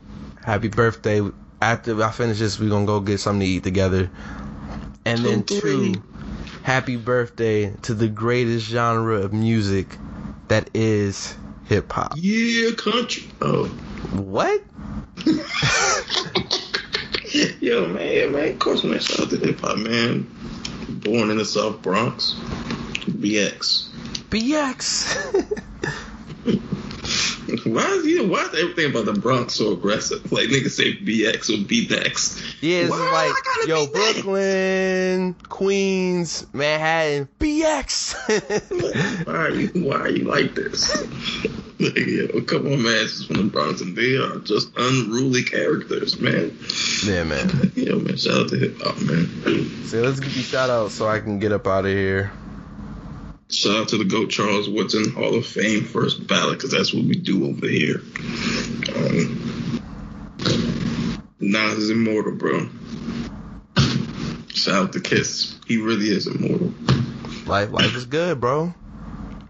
[0.45, 1.23] Happy birthday.
[1.63, 4.11] After I finish this, we're gonna go get something to eat together.
[5.07, 5.95] And then two,
[6.65, 9.97] happy birthday to the greatest genre of music
[10.49, 11.35] that is
[11.65, 12.13] hip hop.
[12.17, 13.25] Yeah, country.
[13.41, 13.65] Oh.
[13.65, 14.63] What?
[17.61, 18.49] Yo, man, man.
[18.51, 19.01] Of course, man.
[19.01, 20.27] Shout out to hip hop, man.
[20.89, 22.35] Born in the South Bronx.
[23.07, 23.89] BX.
[24.29, 25.69] BX.
[27.67, 30.33] Why is you why is everything about the Bronx so aggressive?
[30.33, 32.41] Like niggas say BX or B next.
[32.63, 33.27] yeah, it's Why
[33.59, 33.87] like yo.
[33.89, 39.27] Brooklyn, Queens, Manhattan, BX.
[39.27, 40.97] Why are you why are you like this?
[41.95, 46.19] like, yo, a couple of matches from the Bronx and they are just unruly characters,
[46.21, 46.57] man.
[47.05, 47.73] yeah, man.
[47.77, 49.27] Yo, man, shout out to hip hop, man.
[49.87, 52.31] So let's give you shout out so I can get up out of here.
[53.51, 57.05] Shout out to the GOAT Charles Woodson Hall of Fame first ballot, because that's what
[57.05, 58.01] we do over here.
[58.97, 59.83] Um,
[61.41, 62.69] Nas is immortal, bro.
[64.55, 65.59] Shout out to Kiss.
[65.67, 66.73] He really is immortal,
[67.47, 68.73] Life, life is good, bro.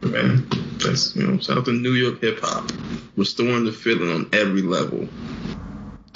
[0.00, 0.48] man.
[0.84, 2.70] That's you know, shout out to New York hip hop,
[3.16, 5.08] restoring the feeling on every level.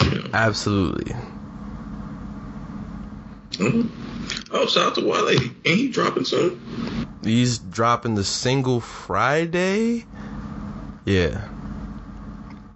[0.05, 0.31] You know.
[0.33, 1.15] Absolutely.
[3.53, 3.89] Mhm.
[4.51, 5.29] Oh, shout out to Wale.
[5.31, 6.61] Ain't he dropping soon?
[7.25, 10.05] He's dropping the single Friday.
[11.05, 11.49] Yeah.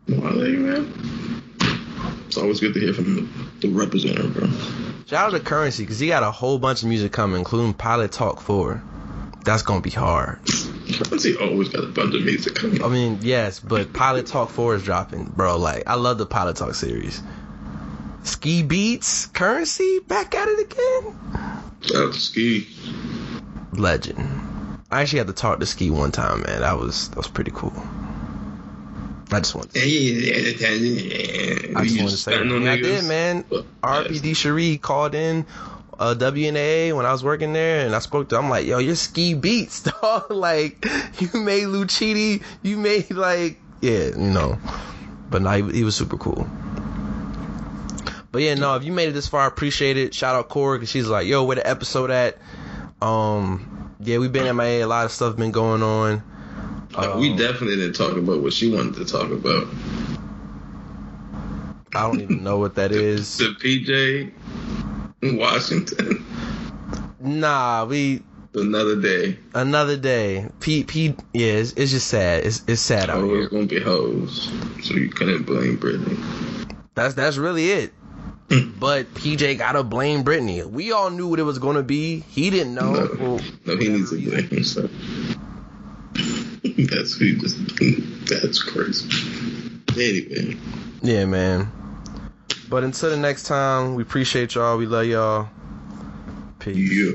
[0.09, 1.43] Wale, man.
[2.27, 3.29] It's always good to hear from
[3.61, 4.49] the representative, bro.
[5.07, 8.13] Shout out to Curren$y because he got a whole bunch of music coming, including Pilot
[8.13, 8.83] Talk 4.
[9.45, 10.39] That's gonna be hard.
[11.23, 12.83] He always got a bunch of music coming.
[12.83, 15.59] I mean, yes, but Pilot Talk 4 is dropping, bro.
[15.59, 17.23] Like, I love the Pilot Talk series.
[18.23, 21.17] Ski Beatz, Curren$y, back at it again.
[21.81, 22.67] Shout out to Ski.
[23.73, 24.81] Legend.
[24.91, 26.61] I actually had to talk to Ski one time, man.
[26.61, 27.73] That was that was pretty cool.
[29.33, 29.71] I just want.
[29.77, 29.85] I I
[31.85, 33.45] just wanted to say, I did, man.
[33.83, 35.47] RPD Cherie called in
[36.01, 38.39] uh, WNA when I was working there, and I spoke to.
[38.39, 40.31] I'm like, yo, you're Ski Beatz, dog.
[40.31, 40.85] like,
[41.21, 44.59] you made Lucidi, you made like, yeah, you know.
[45.31, 46.49] But no, he, he was super cool.
[48.33, 50.15] But yeah, no, if you made it this far, I appreciate it.
[50.15, 52.39] Shout out Cora, cause she's like, yo, where the episode at?
[53.03, 56.23] Um, yeah, we've been in my A lot of stuff been going on.
[57.19, 59.67] We Um, definitely didn't talk about what she wanted to talk about.
[61.95, 63.39] I don't even know what that is.
[63.39, 64.33] The PJ
[65.23, 66.25] Washington.
[67.23, 68.23] Nah, we
[68.55, 69.39] Another day.
[69.55, 70.49] Another day.
[70.59, 72.47] Pete, Pete, yeah, it's, it's just sad.
[72.47, 73.49] It's it's sad out Hoes here.
[73.51, 74.51] gonna be hoes.
[74.83, 76.17] So you couldn't blame Brittany.
[76.95, 77.93] That's that's really it.
[78.51, 78.71] Hmm.
[78.81, 80.65] But PJ gotta blame Brittany.
[80.65, 82.21] We all knew what it was gonna be.
[82.21, 82.93] He didn't know.
[82.95, 84.91] No, for no, he needs to blame himself.
[86.65, 87.59] that's who just.
[88.31, 89.09] That's crazy.
[89.95, 90.57] Anyway,
[91.03, 91.71] Yeah, man.
[92.71, 94.79] But until the next time, we appreciate y'all.
[94.79, 95.51] We love y'all.
[96.61, 96.77] Peace.
[96.77, 97.13] yeah.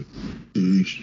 [0.54, 1.00] Peace.